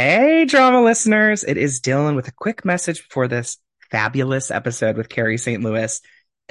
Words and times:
Hey, 0.00 0.44
drama 0.44 0.80
listeners. 0.80 1.42
It 1.42 1.56
is 1.56 1.80
Dylan 1.80 2.14
with 2.14 2.28
a 2.28 2.32
quick 2.32 2.64
message 2.64 3.02
before 3.02 3.26
this 3.26 3.58
fabulous 3.90 4.48
episode 4.48 4.96
with 4.96 5.08
Carrie 5.08 5.38
St. 5.38 5.60
Louis. 5.60 6.00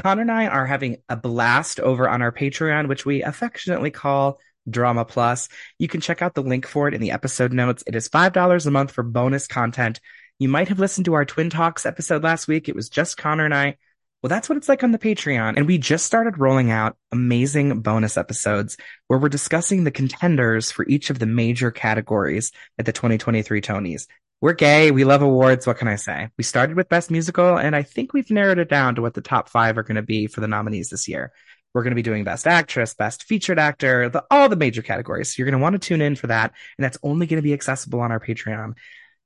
Connor 0.04 0.23
and 0.23 0.31
I 0.33 0.47
are 0.47 0.66
having 0.66 0.97
a 1.08 1.16
blast 1.16 1.80
over 1.80 2.10
on 2.10 2.22
our 2.22 2.33
Patreon, 2.33 2.90
which 2.90 3.06
we 3.06 3.24
affectionately 3.24 3.90
call 3.90 4.42
Drama 4.70 5.06
Plus. 5.06 5.48
You 5.80 5.88
can 5.88 6.02
check 6.02 6.22
out 6.22 6.36
the 6.36 6.44
link 6.44 6.68
for 6.68 6.90
it 6.90 6.94
in 6.94 7.00
the 7.00 7.12
episode 7.12 7.54
notes. 7.54 7.86
It 7.88 7.96
is 7.96 8.10
$5 8.10 8.66
a 8.66 8.71
month 8.71 8.91
for 8.91 9.04
bonus 9.04 9.48
content. 9.48 10.02
You 10.39 10.50
might 10.50 10.68
have 10.68 10.79
listened 10.79 11.05
to 11.05 11.14
our 11.14 11.23
Twin 11.23 11.50
Talks 11.50 11.86
episode 11.86 12.23
last 12.23 12.50
week. 12.50 12.68
It 12.68 12.75
was 12.75 12.89
just 12.89 13.16
Connor 13.16 13.45
and 13.45 13.55
I. 13.55 13.77
Well, 14.21 14.29
that's 14.29 14.49
what 14.49 14.57
it's 14.57 14.68
like 14.68 14.84
on 14.84 14.91
the 14.91 14.97
Patreon. 14.97 15.57
And 15.57 15.68
we 15.68 15.77
just 15.77 16.05
started 16.05 16.39
rolling 16.39 16.71
out 16.71 16.97
amazing 17.11 17.81
bonus 17.81 18.17
episodes 18.17 18.75
where 19.07 19.20
we're 19.20 19.29
discussing 19.29 19.84
the 19.84 19.91
contenders 19.91 20.71
for 20.71 20.88
each 20.88 21.11
of 21.11 21.20
the 21.20 21.27
major 21.27 21.70
categories 21.70 22.52
at 22.80 22.85
the 22.85 22.93
2023 22.93 23.61
Tonys. 23.61 24.07
We're 24.41 24.53
gay. 24.53 24.89
We 24.91 25.03
love 25.03 25.21
awards. 25.21 25.67
What 25.67 25.77
can 25.77 25.88
I 25.88 25.95
say? 25.98 26.30
We 26.38 26.43
started 26.43 26.76
with 26.76 26.90
best 26.90 27.12
musical 27.12 27.57
and 27.57 27.76
I 27.76 27.84
think 27.84 28.13
we've 28.13 28.30
narrowed 28.31 28.59
it 28.59 28.70
down 28.70 28.95
to 28.95 29.02
what 29.02 29.13
the 29.13 29.21
top 29.21 29.49
five 29.49 29.77
are 29.77 29.84
going 29.84 29.95
to 29.95 30.02
be 30.02 30.27
for 30.27 30.41
the 30.41 30.48
nominees 30.48 30.90
this 30.90 31.07
year. 31.07 31.31
We're 31.73 31.84
going 31.84 31.91
to 31.91 31.95
be 31.95 32.02
doing 32.02 32.23
best 32.23 32.48
actress, 32.48 32.95
best 32.95 33.23
featured 33.23 33.59
actor, 33.59 34.09
the, 34.09 34.26
all 34.31 34.49
the 34.49 34.55
major 34.55 34.81
categories. 34.81 35.29
So 35.29 35.35
you're 35.38 35.49
going 35.49 35.59
to 35.59 35.63
want 35.63 35.79
to 35.79 35.88
tune 35.88 36.02
in 36.02 36.15
for 36.15 36.27
that. 36.27 36.54
And 36.77 36.84
that's 36.84 36.98
only 37.04 37.27
going 37.27 37.38
to 37.38 37.43
be 37.43 37.54
accessible 37.54 37.99
on 37.99 38.12
our 38.12 38.20
Patreon. 38.20 38.73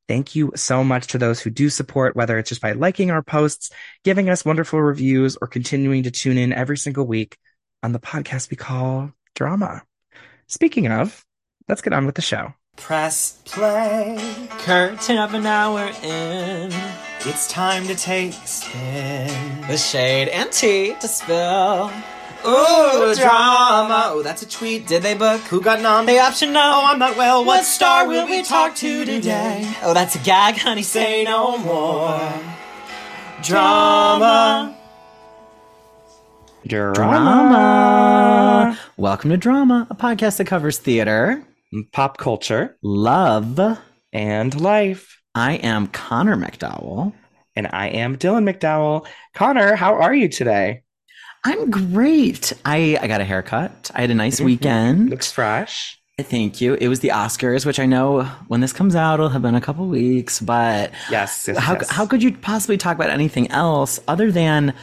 Thank 0.08 0.36
you 0.36 0.52
so 0.55 0.84
much 0.84 1.08
to 1.08 1.18
those 1.18 1.40
who 1.40 1.50
do 1.50 1.70
support, 1.70 2.16
whether 2.16 2.38
it's 2.38 2.50
just 2.50 2.62
by 2.62 2.73
liking 2.73 3.12
our 3.12 3.22
posts, 3.22 3.72
giving 4.04 4.30
us 4.30 4.44
wonderful 4.44 4.82
reviews, 4.82 5.38
or 5.42 5.48
continuing 5.48 6.04
to 6.04 6.12
tune 6.12 6.38
in 6.38 6.52
every 6.52 6.78
single 6.78 7.05
week 7.05 7.38
on 7.84 7.92
the 7.92 8.00
podcast 8.00 8.50
we 8.50 8.58
call 8.58 9.14
Drama. 9.36 9.84
Speaking 10.48 10.92
of, 10.92 11.23
let's 11.70 11.82
get 11.82 11.94
on 11.94 12.06
with 12.06 12.16
the 12.16 12.22
show. 12.22 12.54
Press 12.78 13.42
play. 13.45 14.18
Curtain 14.59 15.18
of 15.18 15.34
an 15.34 15.45
hour 15.45 15.92
in. 16.04 16.72
It's 17.22 17.48
time 17.48 17.86
to 17.88 17.95
take 17.95 18.31
a 18.31 18.47
spin. 18.47 19.62
The 19.68 19.78
shade 19.78 20.28
and 20.30 20.52
tea 20.52 20.95
to 21.00 21.08
spill. 21.08 21.92
Ooh, 22.44 23.14
drama. 23.16 24.06
Oh, 24.08 24.22
that's 24.23 24.42
a 24.42 24.50
tweet. 24.50 24.88
Did 24.88 25.03
they 25.03 25.14
book? 25.14 25.42
Who 25.42 25.61
got 25.61 25.80
nom? 25.81 26.08
The 26.08 26.17
option 26.20 26.53
no. 26.53 26.59
Oh, 26.59 26.86
I'm 26.88 26.97
not 26.97 27.16
well. 27.16 27.45
What 27.45 27.66
star 27.66 28.08
will 28.08 28.25
we 28.28 28.42
talk 28.42 28.73
to 28.78 29.06
today? 29.06 29.72
Oh, 29.84 29.94
that's 29.94 30.16
a 30.16 30.20
gag, 30.20 30.58
honey. 30.58 30.81
Say 30.81 31.23
no 31.23 31.58
more. 31.59 32.19
Drama. 33.44 34.75
Drama. 36.66 38.80
Welcome 38.97 39.30
to 39.30 39.38
Drama, 39.38 39.86
a 39.92 39.95
podcast 39.95 40.38
that 40.38 40.47
covers 40.47 40.80
theater, 40.80 41.44
Pop 41.92 42.17
culture 42.17 42.75
love. 42.81 43.59
and 44.14 44.59
life. 44.59 45.22
I 45.36 45.53
am 45.56 45.88
Connor 45.88 46.36
MacDowell. 46.38 47.14
And 47.56 47.67
I 47.72 47.88
am 47.89 48.17
Dylan 48.17 48.50
MacDowell. 48.50 49.06
Connor, 49.36 49.75
how 49.75 49.94
are 49.95 50.16
you 50.16 50.28
today? 50.30 50.81
I'm 51.44 51.72
great. 51.72 52.53
I, 52.66 52.97
I 53.02 53.08
got 53.08 53.22
a 53.22 53.25
haircut. 53.25 53.92
I 53.95 54.02
had 54.02 54.11
a 54.11 54.16
nice 54.16 54.36
mm-hmm. 54.38 54.45
weekend. 54.45 55.09
Looks 55.09 55.31
fresh. 55.31 56.00
Thank 56.20 56.61
you. 56.61 56.75
It 56.75 56.88
was 56.88 57.00
the 57.00 57.09
Oscars, 57.09 57.66
which 57.66 57.80
I 57.80 57.86
know 57.86 58.23
when 58.47 58.61
this 58.61 58.73
comes 58.73 58.95
out, 58.95 59.16
it'll 59.16 59.30
have 59.30 59.42
been 59.42 59.56
a 59.56 59.62
couple 59.62 59.88
weeks, 59.88 60.39
but 60.39 60.92
Yes. 61.09 61.47
yes, 61.47 61.58
how, 61.58 61.73
yes. 61.73 61.89
how 61.89 62.06
could 62.06 62.22
you 62.22 62.38
possibly 62.38 62.78
talk 62.78 62.95
about 62.95 63.09
anything 63.09 63.50
else 63.50 64.00
other 64.08 64.31
than 64.31 64.73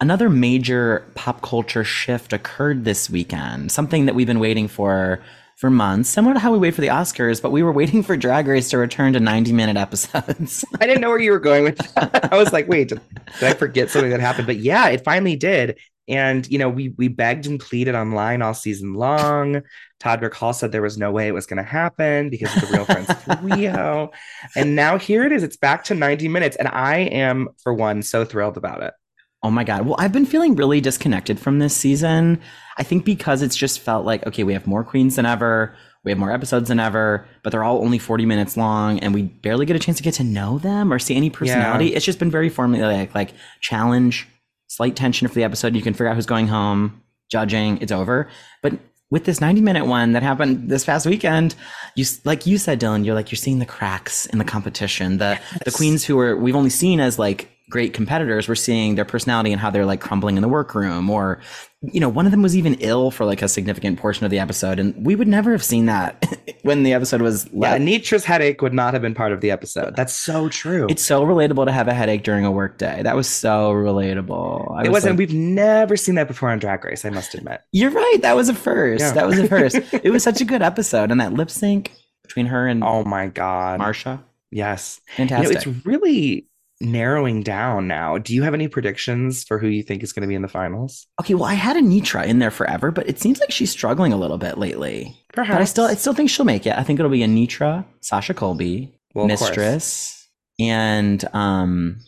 another 0.00 0.28
major 0.28 1.06
pop 1.14 1.40
culture 1.40 1.84
shift 1.84 2.32
occurred 2.32 2.84
this 2.84 3.08
weekend? 3.08 3.70
Something 3.70 4.06
that 4.06 4.14
we've 4.16 4.26
been 4.26 4.40
waiting 4.40 4.66
for 4.66 5.20
for 5.56 5.70
months, 5.70 6.08
similar 6.08 6.34
to 6.34 6.40
how 6.40 6.52
we 6.52 6.58
wait 6.58 6.72
for 6.72 6.82
the 6.82 6.86
Oscars, 6.86 7.42
but 7.42 7.50
we 7.50 7.64
were 7.64 7.72
waiting 7.72 8.02
for 8.04 8.16
Drag 8.16 8.46
Race 8.46 8.70
to 8.70 8.78
return 8.78 9.12
to 9.14 9.20
90 9.20 9.52
minute 9.52 9.76
episodes. 9.76 10.64
I 10.80 10.86
didn't 10.86 11.00
know 11.00 11.08
where 11.10 11.20
you 11.20 11.32
were 11.32 11.40
going 11.40 11.64
with 11.64 11.78
that. 11.94 12.32
I 12.32 12.36
was 12.36 12.52
like, 12.52 12.68
wait, 12.68 12.88
did, 12.88 13.00
did 13.40 13.48
I 13.48 13.54
forget 13.54 13.90
something 13.90 14.10
that 14.10 14.20
happened? 14.20 14.46
But 14.46 14.56
yeah, 14.58 14.88
it 14.88 15.04
finally 15.04 15.34
did. 15.36 15.76
And 16.08 16.50
you 16.50 16.58
know, 16.58 16.68
we 16.68 16.90
we 16.90 17.08
begged 17.08 17.46
and 17.46 17.60
pleaded 17.60 17.94
online 17.94 18.42
all 18.42 18.54
season 18.54 18.94
long. 18.94 19.62
Todd 20.00 20.22
Hall 20.32 20.52
said 20.52 20.72
there 20.72 20.82
was 20.82 20.96
no 20.96 21.10
way 21.10 21.28
it 21.28 21.32
was 21.32 21.46
going 21.46 21.56
to 21.56 21.68
happen 21.68 22.30
because 22.30 22.54
of 22.56 22.68
the 22.68 22.76
Real 22.76 22.84
Friends 22.84 23.10
Rio. 23.42 24.12
And 24.56 24.76
now 24.76 24.96
here 24.96 25.24
it 25.24 25.32
is. 25.32 25.42
It's 25.42 25.56
back 25.56 25.84
to 25.84 25.94
90 25.94 26.28
minutes. 26.28 26.56
And 26.56 26.68
I 26.68 26.98
am, 26.98 27.48
for 27.62 27.74
one, 27.74 28.02
so 28.02 28.24
thrilled 28.24 28.56
about 28.56 28.82
it. 28.82 28.94
Oh 29.42 29.50
my 29.50 29.64
God. 29.64 29.86
Well, 29.86 29.96
I've 29.98 30.12
been 30.12 30.26
feeling 30.26 30.56
really 30.56 30.80
disconnected 30.80 31.38
from 31.38 31.58
this 31.58 31.76
season. 31.76 32.40
I 32.76 32.82
think 32.82 33.04
because 33.04 33.42
it's 33.42 33.56
just 33.56 33.80
felt 33.80 34.04
like, 34.04 34.26
okay, 34.26 34.44
we 34.44 34.52
have 34.52 34.66
more 34.66 34.84
queens 34.84 35.16
than 35.16 35.26
ever. 35.26 35.76
We 36.04 36.12
have 36.12 36.18
more 36.18 36.32
episodes 36.32 36.68
than 36.68 36.80
ever, 36.80 37.26
but 37.42 37.50
they're 37.50 37.64
all 37.64 37.82
only 37.82 37.98
40 37.98 38.24
minutes 38.24 38.56
long 38.56 38.98
and 39.00 39.12
we 39.12 39.22
barely 39.22 39.66
get 39.66 39.76
a 39.76 39.80
chance 39.80 39.98
to 39.98 40.02
get 40.02 40.14
to 40.14 40.24
know 40.24 40.58
them 40.58 40.92
or 40.92 40.98
see 40.98 41.16
any 41.16 41.28
personality. 41.28 41.88
It's 41.94 42.04
just 42.04 42.18
been 42.18 42.30
very 42.30 42.50
formulaic, 42.50 43.14
like 43.14 43.32
challenge, 43.60 44.26
slight 44.68 44.96
tension 44.96 45.26
for 45.28 45.34
the 45.34 45.44
episode. 45.44 45.74
You 45.74 45.82
can 45.82 45.94
figure 45.94 46.08
out 46.08 46.16
who's 46.16 46.26
going 46.26 46.46
home, 46.46 47.02
judging, 47.30 47.78
it's 47.78 47.92
over. 47.92 48.28
But 48.62 48.74
with 49.10 49.24
this 49.24 49.40
90 49.40 49.60
minute 49.60 49.86
one 49.86 50.12
that 50.12 50.22
happened 50.22 50.68
this 50.68 50.84
past 50.84 51.06
weekend, 51.06 51.54
you 51.96 52.04
like 52.24 52.46
you 52.46 52.58
said, 52.58 52.80
Dylan, 52.80 53.04
you're 53.04 53.14
like, 53.14 53.30
you're 53.30 53.36
seeing 53.36 53.58
the 53.58 53.66
cracks 53.66 54.26
in 54.26 54.38
the 54.38 54.44
competition. 54.44 55.18
The, 55.18 55.40
the 55.64 55.70
queens 55.70 56.04
who 56.04 56.18
are, 56.20 56.36
we've 56.36 56.56
only 56.56 56.70
seen 56.70 57.00
as 57.00 57.18
like 57.18 57.50
great 57.68 57.92
competitors, 57.92 58.48
we're 58.48 58.54
seeing 58.54 58.94
their 58.94 59.04
personality 59.04 59.52
and 59.52 59.60
how 59.60 59.70
they're 59.70 59.86
like 59.86 60.00
crumbling 60.00 60.36
in 60.36 60.42
the 60.42 60.48
workroom 60.48 61.10
or, 61.10 61.40
you 61.82 62.00
know, 62.00 62.08
one 62.08 62.24
of 62.26 62.32
them 62.32 62.42
was 62.42 62.56
even 62.56 62.74
ill 62.80 63.10
for 63.10 63.24
like 63.24 63.42
a 63.42 63.48
significant 63.48 63.98
portion 63.98 64.24
of 64.24 64.30
the 64.30 64.38
episode. 64.38 64.78
And 64.78 64.94
we 65.04 65.14
would 65.14 65.28
never 65.28 65.52
have 65.52 65.62
seen 65.62 65.86
that 65.86 66.24
when 66.62 66.82
the 66.82 66.92
episode 66.92 67.20
was 67.22 67.44
Yeah, 67.52 67.72
let. 67.72 67.80
Anetra's 67.80 68.24
headache 68.24 68.62
would 68.62 68.72
not 68.74 68.94
have 68.94 69.02
been 69.02 69.14
part 69.14 69.32
of 69.32 69.40
the 69.40 69.50
episode. 69.50 69.94
That's 69.96 70.12
so 70.14 70.48
true. 70.48 70.86
It's 70.88 71.04
so 71.04 71.22
relatable 71.24 71.66
to 71.66 71.72
have 71.72 71.88
a 71.88 71.94
headache 71.94 72.22
during 72.24 72.44
a 72.44 72.50
work 72.50 72.78
day. 72.78 73.02
That 73.02 73.14
was 73.16 73.28
so 73.28 73.72
relatable. 73.72 74.72
I 74.76 74.80
it 74.84 74.88
was 74.88 74.96
wasn't. 75.04 75.12
like, 75.12 75.18
we've 75.18 75.34
never 75.34 75.96
seen 75.96 76.14
that 76.16 76.26
before 76.28 76.50
on 76.50 76.58
Drag 76.58 76.84
Race. 76.84 77.04
I 77.04 77.10
must 77.10 77.34
admit. 77.34 77.60
You're 77.72 77.90
right. 77.90 78.18
That 78.22 78.34
was 78.36 78.48
a 78.48 78.54
first. 78.54 79.00
Yeah. 79.00 79.12
That 79.12 79.26
was 79.26 79.38
a 79.38 79.46
first. 79.46 79.76
it 79.92 80.10
was 80.10 80.22
such 80.22 80.40
a 80.40 80.44
good 80.44 80.62
episode, 80.62 81.10
and 81.10 81.20
that 81.20 81.34
lip 81.34 81.50
sync 81.50 81.92
between 82.22 82.46
her 82.46 82.66
and 82.66 82.82
Oh 82.82 83.04
my 83.04 83.28
god. 83.28 83.80
Marsha, 83.80 84.20
Yes. 84.50 85.00
You 85.16 85.24
know, 85.24 85.28
fantastic. 85.28 85.56
it's 85.56 85.86
really 85.86 86.46
narrowing 86.80 87.42
down 87.42 87.88
now. 87.88 88.18
Do 88.18 88.34
you 88.34 88.42
have 88.42 88.54
any 88.54 88.68
predictions 88.68 89.44
for 89.44 89.58
who 89.58 89.66
you 89.66 89.82
think 89.82 90.02
is 90.02 90.12
going 90.12 90.22
to 90.22 90.28
be 90.28 90.34
in 90.34 90.42
the 90.42 90.48
finals? 90.48 91.06
okay, 91.20 91.34
well, 91.34 91.44
I 91.44 91.54
had 91.54 91.76
Anetra 91.76 92.26
in 92.26 92.38
there 92.38 92.50
forever, 92.50 92.90
but 92.90 93.08
it 93.08 93.18
seems 93.18 93.40
like 93.40 93.50
she's 93.50 93.70
struggling 93.70 94.12
a 94.12 94.16
little 94.16 94.38
bit 94.38 94.58
lately. 94.58 95.16
Perhaps. 95.32 95.54
But 95.54 95.62
I 95.62 95.64
still, 95.64 95.84
I 95.84 95.94
still 95.94 96.14
think 96.14 96.30
she'll 96.30 96.44
make 96.44 96.66
it. 96.66 96.76
I 96.76 96.82
think 96.82 96.98
it'll 96.98 97.10
be 97.10 97.20
Anetra, 97.20 97.84
Sasha 98.00 98.34
Colby, 98.34 98.94
Well. 99.14 99.26
Mistress, 99.26 100.28
and 100.60 101.24
um, 101.34 102.00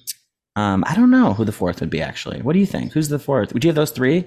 um, 0.56 0.84
I 0.86 0.94
don't 0.94 1.10
know 1.10 1.34
who 1.34 1.44
the 1.44 1.52
fourth 1.52 1.80
would 1.80 1.90
be. 1.90 2.00
Actually, 2.02 2.42
what 2.42 2.52
do 2.52 2.58
you 2.58 2.66
think? 2.66 2.92
Who's 2.92 3.08
the 3.08 3.18
fourth? 3.18 3.52
Would 3.52 3.64
you 3.64 3.68
have 3.68 3.76
those 3.76 3.92
three? 3.92 4.24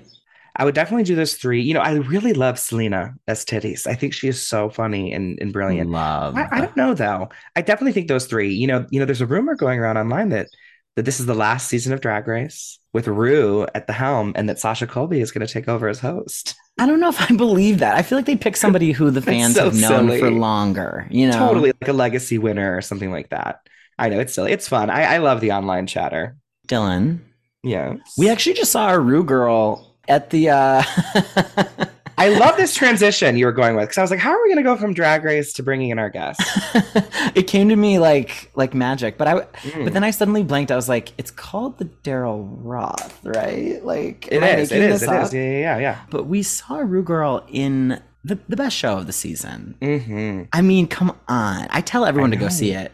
I 0.56 0.66
would 0.66 0.76
definitely 0.76 1.04
do 1.04 1.16
those 1.16 1.34
three. 1.36 1.62
You 1.62 1.74
know, 1.74 1.80
I 1.80 1.94
really 1.94 2.34
love 2.34 2.60
Selena 2.60 3.16
as 3.28 3.44
titties. 3.44 3.88
I 3.88 3.96
think 3.96 4.14
she 4.14 4.28
is 4.28 4.46
so 4.46 4.70
funny 4.70 5.12
and, 5.12 5.38
and 5.42 5.52
brilliant. 5.52 5.90
Love. 5.90 6.38
I, 6.38 6.48
I 6.52 6.62
don't 6.62 6.78
know 6.78 6.94
though. 6.94 7.30
I 7.56 7.62
definitely 7.62 7.94
think 7.94 8.08
those 8.08 8.28
three. 8.28 8.54
You 8.54 8.68
know, 8.68 8.86
you 8.92 9.00
know, 9.00 9.06
there's 9.06 9.22
a 9.22 9.26
rumor 9.26 9.56
going 9.56 9.80
around 9.80 9.98
online 9.98 10.30
that 10.30 10.50
that 10.96 11.06
this 11.06 11.20
is 11.20 11.26
the 11.26 11.34
last 11.34 11.68
season 11.68 11.92
of 11.92 12.02
Drag 12.02 12.28
Race 12.28 12.78
with 12.94 13.08
Rue 13.08 13.66
at 13.74 13.88
the 13.88 13.94
helm, 13.94 14.34
and 14.36 14.48
that 14.48 14.60
Sasha 14.60 14.86
Colby 14.86 15.22
is 15.22 15.32
going 15.32 15.46
to 15.46 15.52
take 15.52 15.68
over 15.68 15.88
as 15.88 16.00
host. 16.00 16.54
I 16.78 16.86
don't 16.86 17.00
know 17.00 17.10
if 17.10 17.20
I 17.20 17.36
believe 17.36 17.80
that. 17.80 17.96
I 17.96 18.04
feel 18.04 18.18
like 18.18 18.28
they 18.28 18.36
pick 18.36 18.56
somebody 18.56 18.92
who 18.92 19.10
the 19.10 19.22
fans 19.24 19.56
so 19.56 19.66
have 19.66 19.76
known 19.76 20.08
silly. 20.08 20.20
for 20.20 20.30
longer. 20.30 21.08
You 21.10 21.28
know, 21.28 21.40
Totally 21.40 21.72
like 21.82 21.90
a 21.90 21.94
legacy 21.94 22.38
winner 22.38 22.78
or 22.78 22.82
something 22.82 23.12
like 23.12 23.30
that. 23.30 23.62
I 23.98 24.10
know 24.10 24.20
it's 24.20 24.34
silly. 24.34 24.52
It's 24.52 24.68
fun. 24.68 24.90
I, 24.90 25.16
I 25.16 25.18
love 25.18 25.42
the 25.42 25.52
online 25.52 25.88
chatter. 25.88 26.36
Dylan. 26.68 27.20
Yeah. 27.64 27.96
We 28.18 28.30
actually 28.30 28.56
just 28.56 28.72
saw 28.72 28.94
a 28.94 29.00
Rue 29.00 29.24
girl 29.24 29.93
at 30.08 30.30
the 30.30 30.50
uh 30.50 30.84
I 32.18 32.30
love 32.30 32.58
this 32.58 32.76
transition 32.76 33.38
you 33.38 33.46
were 33.48 33.52
going 33.52 33.76
with 33.76 33.86
because 33.86 33.98
I 33.98 34.02
was 34.02 34.12
like, 34.12 34.20
how 34.20 34.30
are 34.32 34.42
we 34.44 34.48
going 34.48 34.58
to 34.58 34.64
go 34.64 34.78
from 34.78 34.94
Drag 34.94 35.24
Race 35.24 35.52
to 35.54 35.64
bringing 35.64 35.90
in 35.90 35.98
our 35.98 36.12
guests? 36.12 36.44
it 37.36 37.48
came 37.48 37.70
to 37.70 37.76
me 37.76 37.98
like 38.00 38.52
like 38.56 38.74
magic, 38.74 39.18
but 39.18 39.28
I 39.28 39.34
Mm. 39.64 39.84
but 39.86 39.94
then 39.94 40.04
I 40.04 40.12
suddenly 40.12 40.44
blanked. 40.44 40.72
I 40.72 40.76
was 40.76 40.88
like, 40.88 41.12
it's 41.18 41.32
called 41.32 41.80
the 41.80 41.86
Daryl 41.86 42.48
Roth, 42.62 43.20
right? 43.24 43.84
Like 43.84 44.28
It 44.28 44.38
am 44.38 44.44
I. 44.44 44.48
It 44.50 44.60
is. 44.72 44.72
It 45.04 45.10
up? 45.10 45.26
is. 45.26 45.34
Yeah, 45.34 45.42
yeah, 45.60 45.78
yeah. 45.80 46.00
But 46.12 46.28
we 46.28 46.44
saw 46.44 46.78
Rue 46.78 47.04
girl 47.04 47.44
in 47.50 48.00
the, 48.24 48.38
the 48.48 48.56
best 48.56 48.76
show 48.78 48.98
of 49.00 49.08
the 49.08 49.14
season. 49.14 49.76
hmm 49.82 50.44
I 50.54 50.62
mean, 50.62 50.88
come 50.88 51.18
on. 51.28 51.68
I 51.72 51.82
tell 51.82 52.06
everyone 52.06 52.32
to 52.32 52.38
go 52.38 52.48
see 52.50 52.72
it. 52.74 52.92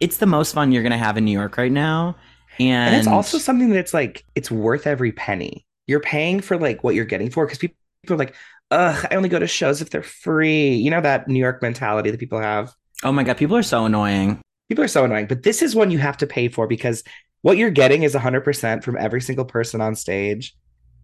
It's 0.00 0.16
the 0.16 0.26
most 0.26 0.52
fun 0.52 0.72
you're 0.72 0.82
gonna 0.82 0.98
have 0.98 1.16
in 1.16 1.24
New 1.24 1.32
York 1.38 1.56
right 1.56 1.72
now. 1.72 2.16
And, 2.58 2.92
And 2.92 2.96
it's 2.96 3.06
also 3.06 3.38
something 3.38 3.70
that's 3.70 3.94
like 3.94 4.24
it's 4.34 4.50
worth 4.50 4.86
every 4.86 5.12
penny. 5.12 5.64
You're 5.88 5.98
paying 6.00 6.40
for 6.40 6.56
like 6.56 6.84
what 6.84 6.94
you're 6.94 7.04
getting 7.04 7.30
for 7.30 7.44
because 7.44 7.58
people 7.58 7.74
are 8.10 8.16
like, 8.16 8.36
ugh, 8.70 9.06
I 9.10 9.16
only 9.16 9.28
go 9.28 9.40
to 9.40 9.46
shows 9.48 9.82
if 9.82 9.90
they're 9.90 10.02
free. 10.02 10.74
You 10.74 10.90
know 10.90 11.00
that 11.00 11.26
New 11.26 11.40
York 11.40 11.60
mentality 11.62 12.10
that 12.12 12.20
people 12.20 12.38
have. 12.40 12.72
oh 13.02 13.10
my 13.10 13.24
god, 13.24 13.36
people 13.36 13.56
are 13.56 13.62
so 13.62 13.84
annoying. 13.86 14.40
People 14.68 14.84
are 14.84 14.88
so 14.88 15.04
annoying, 15.04 15.26
but 15.26 15.42
this 15.42 15.62
is 15.62 15.74
one 15.74 15.90
you 15.90 15.98
have 15.98 16.18
to 16.18 16.26
pay 16.26 16.48
for 16.48 16.66
because 16.66 17.02
what 17.42 17.56
you're 17.56 17.70
getting 17.70 18.02
is 18.02 18.14
100% 18.14 18.84
from 18.84 18.96
every 18.98 19.20
single 19.20 19.44
person 19.46 19.80
on 19.80 19.96
stage. 19.96 20.54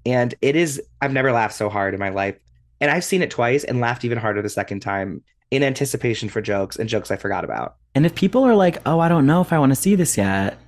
And 0.05 0.35
it 0.43 0.55
is, 0.55 0.83
I've 1.01 1.13
never 1.13 1.33
laughed 1.33 1.55
so 1.55 1.71
hard 1.71 1.95
in 1.95 2.01
my 2.01 2.11
life. 2.11 2.37
And 2.81 2.91
I've 2.91 3.05
seen 3.05 3.23
it 3.23 3.31
twice 3.31 3.65
and 3.65 3.81
laughed 3.81 4.05
even 4.05 4.19
harder 4.19 4.43
the 4.43 4.49
second 4.51 4.81
time. 4.81 5.23
in 5.51 5.63
anticipation 5.63 6.29
for 6.29 6.41
jokes 6.41 6.77
and 6.77 6.89
jokes 6.89 7.13
I 7.13 7.17
forgot 7.17 7.45
about. 7.45 7.77
And 7.95 8.05
if 8.05 8.15
people 8.17 8.43
are 8.43 8.57
like, 8.57 8.79
"Oh, 8.87 8.99
I 8.99 9.09
don't 9.09 9.25
know 9.25 9.41
if 9.41 9.53
I 9.53 9.59
want 9.61 9.71
to 9.71 9.77
see 9.77 9.95
this 9.95 10.17
yet," 10.19 10.59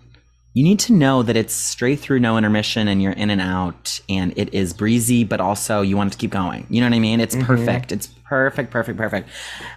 you 0.57 0.63
need 0.65 0.79
to 0.79 0.95
know 0.95 1.23
that 1.23 1.37
it's 1.37 1.53
straight 1.53 2.01
through, 2.01 2.19
no 2.19 2.39
intermission, 2.39 2.89
and 2.89 3.03
you're 3.03 3.13
in 3.13 3.29
and 3.29 3.43
out, 3.43 4.01
and 4.09 4.33
it 4.39 4.55
is 4.55 4.73
breezy, 4.73 5.23
but 5.23 5.39
also 5.39 5.83
you 5.83 5.99
want 5.99 6.09
it 6.09 6.13
to 6.13 6.19
keep 6.19 6.31
going. 6.31 6.67
You 6.71 6.81
know 6.81 6.87
what 6.89 6.97
I 6.97 6.99
mean? 6.99 7.21
It's 7.21 7.35
Mhm. 7.37 7.45
perfect. 7.45 7.93
It's 7.93 8.07
perfect, 8.27 8.71
perfect, 8.71 8.97
perfect. 8.97 9.29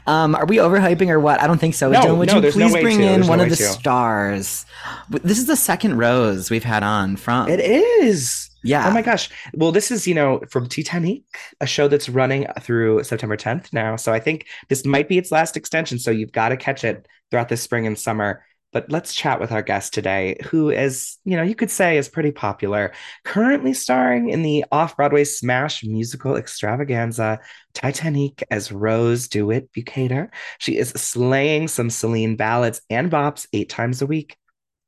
Um, 0.07 0.35
are 0.35 0.45
we 0.45 0.55
overhyping 0.55 1.09
or 1.09 1.19
what? 1.19 1.41
I 1.41 1.47
don't 1.47 1.57
think 1.59 1.75
so. 1.75 1.89
No, 1.91 1.99
Dylan, 1.99 2.17
would 2.19 2.29
no, 2.29 2.35
you 2.35 2.41
there's 2.41 2.55
no 2.55 2.69
please 2.69 2.81
bring 2.81 2.97
to. 2.99 3.03
in 3.03 3.09
There's 3.19 3.27
one 3.27 3.41
of 3.41 3.49
the 3.49 3.57
to. 3.57 3.63
stars? 3.63 4.65
This 5.09 5.37
is 5.37 5.47
the 5.47 5.57
second 5.57 5.97
rose 5.97 6.49
we've 6.49 6.63
had 6.63 6.81
on 6.81 7.17
from. 7.17 7.49
It 7.49 7.59
is. 7.59 8.49
Yeah. 8.63 8.87
Oh 8.87 8.91
my 8.91 9.01
gosh. 9.01 9.29
Well, 9.53 9.73
this 9.73 9.91
is, 9.91 10.07
you 10.07 10.13
know, 10.15 10.39
from 10.49 10.67
Titanique, 10.69 11.23
a 11.59 11.67
show 11.67 11.89
that's 11.89 12.07
running 12.07 12.45
through 12.61 13.03
September 13.03 13.35
10th 13.35 13.73
now. 13.73 13.97
So 13.97 14.13
I 14.13 14.19
think 14.19 14.45
this 14.69 14.85
might 14.85 15.09
be 15.09 15.17
its 15.17 15.29
last 15.29 15.57
extension. 15.57 15.99
So 15.99 16.09
you've 16.09 16.31
got 16.31 16.49
to 16.49 16.57
catch 16.57 16.85
it 16.85 17.05
throughout 17.31 17.49
the 17.49 17.57
spring 17.57 17.85
and 17.85 17.99
summer. 17.99 18.43
But 18.71 18.91
let's 18.91 19.15
chat 19.15 19.39
with 19.39 19.51
our 19.51 19.61
guest 19.61 19.93
today, 19.93 20.37
who 20.45 20.69
is, 20.69 21.17
you 21.25 21.35
know, 21.35 21.43
you 21.43 21.55
could 21.55 21.71
say 21.71 21.97
is 21.97 22.07
pretty 22.07 22.31
popular. 22.31 22.93
Currently 23.25 23.73
starring 23.73 24.29
in 24.29 24.43
the 24.43 24.65
off 24.71 24.95
Broadway 24.95 25.23
smash 25.23 25.83
musical 25.83 26.35
extravaganza 26.35 27.39
Titanique 27.73 28.43
as 28.51 28.71
Rose 28.71 29.27
DeWitt 29.27 29.71
Bukater. 29.73 30.29
She 30.59 30.77
is 30.77 30.89
slaying 30.89 31.67
some 31.67 31.89
Celine 31.89 32.35
ballads 32.35 32.81
and 32.89 33.11
bops 33.11 33.47
eight 33.53 33.69
times 33.69 34.01
a 34.01 34.07
week 34.07 34.37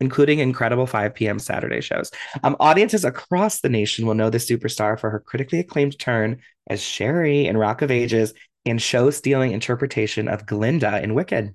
including 0.02 0.40
incredible 0.40 0.88
5 0.88 1.14
p.m. 1.14 1.38
Saturday 1.38 1.80
shows. 1.80 2.12
Um, 2.44 2.58
audiences 2.60 3.06
across 3.06 3.62
the 3.62 3.70
nation 3.70 4.08
will 4.08 4.16
know 4.16 4.32
the 4.32 4.40
superstar 4.40 5.00
for 5.00 5.12
her 5.12 5.20
critically 5.20 5.60
acclaimed 5.60 5.98
turn 6.00 6.42
as 6.68 6.82
Sherry 6.82 7.46
in 7.46 7.56
Rock 7.56 7.84
of 7.84 7.92
Ages 7.92 8.34
and 8.66 8.82
show 8.82 9.12
stealing 9.12 9.52
interpretation 9.52 10.28
of 10.28 10.48
Glinda 10.48 11.02
in 11.04 11.14
Wicked. 11.14 11.54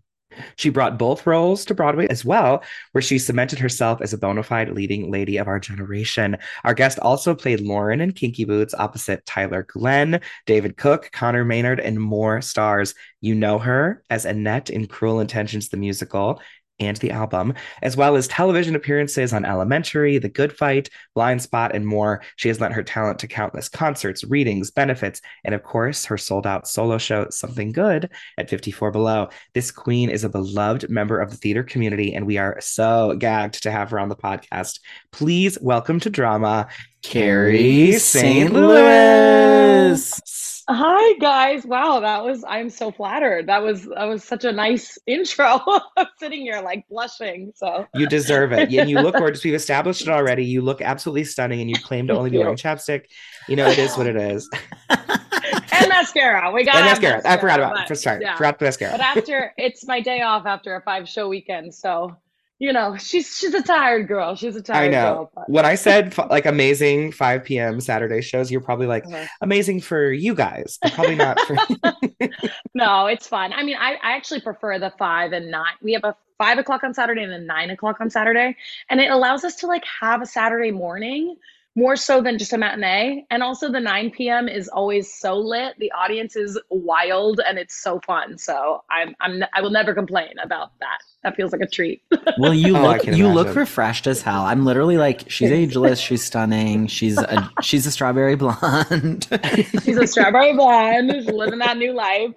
She 0.56 0.70
brought 0.70 0.98
both 0.98 1.26
roles 1.26 1.64
to 1.66 1.74
Broadway 1.74 2.06
as 2.08 2.24
well, 2.24 2.62
where 2.92 3.02
she 3.02 3.18
cemented 3.18 3.58
herself 3.58 4.00
as 4.00 4.12
a 4.12 4.18
bona 4.18 4.42
fide 4.42 4.70
leading 4.70 5.10
lady 5.10 5.36
of 5.36 5.48
our 5.48 5.60
generation. 5.60 6.36
Our 6.64 6.74
guest 6.74 6.98
also 6.98 7.34
played 7.34 7.60
Lauren 7.60 8.00
in 8.00 8.12
Kinky 8.12 8.44
Boots 8.44 8.74
opposite 8.74 9.24
Tyler 9.26 9.66
Glenn, 9.68 10.20
David 10.46 10.76
Cook, 10.76 11.10
Conor 11.12 11.44
Maynard, 11.44 11.80
and 11.80 12.00
more 12.00 12.40
stars. 12.40 12.94
You 13.20 13.34
know 13.34 13.58
her 13.58 14.02
as 14.10 14.24
Annette 14.24 14.70
in 14.70 14.86
Cruel 14.86 15.20
Intentions, 15.20 15.68
the 15.68 15.76
musical, 15.76 16.40
and 16.78 16.96
the 16.98 17.10
album, 17.10 17.54
as 17.82 17.96
well 17.96 18.16
as 18.16 18.28
television 18.28 18.74
appearances 18.74 19.32
on 19.32 19.44
Elementary, 19.44 20.18
The 20.18 20.28
Good 20.28 20.56
Fight, 20.56 20.90
Blind 21.14 21.42
Spot, 21.42 21.74
and 21.74 21.86
more. 21.86 22.22
She 22.36 22.48
has 22.48 22.60
lent 22.60 22.74
her 22.74 22.82
talent 22.82 23.18
to 23.20 23.28
countless 23.28 23.68
concerts, 23.68 24.24
readings, 24.24 24.70
benefits, 24.70 25.20
and 25.44 25.54
of 25.54 25.62
course, 25.62 26.04
her 26.04 26.18
sold 26.18 26.46
out 26.46 26.68
solo 26.68 26.98
show, 26.98 27.28
Something 27.30 27.72
Good, 27.72 28.10
at 28.38 28.50
54 28.50 28.90
Below. 28.90 29.28
This 29.54 29.70
queen 29.70 30.10
is 30.10 30.24
a 30.24 30.28
beloved 30.28 30.90
member 30.90 31.20
of 31.20 31.30
the 31.30 31.36
theater 31.36 31.62
community, 31.62 32.14
and 32.14 32.26
we 32.26 32.38
are 32.38 32.60
so 32.60 33.16
gagged 33.18 33.62
to 33.62 33.70
have 33.70 33.90
her 33.90 33.98
on 33.98 34.08
the 34.08 34.16
podcast. 34.16 34.80
Please 35.12 35.58
welcome 35.60 36.00
to 36.00 36.10
drama, 36.10 36.68
Carrie 37.08 37.92
St. 37.92 38.52
Louis. 38.52 40.64
Hi 40.68 41.18
guys. 41.20 41.64
Wow, 41.64 42.00
that 42.00 42.24
was 42.24 42.42
I'm 42.42 42.68
so 42.68 42.90
flattered. 42.90 43.46
That 43.46 43.62
was 43.62 43.84
that 43.84 44.06
was 44.06 44.24
such 44.24 44.44
a 44.44 44.50
nice 44.50 44.98
intro. 45.06 45.60
I'm 45.96 46.08
sitting 46.18 46.40
here 46.40 46.60
like 46.60 46.84
blushing. 46.88 47.52
So 47.54 47.86
You 47.94 48.08
deserve 48.08 48.52
it. 48.52 48.72
And 48.72 48.90
you 48.90 49.00
look 49.00 49.14
gorgeous. 49.14 49.44
We've 49.44 49.54
established 49.54 50.02
it 50.02 50.08
already. 50.08 50.44
You 50.44 50.62
look 50.62 50.82
absolutely 50.82 51.24
stunning, 51.24 51.60
and 51.60 51.70
you 51.70 51.76
claim 51.76 52.08
to 52.08 52.16
only 52.16 52.30
be 52.30 52.38
wearing 52.38 52.56
chapstick. 52.56 53.04
You 53.48 53.54
know, 53.54 53.68
it 53.68 53.78
is 53.78 53.96
what 53.96 54.08
it 54.08 54.16
is. 54.16 54.50
and 54.90 55.88
mascara. 55.88 56.50
We 56.50 56.64
got 56.64 56.74
and 56.74 56.86
mascara. 56.86 57.22
I 57.24 57.36
forgot 57.36 57.60
about. 57.60 57.82
It. 57.82 57.88
For 57.88 57.94
sorry, 57.94 58.22
yeah. 58.22 58.36
forgot 58.36 58.58
the 58.58 58.64
mascara. 58.64 58.90
But 58.90 59.00
after 59.00 59.54
it's 59.56 59.86
my 59.86 60.00
day 60.00 60.22
off 60.22 60.44
after 60.44 60.74
a 60.74 60.82
five 60.82 61.08
show 61.08 61.28
weekend, 61.28 61.72
so 61.72 62.16
you 62.58 62.72
know 62.72 62.96
she's 62.96 63.36
she's 63.36 63.54
a 63.54 63.62
tired 63.62 64.08
girl. 64.08 64.34
She's 64.34 64.56
a 64.56 64.62
tired 64.62 64.86
I 64.86 64.88
know. 64.88 65.30
girl. 65.34 65.44
When 65.48 65.64
I 65.64 65.74
said 65.86 66.16
like 66.30 66.46
amazing 66.46 67.12
5 67.12 67.44
p.m. 67.44 67.80
Saturday 67.80 68.20
shows, 68.22 68.50
you're 68.50 68.60
probably 68.60 68.86
like 68.86 69.04
Uh-huh. 69.04 69.26
amazing 69.42 69.80
for 69.80 70.10
you 70.12 70.34
guys, 70.34 70.78
but 70.82 70.92
probably 70.92 71.16
not 71.16 71.42
for. 71.42 71.56
No, 72.74 73.06
it's 73.06 73.26
fun. 73.26 73.52
I 73.52 73.62
mean, 73.62 73.76
I, 73.78 73.94
I 74.02 74.12
actually 74.16 74.40
prefer 74.40 74.78
the 74.78 74.92
five 74.98 75.32
and 75.32 75.50
nine. 75.50 75.74
We 75.82 75.92
have 75.94 76.04
a 76.04 76.14
five 76.38 76.58
o'clock 76.58 76.84
on 76.84 76.92
Saturday 76.94 77.22
and 77.22 77.32
a 77.32 77.38
nine 77.38 77.70
o'clock 77.70 78.00
on 78.00 78.10
Saturday. 78.10 78.56
And 78.90 79.00
it 79.00 79.10
allows 79.10 79.44
us 79.44 79.56
to 79.56 79.66
like 79.66 79.84
have 80.00 80.20
a 80.22 80.26
Saturday 80.26 80.70
morning 80.70 81.36
more 81.74 81.96
so 81.96 82.22
than 82.22 82.38
just 82.38 82.52
a 82.52 82.58
matinee. 82.58 83.24
And 83.30 83.42
also 83.42 83.70
the 83.70 83.80
9 83.80 84.10
p.m. 84.10 84.48
is 84.48 84.68
always 84.68 85.12
so 85.12 85.36
lit. 85.38 85.74
The 85.78 85.92
audience 85.92 86.36
is 86.36 86.58
wild 86.70 87.40
and 87.46 87.58
it's 87.58 87.82
so 87.82 88.00
fun. 88.06 88.36
So 88.38 88.82
I'm 88.90 89.14
I'm 89.20 89.42
I 89.54 89.60
will 89.62 89.70
never 89.70 89.94
complain 89.94 90.34
about 90.42 90.72
that. 90.80 90.98
That 91.26 91.34
feels 91.34 91.50
like 91.50 91.60
a 91.60 91.66
treat. 91.66 92.02
Well, 92.38 92.54
you 92.54 92.76
Oh, 92.76 92.82
look 92.82 93.02
can 93.02 93.16
you 93.16 93.28
look 93.28 93.54
refreshed 93.56 94.06
as 94.06 94.20
hell. 94.22 94.42
I'm 94.44 94.64
literally 94.64 94.96
like, 94.98 95.28
she's 95.30 95.50
ageless, 95.62 95.98
she's 95.98 96.22
stunning, 96.22 96.86
she's 96.86 97.18
a 97.18 97.50
she's 97.62 97.84
a 97.86 97.90
strawberry 97.90 98.36
blonde. 98.36 99.26
She's 99.84 99.96
a 99.96 100.06
strawberry 100.06 100.54
blonde. 100.54 101.10
She's 101.12 101.26
living 101.26 101.58
that 101.60 101.76
new 101.78 101.92
life. 101.94 102.30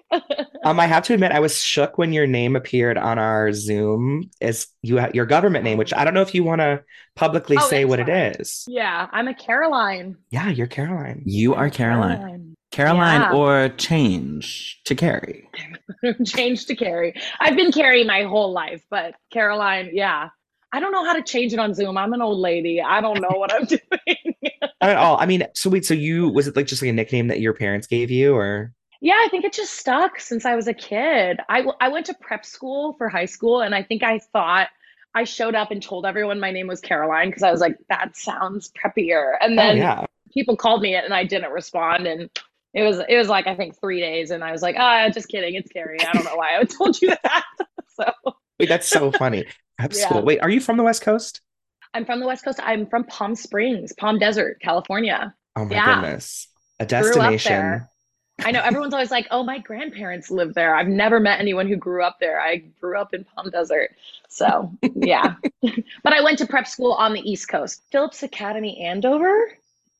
um, 0.63 0.79
I 0.79 0.87
have 0.87 1.03
to 1.03 1.13
admit, 1.13 1.31
I 1.33 1.39
was 1.39 1.61
shook 1.61 1.97
when 1.97 2.13
your 2.13 2.25
name 2.27 2.55
appeared 2.55 2.97
on 2.97 3.19
our 3.19 3.51
Zoom 3.53 4.29
as 4.41 4.67
you 4.81 4.99
your 5.13 5.25
government 5.25 5.63
name, 5.65 5.77
which 5.77 5.93
I 5.93 6.03
don't 6.05 6.13
know 6.13 6.21
if 6.21 6.33
you 6.33 6.43
want 6.43 6.61
to 6.61 6.81
publicly 7.15 7.57
Oh, 7.59 7.67
say 7.67 7.83
what 7.85 7.99
fine. 7.99 8.09
it 8.09 8.39
is. 8.39 8.65
yeah, 8.67 9.07
I'm 9.11 9.27
a 9.27 9.33
Caroline. 9.35 10.15
Yeah, 10.31 10.49
you're 10.49 10.67
Caroline. 10.67 11.23
you 11.25 11.53
are 11.55 11.69
Caroline. 11.69 12.17
Caroline 12.17 12.55
Yeah. 12.77 13.33
or 13.33 13.69
change 13.69 14.81
to 14.85 14.95
Carrie. 14.95 15.49
change 16.25 16.65
to 16.67 16.75
Carrie. 16.75 17.13
I've 17.39 17.55
been 17.55 17.71
Carrie 17.71 18.03
my 18.03 18.23
whole 18.23 18.51
life, 18.51 18.83
but 18.89 19.15
Caroline, 19.31 19.89
yeah. 19.93 20.29
I 20.71 20.79
don't 20.79 20.91
know 20.91 21.03
how 21.03 21.13
to 21.13 21.23
change 21.23 21.51
it 21.51 21.59
on 21.59 21.73
Zoom. 21.73 21.97
I'm 21.97 22.13
an 22.13 22.21
old 22.21 22.37
lady. 22.39 22.79
I 22.81 23.01
don't 23.01 23.19
know 23.19 23.37
what 23.37 23.51
I'm 23.53 23.65
doing. 23.65 24.35
Not 24.61 24.71
at 24.81 24.97
all. 24.97 25.17
I 25.19 25.25
mean, 25.25 25.43
so 25.55 25.69
wait, 25.69 25.85
so 25.85 25.93
you 25.93 26.29
was 26.29 26.47
it 26.47 26.55
like 26.55 26.67
just 26.67 26.81
like 26.81 26.89
a 26.89 26.93
nickname 26.93 27.27
that 27.27 27.39
your 27.39 27.53
parents 27.53 27.87
gave 27.87 28.11
you, 28.11 28.35
or 28.35 28.71
yeah, 29.01 29.15
I 29.17 29.29
think 29.29 29.45
it 29.45 29.53
just 29.53 29.73
stuck 29.73 30.19
since 30.19 30.45
I 30.45 30.55
was 30.55 30.67
a 30.67 30.73
kid. 30.73 31.39
I, 31.49 31.65
I 31.79 31.89
went 31.89 32.05
to 32.07 32.13
prep 32.13 32.45
school 32.45 32.93
for 32.97 33.09
high 33.09 33.25
school, 33.25 33.61
and 33.61 33.73
I 33.73 33.81
think 33.81 34.03
I 34.03 34.19
thought 34.19 34.67
I 35.15 35.23
showed 35.23 35.55
up 35.55 35.71
and 35.71 35.81
told 35.81 36.05
everyone 36.05 36.39
my 36.39 36.51
name 36.51 36.67
was 36.67 36.81
Caroline 36.81 37.29
because 37.29 37.43
I 37.43 37.51
was 37.51 37.61
like, 37.61 37.77
that 37.89 38.15
sounds 38.15 38.71
preppier. 38.71 39.33
And 39.41 39.53
oh 39.53 39.55
then 39.55 39.77
yeah, 39.77 40.05
people 40.33 40.55
called 40.55 40.81
me 40.81 40.95
it, 40.95 41.03
and 41.03 41.13
I 41.13 41.23
didn't 41.23 41.51
respond. 41.51 42.05
And 42.05 42.29
it 42.73 42.83
was 42.83 42.99
it 43.07 43.17
was 43.17 43.27
like 43.27 43.47
I 43.47 43.55
think 43.55 43.79
three 43.79 43.99
days, 43.99 44.31
and 44.31 44.43
I 44.43 44.51
was 44.51 44.61
like, 44.61 44.75
ah, 44.77 45.09
just 45.09 45.27
kidding, 45.27 45.55
it's 45.55 45.69
Carrie. 45.71 45.99
I 46.01 46.13
don't 46.13 46.25
know 46.25 46.35
why 46.35 46.57
I 46.59 46.63
told 46.65 47.01
you 47.01 47.09
that. 47.23 47.43
so. 47.95 48.33
wait, 48.59 48.69
that's 48.69 48.87
so 48.87 49.11
funny. 49.11 49.45
Prep 49.77 49.93
Yeah. 49.93 50.07
school. 50.09 50.21
Wait, 50.23 50.39
are 50.41 50.49
you 50.49 50.59
from 50.59 50.77
the 50.77 50.83
West 50.83 51.01
Coast? 51.01 51.41
I'm 51.93 52.05
from 52.05 52.19
the 52.19 52.27
West 52.27 52.43
Coast. 52.45 52.59
I'm 52.61 52.85
from 52.85 53.05
Palm 53.05 53.33
Springs, 53.35 53.93
Palm 53.93 54.19
Desert, 54.19 54.59
California. 54.61 55.33
Oh 55.55 55.65
my 55.65 55.75
Yeah. 55.75 56.01
goodness, 56.01 56.47
a 56.79 56.85
destination. 56.85 57.85
I 58.41 58.51
know 58.51 58.61
everyone's 58.61 58.93
always 58.93 59.11
like, 59.11 59.27
"Oh, 59.31 59.43
my 59.43 59.57
grandparents 59.59 60.31
live 60.31 60.53
there." 60.53 60.73
I've 60.75 60.87
never 60.87 61.19
met 61.19 61.39
anyone 61.41 61.67
who 61.67 61.75
grew 61.75 62.03
up 62.03 62.19
there. 62.21 62.39
I 62.39 62.57
grew 62.79 62.97
up 62.97 63.13
in 63.13 63.25
Palm 63.25 63.49
Desert. 63.49 63.91
So, 64.29 64.71
yeah. 64.95 65.35
but 66.03 66.13
I 66.13 66.21
went 66.21 66.37
to 66.37 66.47
prep 66.47 66.67
school 66.67 66.93
on 66.93 67.13
the 67.13 67.19
East 67.19 67.49
Coast. 67.49 67.81
Phillips 67.91 68.23
Academy 68.23 68.79
Andover. 68.81 69.51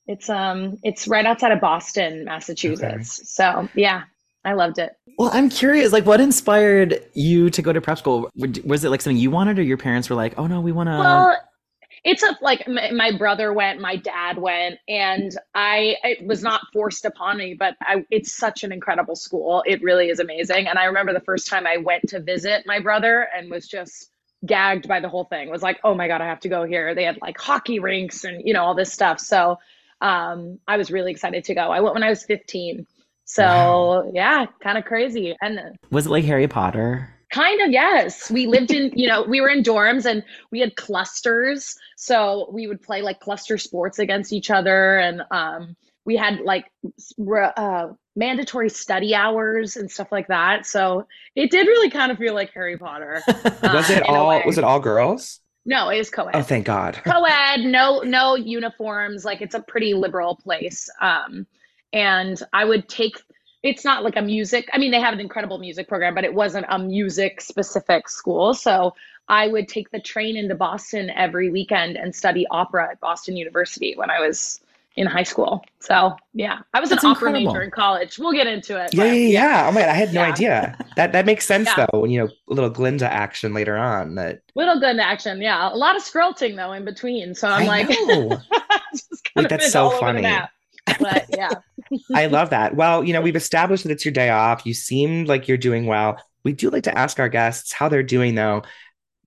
It's 0.09 0.27
um 0.27 0.77
it's 0.83 1.07
right 1.07 1.25
outside 1.25 1.51
of 1.51 1.61
Boston, 1.61 2.25
Massachusetts. 2.25 3.21
So, 3.31 3.69
yeah. 3.75 4.03
I 4.45 4.53
loved 4.53 4.79
it. 4.79 4.93
Well, 5.17 5.29
I'm 5.33 5.49
curious, 5.49 5.91
like, 5.91 6.05
what 6.05 6.21
inspired 6.21 7.03
you 7.13 7.49
to 7.49 7.61
go 7.61 7.73
to 7.73 7.81
prep 7.81 7.97
school? 7.97 8.29
Was 8.63 8.85
it 8.85 8.89
like 8.89 9.01
something 9.01 9.17
you 9.17 9.29
wanted, 9.29 9.59
or 9.59 9.63
your 9.63 9.77
parents 9.77 10.09
were 10.09 10.15
like, 10.15 10.33
"Oh 10.39 10.47
no, 10.47 10.61
we 10.61 10.71
want 10.71 10.87
to"? 10.87 10.97
Well, 10.97 11.37
it's 12.03 12.23
a 12.23 12.37
like 12.41 12.65
my, 12.67 12.91
my 12.91 13.11
brother 13.17 13.51
went, 13.51 13.81
my 13.81 13.97
dad 13.97 14.37
went, 14.37 14.79
and 14.87 15.31
I 15.53 15.97
it 16.03 16.25
was 16.25 16.41
not 16.41 16.61
forced 16.71 17.03
upon 17.03 17.37
me, 17.37 17.53
but 17.53 17.75
I 17.81 18.05
it's 18.09 18.33
such 18.35 18.63
an 18.63 18.71
incredible 18.71 19.17
school. 19.17 19.61
It 19.67 19.83
really 19.83 20.09
is 20.09 20.19
amazing. 20.19 20.67
And 20.67 20.79
I 20.79 20.85
remember 20.85 21.13
the 21.13 21.19
first 21.19 21.47
time 21.47 21.67
I 21.67 21.77
went 21.77 22.07
to 22.09 22.21
visit 22.21 22.63
my 22.65 22.79
brother 22.79 23.27
and 23.35 23.51
was 23.51 23.67
just 23.67 24.09
gagged 24.45 24.87
by 24.87 25.01
the 25.01 25.09
whole 25.09 25.25
thing. 25.25 25.49
Was 25.49 25.61
like, 25.61 25.79
oh 25.83 25.93
my 25.93 26.07
god, 26.07 26.21
I 26.21 26.27
have 26.27 26.39
to 26.41 26.49
go 26.49 26.63
here. 26.63 26.95
They 26.95 27.03
had 27.03 27.17
like 27.21 27.37
hockey 27.37 27.79
rinks 27.79 28.23
and 28.23 28.41
you 28.45 28.53
know 28.53 28.63
all 28.63 28.73
this 28.73 28.93
stuff. 28.93 29.19
So 29.19 29.57
um, 30.01 30.59
I 30.67 30.77
was 30.77 30.91
really 30.91 31.11
excited 31.11 31.43
to 31.45 31.55
go. 31.55 31.71
I 31.71 31.79
went 31.81 31.93
when 31.93 32.03
I 32.03 32.09
was 32.09 32.23
15. 32.23 32.85
So 33.25 33.43
Wow. 33.43 34.11
yeah, 34.13 34.45
kind 34.61 34.77
of 34.77 34.85
crazy. 34.85 35.35
And 35.41 35.59
was 35.91 36.07
it 36.07 36.09
like 36.09 36.25
Harry 36.25 36.47
Potter? 36.47 37.09
Kind 37.31 37.61
of, 37.61 37.69
yes. 37.69 38.31
We 38.31 38.47
lived 38.47 38.71
in, 38.71 38.91
you 38.95 39.07
know, 39.07 39.21
we 39.21 39.39
were 39.39 39.49
in 39.49 39.61
dorms 39.61 40.05
and 40.05 40.23
we 40.51 40.61
had 40.61 40.75
clusters. 40.75 41.75
So 41.95 42.49
we 42.51 42.65
would 42.65 42.81
play 42.81 43.03
like 43.03 43.19
cluster 43.19 43.59
sports 43.59 43.99
against 43.99 44.33
each 44.33 44.49
other. 44.49 44.97
And 44.97 45.21
um, 45.29 45.75
we 46.05 46.15
had 46.15 46.39
like 46.39 46.71
uh, 47.55 47.89
mandatory 48.15 48.69
study 48.69 49.13
hours 49.13 49.77
and 49.77 49.91
stuff 49.91 50.11
like 50.11 50.27
that. 50.29 50.65
So 50.65 51.05
it 51.35 51.51
did 51.51 51.67
really 51.67 51.91
kind 51.91 52.11
of 52.11 52.17
feel 52.17 52.33
like 52.33 52.51
Harry 52.53 52.79
Potter. 52.79 53.21
was 53.27 53.91
uh, 53.91 53.93
it 53.93 54.03
all? 54.09 54.41
Was 54.43 54.57
it 54.57 54.63
all 54.63 54.79
girls? 54.79 55.39
No, 55.65 55.89
it 55.89 55.97
was 55.97 56.09
co 56.09 56.27
ed. 56.27 56.35
Oh, 56.35 56.41
thank 56.41 56.65
God. 56.65 56.99
co-ed 57.05 57.61
no 57.61 58.01
no 58.01 58.35
uniforms 58.35 59.25
like 59.25 59.41
it's 59.41 59.55
a 59.55 59.61
pretty 59.61 59.93
liberal 59.93 60.35
place 60.35 60.89
um 61.01 61.45
and 61.93 62.41
i 62.53 62.63
would 62.63 62.87
take 62.87 63.21
it's 63.63 63.83
not 63.83 64.03
like 64.03 64.15
a 64.15 64.21
music. 64.21 64.69
I 64.73 64.77
mean, 64.77 64.91
they 64.91 65.01
have 65.01 65.13
an 65.13 65.19
incredible 65.19 65.57
music 65.57 65.87
program, 65.87 66.15
but 66.15 66.23
it 66.23 66.33
wasn't 66.33 66.65
a 66.69 66.79
music 66.79 67.41
specific 67.41 68.07
school. 68.07 68.53
So 68.53 68.95
I 69.27 69.47
would 69.47 69.67
take 69.67 69.91
the 69.91 69.99
train 69.99 70.37
into 70.37 70.55
Boston 70.55 71.09
every 71.09 71.49
weekend 71.49 71.97
and 71.97 72.15
study 72.15 72.47
opera 72.49 72.91
at 72.91 72.99
Boston 72.99 73.35
University 73.35 73.95
when 73.95 74.09
I 74.09 74.19
was 74.19 74.61
in 74.99 75.07
high 75.07 75.23
school. 75.23 75.63
So 75.79 76.13
yeah, 76.33 76.59
I 76.73 76.81
was 76.81 76.89
That's 76.89 77.05
an 77.05 77.11
opera 77.11 77.31
major 77.31 77.61
in 77.61 77.71
college. 77.71 78.19
We'll 78.19 78.33
get 78.33 78.47
into 78.47 78.77
it. 78.77 78.93
Yeah, 78.93 79.03
but 79.03 79.05
yeah, 79.13 79.13
yeah. 79.13 79.65
Oh 79.67 79.71
my 79.71 79.79
god, 79.79 79.89
I 79.89 79.93
had 79.93 80.13
no 80.13 80.21
Yeah. 80.21 80.33
idea. 80.33 80.85
That 80.97 81.13
that 81.13 81.25
makes 81.25 81.45
sense 81.47 81.69
Yeah. 81.69 81.85
though. 81.91 82.01
When 82.01 82.11
you 82.11 82.19
know, 82.19 82.25
a 82.27 82.53
little 82.53 82.69
Glinda 82.69 83.11
action 83.11 83.53
later 83.53 83.77
on. 83.77 84.15
That 84.15 84.41
Little 84.55 84.77
good 84.77 84.99
action. 84.99 85.41
Yeah. 85.41 85.73
A 85.73 85.75
lot 85.75 85.95
of 85.95 86.03
scrolting 86.03 86.57
though 86.57 86.73
in 86.73 86.83
between. 86.83 87.33
So 87.33 87.47
I'm 87.47 87.63
I 87.63 87.65
like, 87.67 87.89
know. 87.89 88.29
just 88.93 89.23
kind 89.33 89.45
of 89.45 89.49
that's 89.49 89.71
so 89.71 89.85
all 89.85 89.93
over 89.93 90.13
the 90.13 90.21
funny. 90.21 90.47
But 90.99 91.25
yeah. 91.29 91.49
I 92.13 92.25
love 92.25 92.49
that. 92.49 92.75
Well, 92.75 93.01
you 93.05 93.13
know, 93.13 93.21
we've 93.21 93.37
established 93.37 93.83
that 93.83 93.91
it's 93.93 94.03
your 94.03 94.11
day 94.11 94.29
off. 94.29 94.65
You 94.65 94.73
seem 94.73 95.25
like 95.25 95.47
you're 95.47 95.57
doing 95.57 95.85
well. 95.85 96.21
We 96.43 96.51
do 96.51 96.69
like 96.69 96.83
to 96.83 96.97
ask 96.97 97.19
our 97.19 97.29
guests 97.29 97.71
how 97.71 97.87
they're 97.87 98.03
doing 98.03 98.35
though. 98.35 98.63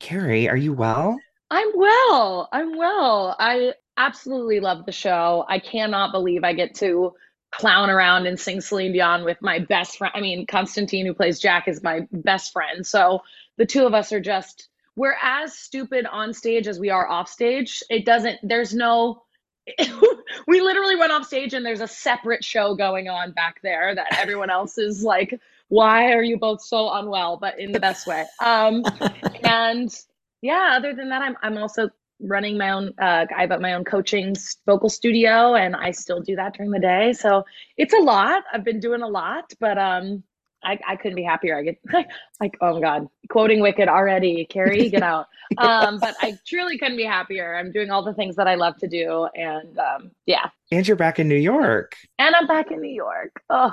Carrie, 0.01 0.51
are 0.51 0.57
you 0.57 0.75
well? 0.75 1.19
I'm 1.51 1.69
well. 1.75 2.49
I'm 2.53 2.77
well. 2.77 3.37
I 3.39 3.73
absolutely 4.07 4.61
love 4.61 4.87
the 4.87 4.93
show. 4.93 5.45
I 5.49 5.59
cannot 5.59 6.13
believe 6.13 6.45
I 6.45 6.53
get 6.53 6.75
to 6.77 7.15
clown 7.53 7.91
around 7.91 8.27
and 8.27 8.41
sing 8.41 8.61
Celine 8.61 8.93
Dion 8.93 9.25
with 9.25 9.41
my 9.43 9.59
best 9.59 9.99
friend. 9.99 10.13
I 10.17 10.21
mean, 10.21 10.47
Constantine, 10.47 11.07
who 11.07 11.15
plays 11.15 11.39
Jack, 11.39 11.69
is 11.69 11.83
my 11.83 12.07
best 12.11 12.53
friend. 12.53 12.87
So 12.87 13.21
the 13.59 13.67
two 13.67 13.87
of 13.87 13.95
us 13.95 14.13
are 14.13 14.21
just, 14.21 14.69
we're 14.97 15.17
as 15.23 15.57
stupid 15.57 16.07
on 16.07 16.33
stage 16.33 16.67
as 16.67 16.81
we 16.81 16.91
are 16.91 17.09
off 17.09 17.29
stage. 17.29 17.83
It 17.91 18.05
doesn't, 18.05 18.39
there's 18.43 18.75
no, 18.75 19.23
we 20.49 20.61
literally 20.61 20.97
went 20.97 21.13
off 21.13 21.27
stage 21.27 21.55
and 21.55 21.65
there's 21.65 21.83
a 21.83 21.89
separate 21.89 22.43
show 22.43 22.75
going 22.75 23.09
on 23.09 23.33
back 23.33 23.61
there 23.63 23.95
that 23.95 24.19
everyone 24.19 24.51
else 24.51 24.79
is 24.79 25.05
like, 25.05 25.39
why 25.69 26.13
are 26.13 26.23
you 26.23 26.39
both 26.39 26.63
so 26.63 26.91
unwell? 26.93 27.37
But 27.37 27.61
in 27.61 27.73
the 27.73 27.81
best 27.81 28.07
way. 28.07 28.25
Um, 28.45 28.83
and 29.45 29.95
yeah, 30.43 30.75
other 30.77 30.95
than 30.95 31.11
that, 31.11 31.23
I'm 31.23 31.37
I'm 31.43 31.57
also 31.57 31.89
running 32.23 32.57
my 32.59 32.71
own. 32.71 32.95
Uh, 32.99 33.27
I 33.37 33.47
have 33.47 33.61
my 33.61 33.75
own 33.75 33.85
coaching 33.85 34.35
vocal 34.67 34.89
studio, 34.89 35.55
and 35.55 35.77
I 35.77 35.91
still 35.91 36.21
do 36.21 36.37
that 36.37 36.55
during 36.55 36.71
the 36.71 36.79
day. 36.81 37.13
So 37.13 37.45
it's 37.77 37.93
a 37.93 37.99
lot. 37.99 38.45
I've 38.53 38.65
been 38.65 38.81
doing 38.81 39.03
a 39.03 39.09
lot, 39.09 39.53
but 39.61 39.79
um, 39.79 40.23
I 40.65 40.79
I 40.87 40.97
couldn't 40.97 41.17
be 41.17 41.23
happier. 41.25 41.59
I 41.59 41.63
get 41.63 41.79
like 42.41 42.57
oh 42.61 42.75
my 42.75 42.81
god, 42.81 43.09
quoting 43.29 43.61
Wicked 43.61 43.89
already. 43.89 44.45
Carrie, 44.47 44.89
get 44.91 45.03
out. 45.03 45.27
Um, 45.59 45.99
but 45.99 46.15
I 46.23 46.39
truly 46.47 46.79
couldn't 46.79 46.97
be 46.97 47.05
happier. 47.05 47.55
I'm 47.57 47.73
doing 47.73 47.91
all 47.91 48.03
the 48.03 48.15
things 48.15 48.37
that 48.37 48.49
I 48.49 48.55
love 48.55 48.79
to 48.79 48.89
do, 48.89 49.29
and 49.35 49.79
um, 49.79 50.11
yeah, 50.25 50.49
And 50.71 50.89
you're 50.89 50.97
back 50.97 51.19
in 51.19 51.29
New 51.29 51.35
York. 51.37 51.95
and 52.19 52.35
I'm 52.35 52.47
back 52.47 52.71
in 52.71 52.81
New 52.81 52.95
York. 52.95 53.43
Oh, 53.51 53.71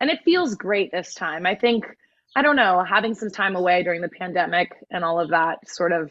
and 0.00 0.08
it 0.08 0.20
feels 0.24 0.54
great 0.54 0.90
this 0.92 1.12
time. 1.12 1.44
I 1.44 1.54
think, 1.56 1.84
I 2.34 2.40
don't 2.40 2.56
know, 2.56 2.82
having 2.82 3.14
some 3.14 3.28
time 3.28 3.54
away 3.54 3.82
during 3.82 4.00
the 4.00 4.08
pandemic 4.08 4.72
and 4.90 5.04
all 5.04 5.20
of 5.20 5.28
that 5.28 5.68
sort 5.68 5.92
of 5.92 6.10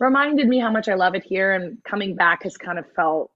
reminded 0.00 0.48
me 0.48 0.58
how 0.58 0.70
much 0.70 0.88
I 0.88 0.94
love 0.94 1.14
it 1.14 1.22
here. 1.22 1.52
And 1.52 1.82
coming 1.84 2.16
back 2.16 2.42
has 2.42 2.56
kind 2.56 2.78
of 2.78 2.90
felt 2.92 3.30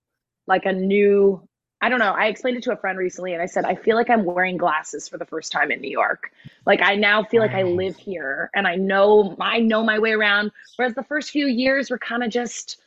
like 0.46 0.64
a 0.64 0.72
new, 0.72 1.46
I 1.80 1.88
don't 1.88 1.98
know. 1.98 2.12
I 2.12 2.26
explained 2.26 2.56
it 2.56 2.62
to 2.64 2.72
a 2.72 2.76
friend 2.76 2.98
recently 2.98 3.34
and 3.34 3.42
I 3.42 3.46
said, 3.46 3.64
I 3.64 3.74
feel 3.74 3.96
like 3.96 4.10
I'm 4.10 4.24
wearing 4.24 4.56
glasses 4.56 5.08
for 5.08 5.18
the 5.18 5.26
first 5.26 5.52
time 5.52 5.70
in 5.70 5.80
New 5.80 5.90
York. 5.90 6.30
Like 6.66 6.80
I 6.82 6.96
now 6.96 7.22
feel 7.22 7.42
like 7.42 7.52
I 7.52 7.62
live 7.62 7.96
here 7.96 8.50
and 8.54 8.66
I 8.66 8.76
know, 8.76 9.36
I 9.40 9.60
know 9.60 9.84
my 9.84 9.98
way 9.98 10.12
around. 10.12 10.50
Whereas 10.76 10.94
the 10.94 11.04
first 11.04 11.30
few 11.30 11.46
years 11.46 11.90
were 11.90 11.98
kind 11.98 12.24
of 12.24 12.30
just, 12.30 12.80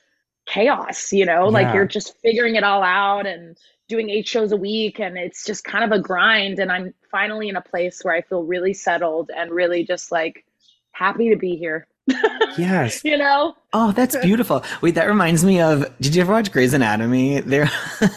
chaos 0.48 1.12
you 1.12 1.26
know 1.26 1.46
like 1.48 1.74
you're 1.74 1.86
just 1.86 2.18
figuring 2.22 2.56
it 2.56 2.64
all 2.64 2.82
out 2.82 3.28
and 3.28 3.58
doing 3.90 4.10
eight 4.10 4.26
shows 4.26 4.54
a 4.54 4.58
week 4.58 4.98
and 4.98 5.18
it's 5.18 5.46
just 5.46 5.66
kind 5.66 5.84
of 5.84 5.92
a 5.92 6.02
grind 6.02 6.58
and 6.58 6.72
i'm 6.72 6.94
finally 7.12 7.50
in 7.50 7.58
a 7.58 7.62
place 7.62 8.02
where 8.02 8.16
i 8.16 8.22
feel 8.22 8.44
really 8.44 8.74
settled 8.74 9.30
and 9.36 9.52
really 9.52 9.84
just 9.84 10.10
like 10.10 10.46
happy 10.94 11.30
to 11.30 11.36
be 11.36 11.58
here 11.58 11.86
Yes. 12.58 13.02
you 13.06 13.18
know 13.18 13.56
Oh, 13.74 13.92
that's 13.92 14.16
beautiful. 14.18 14.64
Wait, 14.82 14.96
that 14.96 15.08
reminds 15.08 15.44
me 15.46 15.62
of 15.62 15.86
did 16.00 16.16
you 16.16 16.22
ever 16.22 16.32
watch 16.32 16.52
Grey's 16.52 16.74
Anatomy? 16.74 17.42
There 17.42 17.70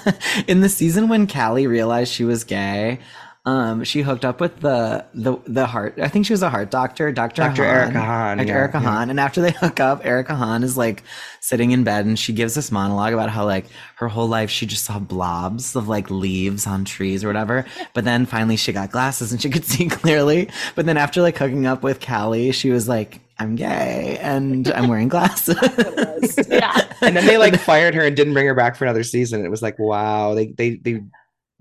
in 0.46 0.60
the 0.60 0.68
season 0.68 1.08
when 1.08 1.26
Callie 1.26 1.66
realized 1.66 2.12
she 2.12 2.24
was 2.24 2.44
gay, 2.44 3.00
um, 3.46 3.84
she 3.84 4.02
hooked 4.02 4.24
up 4.24 4.40
with 4.40 4.60
the 4.60 5.04
the 5.12 5.36
the 5.46 5.66
heart 5.66 5.98
I 6.00 6.08
think 6.08 6.26
she 6.26 6.32
was 6.32 6.42
a 6.42 6.50
heart 6.50 6.70
doctor, 6.70 7.10
Dr. 7.10 7.42
Dr. 7.42 7.64
Hahn. 7.64 7.74
Erica 7.74 8.00
Hahn, 8.00 8.36
Dr. 8.38 8.48
yeah, 8.48 8.54
Erica 8.54 8.78
yeah. 8.78 8.88
Hahn. 8.88 9.10
And 9.10 9.18
after 9.20 9.40
they 9.40 9.50
hook 9.50 9.80
up, 9.80 10.04
Erica 10.06 10.34
Hahn 10.34 10.62
is 10.62 10.76
like 10.76 11.02
sitting 11.40 11.70
in 11.72 11.82
bed 11.84 12.06
and 12.06 12.18
she 12.18 12.32
gives 12.32 12.54
this 12.54 12.70
monologue 12.70 13.12
about 13.12 13.30
how 13.30 13.44
like 13.44 13.66
her 13.96 14.08
whole 14.08 14.28
life 14.28 14.50
she 14.50 14.66
just 14.66 14.84
saw 14.84 14.98
blobs 14.98 15.74
of 15.74 15.88
like 15.88 16.10
leaves 16.10 16.66
on 16.66 16.84
trees 16.84 17.24
or 17.24 17.26
whatever. 17.28 17.64
But 17.92 18.04
then 18.04 18.24
finally 18.24 18.56
she 18.56 18.72
got 18.72 18.90
glasses 18.92 19.32
and 19.32 19.42
she 19.42 19.50
could 19.50 19.64
see 19.66 19.88
clearly. 19.88 20.48
But 20.74 20.86
then 20.86 20.96
after 20.96 21.20
like 21.22 21.36
hooking 21.38 21.66
up 21.66 21.82
with 21.82 22.04
Callie, 22.04 22.52
she 22.52 22.70
was 22.70 22.88
like, 22.88 23.20
I'm 23.40 23.56
gay 23.56 24.18
and 24.20 24.68
I'm 24.68 24.86
wearing 24.88 25.08
glasses. 25.08 25.56
yeah 26.48 26.92
And 27.00 27.16
then 27.16 27.26
they 27.26 27.38
like 27.38 27.58
fired 27.58 27.94
her 27.94 28.04
and 28.04 28.14
didn't 28.14 28.34
bring 28.34 28.46
her 28.46 28.54
back 28.54 28.76
for 28.76 28.84
another 28.84 29.02
season. 29.02 29.44
It 29.44 29.48
was 29.48 29.62
like, 29.62 29.78
wow, 29.78 30.34
they 30.34 30.48
they 30.48 30.76
they 30.76 31.02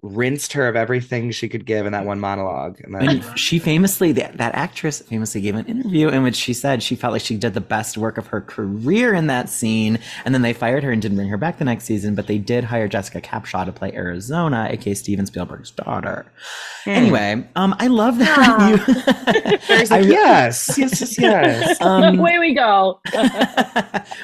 rinsed 0.01 0.53
her 0.53 0.67
of 0.67 0.75
everything 0.75 1.31
she 1.31 1.49
could 1.49 1.65
give 1.65 1.85
in 1.85 1.91
that 1.91 2.05
one 2.05 2.19
monologue. 2.19 2.79
And 2.81 2.95
then, 2.95 3.09
And 3.09 3.39
she 3.39 3.59
famously, 3.59 4.11
that, 4.13 4.37
that 4.37 4.55
actress 4.55 5.01
famously 5.01 5.41
gave 5.41 5.55
an 5.55 5.65
interview 5.65 6.07
in 6.09 6.23
which 6.23 6.35
she 6.35 6.53
said 6.53 6.81
she 6.81 6.95
felt 6.95 7.13
like 7.13 7.21
she 7.21 7.35
did 7.35 7.53
the 7.53 7.61
best 7.61 7.97
work 7.97 8.17
of 8.17 8.27
her 8.27 8.41
career 8.41 9.13
in 9.13 9.27
that 9.27 9.49
scene. 9.49 9.99
And 10.23 10.33
then 10.33 10.41
they 10.41 10.53
fired 10.53 10.83
her 10.83 10.91
and 10.91 11.01
didn't 11.01 11.17
bring 11.17 11.29
her 11.29 11.37
back 11.37 11.57
the 11.57 11.65
next 11.65 11.85
season, 11.85 12.15
but 12.15 12.27
they 12.27 12.37
did 12.37 12.63
hire 12.63 12.87
Jessica 12.87 13.21
Capshaw 13.21 13.65
to 13.65 13.71
play 13.71 13.91
Arizona, 13.93 14.67
aka 14.69 14.93
Steven 14.93 15.25
Spielberg's 15.25 15.71
daughter. 15.71 16.31
Anyway, 16.85 17.45
um, 17.55 17.75
I 17.79 17.87
love 17.87 18.17
that 18.19 18.69
you. 18.69 19.85
I 19.95 19.99
yes, 19.99 20.77
yes, 20.77 21.01
yes, 21.01 21.17
yes. 21.19 21.81
um, 21.81 22.19
away 22.19 22.39
we 22.39 22.53
go 22.53 22.99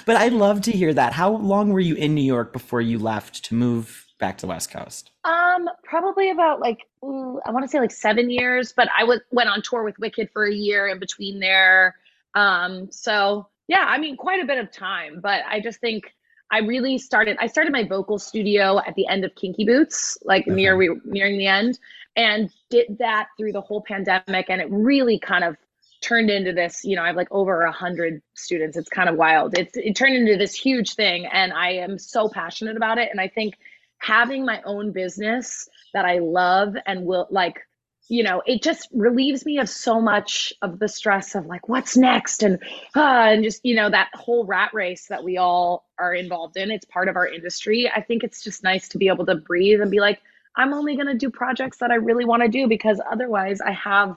but 0.06 0.16
I'd 0.16 0.34
love 0.34 0.62
to 0.62 0.72
hear 0.72 0.94
that. 0.94 1.14
How 1.14 1.32
long 1.32 1.70
were 1.70 1.80
you 1.80 1.96
in 1.96 2.16
New 2.16 2.22
York 2.22 2.54
before 2.54 2.82
you 2.82 3.00
left 3.00 3.44
to 3.46 3.56
move 3.56 4.06
back 4.20 4.38
to 4.38 4.46
the 4.46 4.50
West 4.50 4.72
Coast? 4.72 5.12
Um 5.26 5.68
probably 5.84 6.30
about 6.30 6.60
like 6.60 6.88
ooh, 7.04 7.40
i 7.46 7.52
want 7.52 7.64
to 7.64 7.70
say 7.70 7.80
like 7.80 7.92
seven 7.92 8.30
years 8.30 8.74
but 8.76 8.88
i 8.98 9.04
was 9.04 9.20
went 9.32 9.50
on 9.50 9.62
tour 9.62 9.84
with 9.84 9.98
wicked 10.00 10.30
for 10.32 10.46
a 10.46 10.54
year 10.54 10.88
in 10.88 11.00
between 11.00 11.40
there. 11.40 11.96
Um 12.36 12.92
so 12.92 13.48
yeah 13.68 13.86
i 13.88 13.98
mean 13.98 14.16
quite 14.18 14.42
a 14.42 14.46
bit 14.46 14.58
of 14.58 14.72
time 14.72 15.20
but 15.22 15.42
i 15.50 15.60
just 15.60 15.80
think 15.80 16.14
i 16.52 16.60
really 16.60 16.98
started 16.98 17.38
i 17.40 17.48
started 17.48 17.74
my 17.74 17.84
vocal 17.84 18.20
studio 18.20 18.80
at 18.86 18.94
the 18.96 19.08
end 19.08 19.26
of 19.26 19.34
kinky 19.36 19.66
boots 19.66 20.18
like 20.24 20.46
near 20.48 20.78
we 20.78 20.90
nearing 21.06 21.38
the 21.38 21.48
end 21.48 21.80
and 22.16 22.50
did 22.70 22.98
that 23.00 23.28
through 23.38 23.52
the 23.52 23.62
whole 23.62 23.82
pandemic 23.82 24.50
and 24.50 24.62
it 24.62 24.70
really 24.70 25.18
kind 25.18 25.44
of 25.44 25.56
turned 26.02 26.30
into 26.30 26.54
this 26.54 26.84
you 26.84 26.96
know 26.96 27.02
i 27.02 27.08
have 27.08 27.16
like 27.16 27.32
over 27.32 27.62
a 27.62 27.72
hundred 27.72 28.22
students. 28.36 28.78
It's 28.78 28.90
kind 28.90 29.10
of 29.10 29.16
wild. 29.16 29.58
It's 29.58 29.76
it 29.76 29.96
turned 29.96 30.16
into 30.16 30.38
this 30.38 30.54
huge 30.54 30.94
thing 30.94 31.26
and 31.26 31.52
i 31.54 31.72
am 31.72 31.98
so 31.98 32.30
passionate 32.30 32.78
about 32.78 32.98
it 32.98 33.10
and 33.12 33.20
i 33.20 33.28
think 33.28 33.58
having 34.06 34.46
my 34.46 34.62
own 34.66 34.92
business 34.92 35.68
that 35.94 36.06
i 36.06 36.20
love 36.20 36.76
and 36.86 37.06
will 37.06 37.28
like 37.32 37.66
you 38.08 38.24
know 38.24 38.42
it 38.46 38.62
just 38.62 38.88
relieves 38.94 39.46
me 39.46 39.58
of 39.58 39.68
so 39.68 40.00
much 40.00 40.54
of 40.62 40.78
the 40.78 40.88
stress 40.88 41.34
of 41.34 41.48
like 41.48 41.68
what's 41.68 41.98
next? 41.98 42.44
And 42.44 42.60
ah, 42.96 43.30
and 43.30 43.44
just 43.44 43.66
you 43.66 43.76
know 43.76 43.90
that 43.90 44.10
whole 44.14 44.46
rat 44.46 44.74
race 44.74 45.08
that 45.08 45.24
we 45.24 45.38
all 45.38 45.86
are 45.98 46.14
involved 46.14 46.56
in. 46.56 46.70
It's 46.70 46.86
part 46.86 47.10
of 47.10 47.16
our 47.16 47.28
industry. 47.28 47.90
I 47.90 48.02
think 48.02 48.24
it's 48.24 48.44
just 48.44 48.64
nice 48.64 48.90
to 48.90 49.00
be 49.00 49.08
able 49.08 49.26
to 49.26 49.36
breathe 49.36 49.82
and 49.82 49.90
be 49.90 50.00
like 50.00 50.22
i'm 50.56 50.74
only 50.74 50.96
going 50.96 51.08
to 51.08 51.18
do 51.18 51.30
projects 51.30 51.80
that 51.80 51.92
i 51.92 51.96
really 51.96 52.26
want 52.26 52.42
to 52.42 52.48
do 52.48 52.68
because 52.68 53.02
otherwise 53.12 53.60
i 53.62 53.72
have 53.72 54.16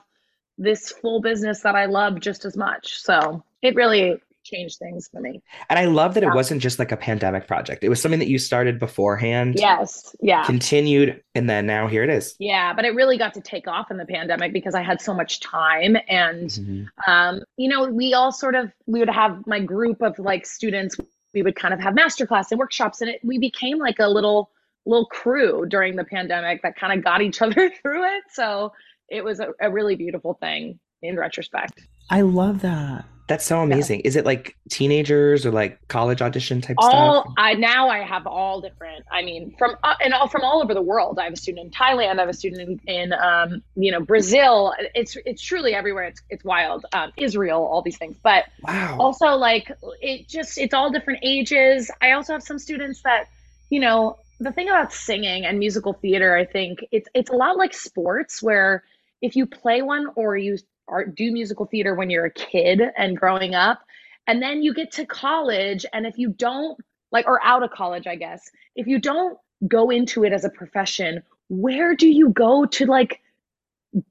this 0.57 0.91
full 0.91 1.21
business 1.21 1.61
that 1.61 1.75
i 1.75 1.85
love 1.85 2.19
just 2.19 2.45
as 2.45 2.55
much. 2.55 3.01
So 3.01 3.43
it 3.61 3.75
really 3.75 4.21
changed 4.49 4.77
things 4.79 5.07
for 5.11 5.19
me 5.21 5.41
And 5.69 5.77
I 5.77 5.85
love 5.85 6.13
that 6.15 6.23
it 6.23 6.33
wasn't 6.33 6.61
just 6.61 6.79
like 6.79 6.91
a 6.91 6.97
pandemic 6.97 7.47
project. 7.47 7.83
It 7.83 7.89
was 7.89 8.01
something 8.01 8.19
that 8.19 8.29
you 8.29 8.39
started 8.39 8.79
beforehand, 8.79 9.55
yes 9.57 10.15
yeah 10.21 10.43
continued, 10.45 11.21
and 11.35 11.49
then 11.49 11.65
now 11.65 11.87
here 11.87 12.03
it 12.03 12.09
is. 12.09 12.35
Yeah, 12.39 12.73
but 12.73 12.85
it 12.85 12.95
really 12.95 13.17
got 13.17 13.33
to 13.35 13.41
take 13.41 13.67
off 13.67 13.91
in 13.91 13.97
the 13.97 14.05
pandemic 14.05 14.53
because 14.53 14.75
I 14.75 14.81
had 14.81 15.01
so 15.01 15.13
much 15.13 15.39
time 15.39 15.97
and 16.07 16.49
Mhm. 16.49 16.87
um, 17.07 17.41
you 17.57 17.69
know, 17.69 17.89
we 17.89 18.13
all 18.13 18.31
sort 18.31 18.55
of 18.55 18.71
we 18.87 18.99
would 18.99 19.09
have 19.09 19.45
my 19.45 19.59
group 19.59 20.01
of 20.01 20.17
like 20.19 20.45
students, 20.45 20.95
we 21.33 21.41
would 21.41 21.55
kind 21.55 21.73
of 21.73 21.79
have 21.79 21.93
masterclass 21.93 22.51
and 22.51 22.59
workshops 22.59 23.01
and 23.01 23.09
it 23.11 23.19
we 23.23 23.37
became 23.37 23.77
like 23.77 23.99
a 23.99 24.07
little 24.07 24.51
little 24.85 25.05
crew 25.07 25.65
during 25.67 25.95
the 25.95 26.03
pandemic 26.03 26.61
that 26.63 26.75
kind 26.75 26.97
of 26.97 27.03
got 27.03 27.21
each 27.21 27.41
other 27.45 27.69
through 27.81 28.03
it. 28.05 28.23
So 28.31 28.71
it 29.09 29.23
was 29.23 29.39
a, 29.39 29.49
a 29.61 29.69
really 29.71 29.95
beautiful 29.95 30.33
thing 30.35 30.79
in 31.01 31.15
retrospect. 31.17 31.81
I 32.09 32.21
love 32.21 32.61
that. 32.61 33.05
That's 33.29 33.45
so 33.45 33.61
amazing. 33.61 34.01
Is 34.01 34.15
it 34.15 34.25
like 34.25 34.55
teenagers 34.69 35.45
or 35.45 35.51
like 35.51 35.79
college 35.87 36.21
audition 36.21 36.61
type 36.61 36.77
all 36.79 37.21
stuff? 37.21 37.33
I 37.37 37.53
now 37.53 37.87
I 37.87 37.99
have 37.99 38.25
all 38.25 38.59
different. 38.59 39.05
I 39.11 39.21
mean, 39.21 39.55
from 39.57 39.75
uh, 39.83 39.93
and 40.03 40.13
all 40.13 40.27
from 40.27 40.43
all 40.43 40.63
over 40.63 40.73
the 40.73 40.81
world. 40.81 41.19
I 41.19 41.25
have 41.25 41.33
a 41.33 41.37
student 41.37 41.65
in 41.67 41.71
Thailand. 41.71 42.17
I 42.17 42.21
have 42.21 42.29
a 42.29 42.33
student 42.33 42.81
in, 42.87 42.95
in 42.95 43.13
um, 43.13 43.61
you 43.75 43.91
know 43.91 44.01
Brazil. 44.01 44.73
It's 44.95 45.15
it's 45.25 45.43
truly 45.43 45.75
everywhere. 45.75 46.05
It's 46.05 46.21
it's 46.29 46.43
wild. 46.43 46.85
Um, 46.91 47.11
Israel, 47.17 47.63
all 47.63 47.83
these 47.83 47.97
things. 47.97 48.17
But 48.23 48.45
Wow. 48.63 48.97
also 48.99 49.27
like 49.35 49.71
it 50.01 50.27
just 50.27 50.57
it's 50.57 50.73
all 50.73 50.91
different 50.91 51.19
ages. 51.23 51.91
I 52.01 52.11
also 52.13 52.33
have 52.33 52.43
some 52.43 52.57
students 52.59 53.03
that 53.03 53.27
you 53.69 53.79
know 53.79 54.17
the 54.39 54.51
thing 54.51 54.69
about 54.69 54.93
singing 54.93 55.45
and 55.45 55.59
musical 55.59 55.93
theater, 55.93 56.35
I 56.35 56.45
think 56.45 56.79
it's 56.91 57.07
it's 57.13 57.29
a 57.29 57.35
lot 57.35 57.57
like 57.57 57.73
sports 57.73 58.41
where 58.41 58.83
if 59.21 59.35
you 59.35 59.45
play 59.45 59.81
one 59.81 60.07
or 60.15 60.37
you 60.37 60.57
are, 60.89 61.05
do 61.05 61.31
musical 61.31 61.65
theater 61.65 61.95
when 61.95 62.09
you're 62.09 62.25
a 62.25 62.31
kid 62.31 62.81
and 62.97 63.17
growing 63.17 63.55
up, 63.55 63.79
and 64.27 64.41
then 64.41 64.61
you 64.61 64.73
get 64.73 64.91
to 64.93 65.05
college, 65.05 65.85
and 65.93 66.05
if 66.05 66.17
you 66.17 66.29
don't 66.29 66.79
like 67.11 67.27
or 67.27 67.43
out 67.43 67.63
of 67.63 67.71
college, 67.71 68.07
I 68.07 68.15
guess, 68.15 68.51
if 68.75 68.87
you 68.87 68.99
don't 68.99 69.37
go 69.67 69.89
into 69.89 70.23
it 70.23 70.33
as 70.33 70.45
a 70.45 70.49
profession, 70.49 71.23
where 71.49 71.95
do 71.95 72.07
you 72.07 72.29
go 72.29 72.65
to 72.65 72.85
like 72.85 73.21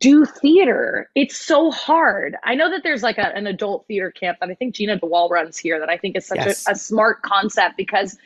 do 0.01 0.25
theater? 0.25 1.11
It's 1.15 1.37
so 1.37 1.71
hard. 1.71 2.37
I 2.45 2.55
know 2.55 2.71
that 2.71 2.83
there's 2.83 3.03
like 3.03 3.19
a, 3.19 3.35
an 3.37 3.47
adult 3.47 3.87
theater 3.87 4.11
camp 4.11 4.39
that 4.41 4.51
I 4.51 4.55
think 4.55 4.75
gina 4.75 4.99
dewall 4.99 5.29
runs 5.29 5.57
here 5.57 5.79
that 5.79 5.89
I 5.89 5.97
think 5.97 6.17
is 6.17 6.27
such 6.27 6.39
Yes. 6.39 6.67
a, 6.67 6.73
a 6.73 6.75
smart 6.75 7.23
concept 7.23 7.77
because 7.77 8.19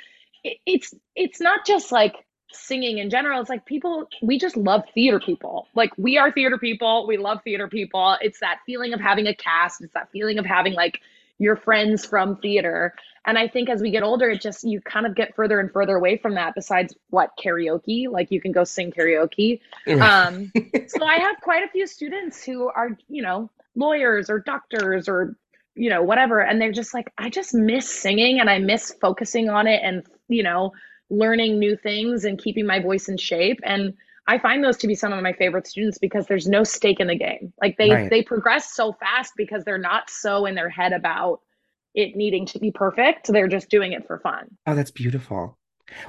it, 0.45 0.59
it's 0.67 0.95
it's 1.15 1.41
not 1.41 1.67
just 1.67 1.93
like 1.93 2.25
singing 2.55 2.99
in 2.99 3.11
general. 3.11 3.41
It's 3.41 3.51
like 3.51 3.65
people 3.67 4.09
we 4.23 4.39
just 4.39 4.57
love 4.57 4.85
theater 4.95 5.21
people. 5.21 5.67
Like 5.75 5.91
we 5.97 6.19
are 6.19 6.33
theater 6.33 6.59
people. 6.59 7.07
We 7.07 7.17
love 7.17 7.43
theater 7.43 7.69
people. 7.69 8.17
It's 8.21 8.41
that 8.41 8.61
feeling 8.67 8.93
of 8.93 9.01
having 9.01 9.27
a 9.27 9.35
cast. 9.35 9.83
It's 9.83 9.95
that 9.95 10.11
feeling 10.11 10.39
of 10.39 10.47
having 10.47 10.75
like 10.75 11.01
your 11.39 11.57
friends 11.57 12.07
from 12.07 12.37
theater. 12.37 12.95
And 13.25 13.39
I 13.39 13.49
think 13.49 13.69
as 13.69 13.83
we 13.83 13.91
get 13.91 14.03
older, 14.03 14.31
it 14.31 14.41
just 14.41 14.65
you 14.65 14.81
kind 14.81 15.07
of 15.07 15.15
get 15.15 15.35
further 15.35 15.61
and 15.61 15.71
further 15.71 15.97
away 15.97 16.17
from 16.17 16.35
that. 16.35 16.55
Besides 16.55 16.95
what 17.11 17.31
karaoke, 17.43 18.09
like 18.09 18.31
you 18.31 18.41
can 18.41 18.53
go 18.53 18.65
sing 18.65 18.93
karaoke. 18.93 19.61
Um, 20.01 20.53
so 20.87 21.05
I 21.05 21.17
have 21.17 21.37
quite 21.41 21.65
a 21.65 21.69
few 21.69 21.87
students 21.87 22.45
who 22.45 22.69
are, 22.69 22.97
you 23.09 23.23
know, 23.23 23.51
lawyers 23.75 24.29
or 24.29 24.39
doctors 24.39 25.09
or, 25.09 25.37
you 25.75 25.91
know, 25.91 26.03
whatever. 26.03 26.41
And 26.41 26.61
they're 26.61 26.73
just 26.73 26.95
like, 26.95 27.13
I 27.19 27.31
just 27.31 27.55
miss 27.55 27.89
singing 27.89 28.41
and 28.41 28.51
I 28.51 28.59
miss 28.59 28.93
focusing 29.01 29.49
on 29.49 29.67
it 29.67 29.81
and, 29.83 30.05
you 30.29 30.43
know, 30.43 30.73
learning 31.13 31.59
new 31.59 31.77
things 31.77 32.25
and 32.25 32.39
keeping 32.43 32.67
my 32.67 32.81
voice 32.81 33.09
in 33.09 33.17
shape. 33.17 33.61
And 33.63 33.95
I 34.27 34.39
find 34.39 34.65
those 34.65 34.77
to 34.79 34.87
be 34.87 34.95
some 34.95 35.13
of 35.13 35.23
my 35.23 35.33
favorite 35.33 35.67
students 35.67 35.99
because 35.99 36.27
there's 36.27 36.47
no 36.49 36.65
stake 36.65 37.01
in 37.01 37.09
the 37.09 37.17
game. 37.17 37.53
Like 37.61 37.77
they 37.77 37.91
Right. 37.91 38.11
they 38.11 38.23
progress 38.23 38.73
so 38.73 38.93
fast 38.95 39.35
because 39.37 39.65
they're 39.65 39.79
not 39.79 40.09
so 40.11 40.47
in 40.47 40.55
their 40.55 40.69
head 40.71 40.93
about 40.93 41.41
it 41.95 42.17
needing 42.17 42.47
to 42.47 42.59
be 42.59 42.71
perfect. 42.71 43.27
They're 43.31 43.49
just 43.49 43.69
doing 43.69 43.93
it 43.93 44.07
for 44.07 44.19
fun. 44.21 44.57
Oh, 44.67 44.75
that's 44.75 44.91
beautiful. 44.91 45.59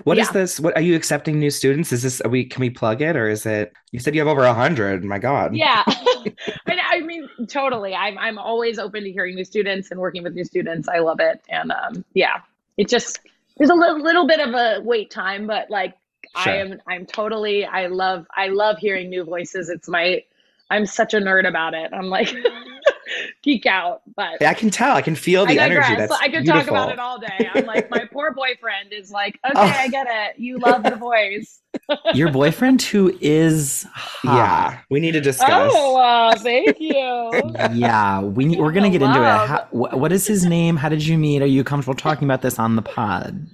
What 0.06 0.18
is 0.18 0.28
Yeah. 0.28 0.34
this? 0.34 0.60
What 0.60 0.78
are 0.78 0.82
you 0.82 0.96
accepting 0.96 1.40
new 1.40 1.50
students? 1.50 1.92
Is 1.92 2.04
this 2.04 2.22
are 2.22 2.30
we 2.30 2.46
can 2.46 2.62
we 2.62 2.70
plug 2.70 3.02
it 3.02 3.18
or 3.18 3.28
is 3.28 3.46
it 3.46 3.74
you 3.92 4.00
said 4.00 4.16
you 4.16 4.22
have 4.22 4.30
over 4.30 4.44
a 4.44 4.54
hundred? 4.54 5.04
My 5.04 5.20
God. 5.20 5.56
Yeah. 5.56 5.84
I, 5.88 6.78
I 6.94 7.00
mean, 7.02 7.28
totally. 7.50 7.94
I'm 7.94 8.18
I'm 8.18 8.38
always 8.38 8.80
open 8.80 9.04
to 9.04 9.12
hearing 9.12 9.36
new 9.36 9.44
students 9.44 9.92
and 9.92 10.00
working 10.00 10.24
with 10.24 10.34
new 10.36 10.46
students. 10.46 10.88
I 10.88 11.00
love 11.00 11.20
it. 11.20 11.42
And 11.50 11.72
um, 11.72 12.06
yeah, 12.14 12.42
it 12.78 12.88
just 12.88 13.20
there's 13.58 13.70
a 13.70 13.76
little, 13.76 14.02
little 14.02 14.28
bit 14.28 14.40
of 14.40 14.54
a 14.54 14.82
wait 14.82 15.12
time, 15.12 15.48
but 15.48 15.70
like 15.70 15.96
Sure. 16.36 16.54
I 16.54 16.58
am 16.58 16.82
I'm 16.88 17.06
totally 17.06 17.66
I 17.66 17.88
love 17.88 18.26
I 18.36 18.48
love 18.48 18.78
hearing 18.78 19.10
new 19.10 19.24
voices. 19.24 19.70
It's 19.70 19.88
my 19.88 20.24
I'm 20.70 20.86
such 20.86 21.14
a 21.14 21.18
nerd 21.18 21.48
about 21.48 21.74
it. 21.74 21.92
I'm 21.94 22.08
like 22.10 22.34
geek 23.42 23.66
out, 23.66 24.02
but 24.16 24.42
I 24.44 24.54
can 24.54 24.70
tell. 24.70 24.96
I 24.96 25.02
can 25.02 25.16
feel 25.16 25.46
the 25.46 25.60
I 25.60 25.64
energy. 25.66 25.96
That's 25.96 26.12
I 26.14 26.30
could 26.30 26.44
beautiful. 26.44 26.76
talk 26.76 26.88
about 26.88 26.92
it 26.92 27.00
all 27.00 27.20
day. 27.20 27.50
I'm 27.54 27.66
like, 27.66 27.90
my 27.90 28.06
poor 28.12 28.32
boyfriend 28.36 28.92
is 28.94 29.12
like, 29.12 29.40
okay, 29.46 29.54
Oh. 29.56 29.62
I 29.62 29.88
get 29.90 30.08
it. 30.10 30.40
You 30.40 30.58
love 30.60 30.84
the 30.84 30.96
voice. 30.96 31.60
Your 32.14 32.32
boyfriend 32.32 32.82
who 32.84 33.18
is 33.20 33.86
hot. 33.94 34.36
Yeah, 34.36 34.80
we 34.90 35.00
need 35.00 35.14
to 35.14 35.22
discuss. 35.22 35.72
Oh, 35.76 35.98
uh, 35.98 36.36
thank 36.38 36.80
you. 36.80 37.32
Yeah, 37.74 38.22
we 38.22 38.46
need, 38.46 38.60
we're 38.60 38.72
gonna 38.72 38.88
the 38.90 38.98
get 39.00 39.02
into 39.02 39.20
it. 39.20 39.24
How, 39.48 39.68
wh- 39.72 39.94
what 39.98 40.12
is 40.12 40.28
his 40.28 40.46
name? 40.46 40.76
How 40.78 40.90
did 40.90 41.06
you 41.06 41.18
meet? 41.18 41.42
Are 41.42 41.46
you 41.48 41.64
comfortable 41.64 41.96
talking 41.96 42.26
about 42.28 42.42
this 42.44 42.60
on 42.60 42.76
the 42.76 42.82
pod? 42.84 43.48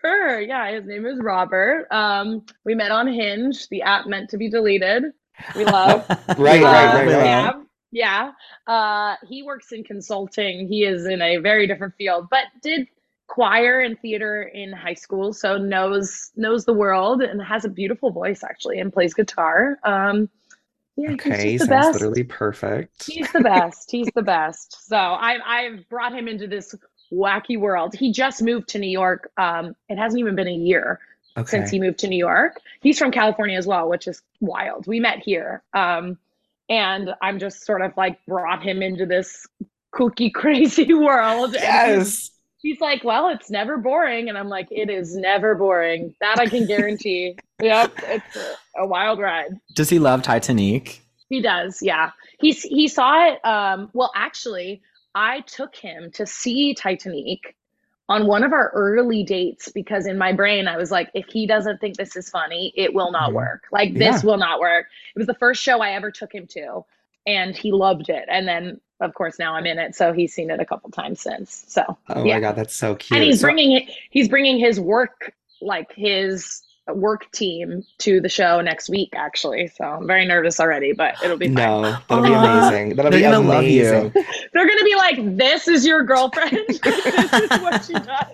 Sure. 0.00 0.40
Yeah, 0.40 0.70
his 0.72 0.84
name 0.84 1.06
is 1.06 1.18
Robert. 1.22 1.86
Um, 1.92 2.44
we 2.64 2.74
met 2.74 2.90
on 2.90 3.06
Hinge, 3.06 3.68
the 3.68 3.82
app 3.82 4.06
meant 4.08 4.30
to 4.30 4.36
be 4.36 4.50
deleted. 4.50 5.04
We 5.54 5.64
love. 5.64 6.04
Right, 6.08 6.38
right, 6.38 6.62
right, 6.62 7.08
Uh, 7.08 7.16
right. 7.18 7.54
Yeah. 7.92 8.32
Uh, 8.66 9.16
he 9.28 9.42
works 9.42 9.72
in 9.72 9.84
consulting. 9.84 10.68
He 10.68 10.84
is 10.84 11.06
in 11.06 11.20
a 11.22 11.38
very 11.38 11.66
different 11.66 11.94
field, 11.96 12.28
but 12.30 12.44
did 12.62 12.88
choir 13.26 13.80
and 13.80 13.98
theater 14.00 14.42
in 14.42 14.72
high 14.72 14.94
school, 14.94 15.32
so 15.32 15.56
knows 15.58 16.30
knows 16.36 16.64
the 16.64 16.72
world 16.72 17.22
and 17.22 17.40
has 17.42 17.64
a 17.64 17.68
beautiful 17.68 18.10
voice 18.10 18.42
actually, 18.44 18.78
and 18.80 18.92
plays 18.92 19.14
guitar. 19.14 19.78
Um, 19.84 20.28
yeah, 20.96 21.12
Okay, 21.12 21.52
he's 21.52 21.62
just 21.62 21.66
sounds 21.66 21.86
the 21.86 21.92
best. 21.92 21.92
literally 21.92 22.24
perfect. 22.24 23.06
He's 23.06 23.30
the 23.32 23.40
best. 23.40 23.90
He's 23.90 24.10
the 24.14 24.22
best. 24.22 24.86
So 24.88 24.96
I've 24.96 25.40
I've 25.46 25.88
brought 25.88 26.12
him 26.14 26.28
into 26.28 26.46
this 26.46 26.74
wacky 27.12 27.58
world. 27.58 27.94
He 27.94 28.12
just 28.12 28.42
moved 28.42 28.68
to 28.70 28.78
New 28.78 28.90
York. 28.90 29.30
Um, 29.36 29.74
it 29.88 29.96
hasn't 29.98 30.20
even 30.20 30.36
been 30.36 30.48
a 30.48 30.52
year 30.54 31.00
Okay. 31.36 31.48
since 31.48 31.70
he 31.70 31.80
moved 31.80 31.98
to 32.00 32.08
New 32.08 32.18
York. 32.18 32.60
He's 32.82 32.98
from 32.98 33.12
California 33.12 33.56
as 33.56 33.66
well, 33.66 33.88
which 33.88 34.06
is 34.08 34.22
wild. 34.40 34.86
We 34.86 35.00
met 35.00 35.20
here. 35.20 35.62
Um, 35.72 36.18
and 36.70 37.10
I'm 37.20 37.38
just 37.38 37.66
sort 37.66 37.82
of 37.82 37.92
like 37.96 38.18
brought 38.26 38.62
him 38.62 38.80
into 38.80 39.04
this 39.04 39.46
kooky, 39.94 40.32
crazy 40.34 40.94
world. 40.94 41.54
And 41.56 41.98
he's, 41.98 42.08
Yes. 42.08 42.30
he's 42.62 42.80
like, 42.80 43.04
Well, 43.04 43.28
it's 43.28 43.50
never 43.50 43.76
boring. 43.76 44.28
And 44.30 44.38
I'm 44.38 44.48
like, 44.48 44.68
It 44.70 44.88
is 44.88 45.14
never 45.16 45.54
boring. 45.54 46.14
That 46.20 46.38
I 46.38 46.46
can 46.46 46.66
guarantee. 46.66 47.36
yep. 47.62 47.92
It's 48.04 48.36
a, 48.36 48.82
a 48.82 48.86
wild 48.86 49.18
ride. 49.18 49.50
Does 49.74 49.90
he 49.90 49.98
love 49.98 50.22
Titanique? 50.22 51.00
He 51.28 51.40
does, 51.42 51.80
yeah. 51.82 52.10
He's 52.40 52.62
he 52.62 52.88
saw 52.88 53.28
it. 53.28 53.44
Um, 53.44 53.90
well, 53.92 54.10
actually, 54.16 54.82
I 55.14 55.40
took 55.42 55.76
him 55.76 56.10
to 56.14 56.26
see 56.26 56.74
Titanique 56.74 57.54
on 58.10 58.26
one 58.26 58.42
of 58.42 58.52
our 58.52 58.70
early 58.74 59.22
dates 59.22 59.70
because 59.70 60.04
in 60.04 60.18
my 60.18 60.32
brain 60.32 60.66
I 60.66 60.76
was 60.76 60.90
like, 60.90 61.10
if 61.14 61.26
he 61.28 61.46
doesn't 61.46 61.80
think 61.80 61.96
this 61.96 62.16
is 62.16 62.28
funny, 62.28 62.72
it 62.76 62.92
will 62.92 63.12
not 63.12 63.30
Mhm. 63.30 63.34
work. 63.34 63.62
Like 63.70 63.94
this 63.94 64.24
will 64.24 64.36
not 64.36 64.58
work. 64.58 64.86
It 65.14 65.18
was 65.18 65.28
the 65.28 65.34
first 65.34 65.62
show 65.62 65.80
I 65.80 65.92
ever 65.92 66.10
took 66.10 66.34
him 66.34 66.48
to, 66.48 66.84
and 67.24 67.56
he 67.56 67.70
loved 67.70 68.08
it. 68.10 68.24
And 68.28 68.48
then, 68.48 68.80
of 69.00 69.14
course, 69.14 69.38
now 69.38 69.54
I'm 69.54 69.64
in 69.64 69.78
it, 69.78 69.94
so 69.94 70.12
he's 70.12 70.34
seen 70.34 70.50
it 70.50 70.58
a 70.58 70.64
couple 70.66 70.90
times 70.90 71.20
since. 71.20 71.64
So 71.68 71.84
Oh 72.08 72.24
yeah. 72.24 72.34
my 72.34 72.40
God, 72.40 72.56
that's 72.56 72.74
so 72.74 72.96
cute. 72.96 73.16
and 73.16 73.24
he's 73.24 73.40
So- 73.40 73.46
bringing 73.46 73.88
he's 74.10 74.28
bringing 74.28 74.58
his 74.58 74.80
work 74.80 75.32
like 75.62 75.92
his 75.94 76.62
work 76.96 77.30
team 77.32 77.84
to 77.98 78.20
the 78.20 78.28
show 78.28 78.60
next 78.60 78.88
week 78.88 79.10
actually 79.16 79.68
so 79.68 79.84
i'm 79.84 80.06
very 80.06 80.26
nervous 80.26 80.58
already 80.60 80.92
but 80.92 81.14
it'll 81.22 81.36
be 81.36 81.46
fine 81.48 81.82
no, 81.82 81.82
that'll 82.08 82.24
be 82.24 82.32
amazing. 82.32 82.96
That'll 82.96 83.10
They're 83.10 83.20
be 83.20 83.22
gonna 83.22 83.40
love 83.40 83.64
you. 83.64 83.88
amazing. 83.88 84.12
they're 84.52 84.66
gonna 84.68 84.84
be 84.84 84.94
like 84.96 85.36
this 85.36 85.68
is 85.68 85.86
your 85.86 86.02
girlfriend 86.04 86.52
this 86.68 87.32
is 87.34 87.50
what 87.60 87.84
she 87.84 87.92
does 87.94 88.26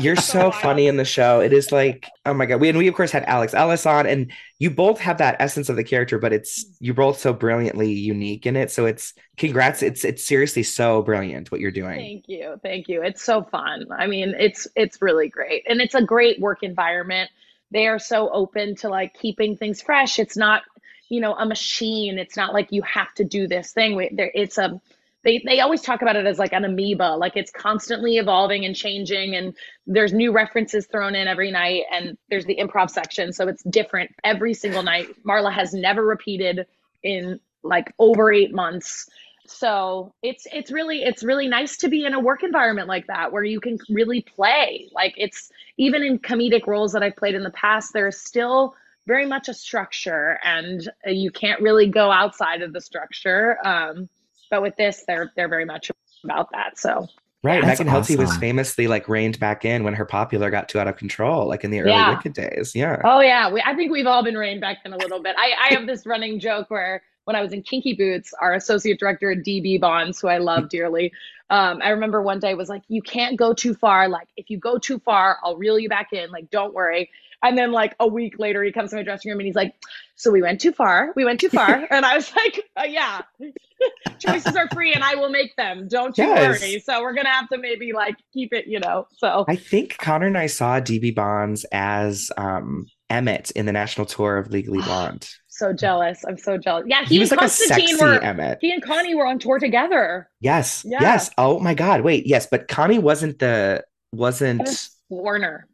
You're 0.00 0.16
so 0.16 0.50
funny 0.50 0.86
in 0.86 0.96
the 0.96 1.04
show. 1.04 1.40
It 1.40 1.52
is 1.52 1.72
like, 1.72 2.08
oh 2.26 2.34
my 2.34 2.46
god. 2.46 2.60
We 2.60 2.68
and 2.68 2.78
we 2.78 2.88
of 2.88 2.94
course 2.94 3.10
had 3.10 3.24
Alex 3.24 3.54
Ellis 3.54 3.86
on, 3.86 4.06
and 4.06 4.30
you 4.58 4.70
both 4.70 5.00
have 5.00 5.18
that 5.18 5.36
essence 5.40 5.68
of 5.68 5.76
the 5.76 5.84
character, 5.84 6.18
but 6.18 6.32
it's 6.32 6.64
you're 6.80 6.94
both 6.94 7.18
so 7.18 7.32
brilliantly 7.32 7.92
unique 7.92 8.46
in 8.46 8.56
it. 8.56 8.70
So 8.70 8.86
it's 8.86 9.14
congrats. 9.36 9.82
It's 9.82 10.04
it's 10.04 10.24
seriously 10.24 10.62
so 10.62 11.02
brilliant 11.02 11.50
what 11.50 11.60
you're 11.60 11.70
doing. 11.70 11.98
thank 11.98 12.28
you 12.28 12.58
thank 12.62 12.88
you 12.88 13.02
it's 13.02 13.22
so 13.22 13.42
fun 13.42 13.84
i 13.90 14.06
mean 14.06 14.34
it's 14.38 14.66
it's 14.76 15.00
really 15.02 15.28
great 15.28 15.64
and 15.68 15.80
it's 15.80 15.94
a 15.94 16.02
great 16.02 16.40
work 16.40 16.62
environment 16.62 17.30
they 17.70 17.86
are 17.86 17.98
so 17.98 18.30
open 18.32 18.74
to 18.76 18.88
like 18.88 19.14
keeping 19.14 19.56
things 19.56 19.80
fresh 19.82 20.18
it's 20.18 20.36
not 20.36 20.62
you 21.08 21.20
know 21.20 21.34
a 21.34 21.46
machine 21.46 22.18
it's 22.18 22.36
not 22.36 22.52
like 22.52 22.72
you 22.72 22.82
have 22.82 23.12
to 23.14 23.24
do 23.24 23.46
this 23.46 23.72
thing 23.72 24.08
there 24.12 24.30
it's 24.34 24.58
a 24.58 24.80
they, 25.24 25.42
they 25.44 25.60
always 25.60 25.82
talk 25.82 26.02
about 26.02 26.16
it 26.16 26.26
as 26.26 26.38
like 26.38 26.52
an 26.52 26.64
amoeba 26.64 27.16
like 27.16 27.36
it's 27.36 27.50
constantly 27.50 28.18
evolving 28.18 28.64
and 28.64 28.76
changing 28.76 29.34
and 29.34 29.54
there's 29.86 30.12
new 30.12 30.32
references 30.32 30.86
thrown 30.86 31.14
in 31.14 31.28
every 31.28 31.50
night 31.50 31.84
and 31.92 32.16
there's 32.30 32.46
the 32.46 32.56
improv 32.56 32.90
section 32.90 33.32
so 33.32 33.48
it's 33.48 33.62
different 33.64 34.10
every 34.24 34.54
single 34.54 34.82
night. 34.82 35.08
Marla 35.24 35.52
has 35.52 35.72
never 35.72 36.04
repeated 36.04 36.66
in 37.02 37.40
like 37.62 37.92
over 37.98 38.32
eight 38.32 38.54
months. 38.54 39.08
So 39.46 40.12
it's 40.22 40.46
it's 40.52 40.70
really 40.70 41.02
it's 41.02 41.22
really 41.24 41.48
nice 41.48 41.78
to 41.78 41.88
be 41.88 42.04
in 42.04 42.12
a 42.14 42.20
work 42.20 42.42
environment 42.42 42.88
like 42.88 43.06
that 43.06 43.32
where 43.32 43.44
you 43.44 43.60
can 43.60 43.78
really 43.88 44.20
play. 44.20 44.88
Like 44.92 45.14
it's 45.16 45.50
even 45.78 46.02
in 46.02 46.18
comedic 46.18 46.66
roles 46.66 46.92
that 46.92 47.02
i've 47.02 47.16
played 47.16 47.34
in 47.34 47.42
the 47.42 47.50
past 47.50 47.92
there's 47.92 48.18
still 48.18 48.74
very 49.06 49.26
much 49.26 49.48
a 49.48 49.54
structure 49.54 50.38
and 50.44 50.90
uh, 51.06 51.10
you 51.10 51.30
can't 51.30 51.62
really 51.62 51.88
go 51.88 52.10
outside 52.10 52.60
of 52.62 52.72
the 52.74 52.80
structure 52.80 53.56
um, 53.64 54.08
but 54.50 54.62
with 54.62 54.76
this 54.76 55.04
they're 55.06 55.32
they're 55.36 55.48
very 55.48 55.64
much 55.64 55.90
about 56.24 56.48
that 56.52 56.78
so 56.78 57.06
Right. 57.44 57.62
That's 57.62 57.78
Megan 57.78 57.94
Hilty 57.94 58.18
was 58.18 58.36
famously 58.38 58.88
like 58.88 59.08
reined 59.08 59.38
back 59.38 59.64
in 59.64 59.84
when 59.84 59.94
her 59.94 60.04
popular 60.04 60.50
got 60.50 60.68
too 60.68 60.80
out 60.80 60.88
of 60.88 60.96
control, 60.96 61.46
like 61.46 61.62
in 61.62 61.70
the 61.70 61.80
early 61.80 61.92
Yeah. 61.92 62.16
Wicked 62.16 62.32
days. 62.32 62.74
Yeah. 62.74 63.00
oh 63.04 63.20
yeah 63.20 63.48
we, 63.50 63.62
i 63.64 63.74
think 63.74 63.92
we've 63.92 64.08
all 64.08 64.24
been 64.24 64.36
reined 64.36 64.60
back 64.60 64.78
in 64.84 64.92
a 64.92 64.96
little 64.96 65.22
bit 65.22 65.36
i 65.38 65.52
i 65.70 65.72
have 65.74 65.86
this 65.86 66.04
running 66.04 66.40
joke 66.40 66.68
where 66.68 67.00
when 67.28 67.36
I 67.36 67.42
was 67.42 67.52
in 67.52 67.60
Kinky 67.60 67.92
Boots, 67.92 68.32
our 68.40 68.54
associate 68.54 68.98
director, 68.98 69.30
at 69.32 69.44
DB 69.44 69.78
Bonds, 69.78 70.18
who 70.18 70.28
I 70.28 70.38
love 70.38 70.70
dearly, 70.70 71.12
um, 71.50 71.82
I 71.84 71.90
remember 71.90 72.22
one 72.22 72.38
day 72.38 72.54
was 72.54 72.70
like, 72.70 72.80
you 72.88 73.02
can't 73.02 73.36
go 73.36 73.52
too 73.52 73.74
far. 73.74 74.08
Like, 74.08 74.28
if 74.38 74.48
you 74.48 74.58
go 74.58 74.78
too 74.78 74.98
far, 74.98 75.36
I'll 75.44 75.58
reel 75.58 75.78
you 75.78 75.90
back 75.90 76.14
in. 76.14 76.30
Like, 76.30 76.48
don't 76.50 76.72
worry. 76.72 77.10
And 77.42 77.58
then 77.58 77.70
like 77.70 77.94
a 78.00 78.06
week 78.06 78.38
later, 78.38 78.64
he 78.64 78.72
comes 78.72 78.90
to 78.90 78.96
my 78.96 79.02
dressing 79.02 79.30
room 79.30 79.40
and 79.40 79.46
he's 79.46 79.54
like, 79.54 79.74
"So 80.16 80.30
we 80.30 80.40
went 80.40 80.62
too 80.62 80.72
far. 80.72 81.12
We 81.16 81.26
went 81.26 81.38
too 81.38 81.50
far." 81.50 81.86
and 81.90 82.06
I 82.06 82.16
was 82.16 82.34
like, 82.34 82.62
uh, 82.80 82.84
"Yeah, 82.88 83.20
choices 84.18 84.56
are 84.56 84.70
free, 84.70 84.94
and 84.94 85.04
I 85.04 85.14
will 85.16 85.28
make 85.28 85.54
them. 85.56 85.86
Don't 85.86 86.16
you 86.16 86.24
Yes. 86.30 86.60
worry." 86.62 86.80
So 86.80 87.02
we're 87.02 87.14
gonna 87.14 87.28
have 87.28 87.48
to 87.50 87.58
maybe 87.58 87.92
like 87.92 88.16
keep 88.32 88.54
it, 88.54 88.66
you 88.66 88.80
know. 88.80 89.06
So 89.18 89.44
I 89.46 89.54
think 89.56 89.98
Connor 89.98 90.26
and 90.26 90.38
I 90.38 90.46
saw 90.46 90.80
DB 90.80 91.14
Bonds 91.14 91.64
as 91.72 92.30
um, 92.36 92.90
Emmett 93.10 93.50
in 93.52 93.66
the 93.66 93.72
national 93.72 94.06
tour 94.06 94.36
of 94.38 94.50
Legally 94.50 94.80
Blonde. 94.82 95.28
So 95.58 95.72
jealous. 95.72 96.24
I'm 96.26 96.38
so 96.38 96.56
jealous. 96.56 96.84
Yeah, 96.86 97.02
He, 97.04 97.14
he, 97.14 97.18
was 97.18 97.30
and 97.32 97.40
like 97.40 97.46
a 97.48 97.50
sexy 97.50 97.94
were. 97.96 98.22
Emmett. 98.22 98.58
He 98.60 98.72
and 98.72 98.82
Connie 98.82 99.14
were 99.14 99.26
on 99.26 99.38
tour 99.38 99.58
together. 99.58 100.28
Yes. 100.40 100.84
Yeah. 100.86 100.98
Yes. 101.00 101.30
Oh 101.36 101.58
my 101.60 101.74
God. 101.74 102.02
Wait. 102.02 102.26
Yes, 102.26 102.46
but 102.50 102.68
Connie 102.68 102.98
wasn't 102.98 103.38
the 103.38 103.84
wasn't. 104.12 104.68
Warner. 105.08 105.66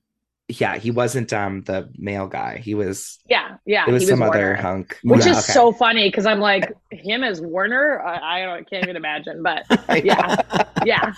Yeah, 0.48 0.76
he 0.76 0.90
wasn't 0.90 1.32
um 1.32 1.62
the 1.62 1.88
male 1.96 2.26
guy. 2.26 2.58
He 2.58 2.74
was. 2.74 3.18
Yeah, 3.26 3.56
yeah. 3.64 3.86
It 3.88 3.92
was 3.92 4.02
he 4.02 4.08
some 4.08 4.20
Warner. 4.20 4.34
other 4.34 4.54
hunk. 4.56 4.98
Which 5.02 5.24
Yeah, 5.24 5.32
is 5.32 5.38
okay. 5.38 5.52
so 5.52 5.72
funny 5.72 6.08
because 6.08 6.26
I'm 6.26 6.40
like 6.40 6.72
him 6.90 7.24
as 7.24 7.40
Warner. 7.40 8.00
I, 8.02 8.42
I 8.42 8.44
don't, 8.44 8.68
can't 8.68 8.84
even 8.84 8.96
imagine, 8.96 9.42
but 9.42 9.64
yeah, 10.04 10.36
yeah. 10.84 11.12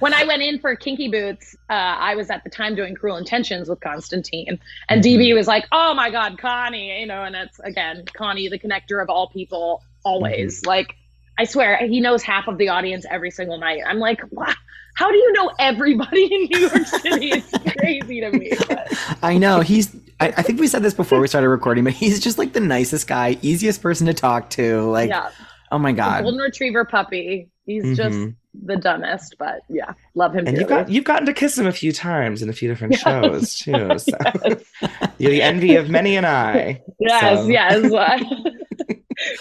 When 0.00 0.14
I 0.14 0.24
went 0.24 0.42
in 0.42 0.60
for 0.60 0.76
Kinky 0.76 1.08
Boots, 1.08 1.56
uh, 1.68 1.72
I 1.72 2.14
was 2.14 2.30
at 2.30 2.44
the 2.44 2.50
time 2.50 2.76
doing 2.76 2.94
Cruel 2.94 3.16
Intentions 3.16 3.68
with 3.68 3.80
Constantine, 3.80 4.58
and 4.88 5.02
Mhm. 5.02 5.18
DB 5.18 5.34
was 5.34 5.48
like, 5.48 5.66
"Oh 5.72 5.92
my 5.94 6.10
God, 6.10 6.38
Connie!" 6.38 7.00
You 7.00 7.06
know, 7.06 7.24
and 7.24 7.34
it's 7.34 7.58
again 7.60 8.04
Connie, 8.14 8.48
the 8.48 8.58
connector 8.58 9.02
of 9.02 9.10
all 9.10 9.28
people, 9.28 9.82
always. 10.04 10.60
Mm-hmm. 10.60 10.68
Like, 10.68 10.94
I 11.38 11.44
swear, 11.44 11.76
he 11.78 12.00
knows 12.00 12.22
half 12.22 12.46
of 12.46 12.58
the 12.58 12.68
audience 12.68 13.06
every 13.10 13.30
single 13.30 13.58
night. 13.58 13.80
I'm 13.86 13.98
like, 13.98 14.20
wow, 14.30 14.52
how 14.94 15.10
do 15.10 15.16
you 15.16 15.32
know 15.32 15.50
everybody 15.58 16.24
in 16.32 16.44
New 16.50 16.58
York 16.68 16.86
City? 16.86 17.30
It's 17.32 17.74
crazy 17.78 18.20
to 18.20 18.30
me. 18.30 18.52
But 18.68 18.92
I 19.22 19.36
know 19.38 19.60
he's. 19.60 19.94
I, 20.20 20.28
I 20.36 20.42
think 20.42 20.58
we 20.60 20.66
said 20.68 20.82
this 20.82 20.94
before 20.94 21.20
we 21.20 21.26
started 21.28 21.48
recording, 21.48 21.84
but 21.84 21.92
he's 21.92 22.18
just 22.20 22.38
like 22.38 22.52
the 22.52 22.60
nicest 22.60 23.06
guy, 23.08 23.36
easiest 23.42 23.82
person 23.82 24.06
to 24.06 24.14
talk 24.14 24.50
to. 24.50 24.82
Like, 24.90 25.10
yeah, 25.10 25.30
oh 25.72 25.78
my 25.78 25.90
the 25.92 25.96
god, 25.96 26.22
golden 26.22 26.40
retriever 26.40 26.84
puppy. 26.84 27.50
He's 27.66 27.96
just 27.96 28.16
Mhm. 28.16 28.34
The 28.64 28.76
dumbest, 28.76 29.36
but 29.38 29.60
yeah, 29.68 29.92
love 30.14 30.34
him. 30.34 30.46
And 30.46 30.56
you 30.56 30.64
dearly. 30.66 30.84
got 30.84 30.88
you've 30.90 31.04
gotten 31.04 31.26
to 31.26 31.32
kiss 31.32 31.56
him 31.58 31.66
a 31.66 31.72
few 31.72 31.92
times 31.92 32.42
in 32.42 32.48
a 32.48 32.52
few 32.52 32.68
different 32.68 32.92
Yes. 32.94 33.02
shows 33.02 33.58
too. 33.58 33.98
So. 33.98 34.16
yes, 34.44 34.64
You're 35.18 35.30
the 35.30 35.42
envy 35.42 35.76
of 35.76 35.88
many 35.90 36.16
an 36.16 36.24
eye. 36.24 36.82
yes, 36.98 37.38
So- 37.40 37.46
yes. 37.48 38.24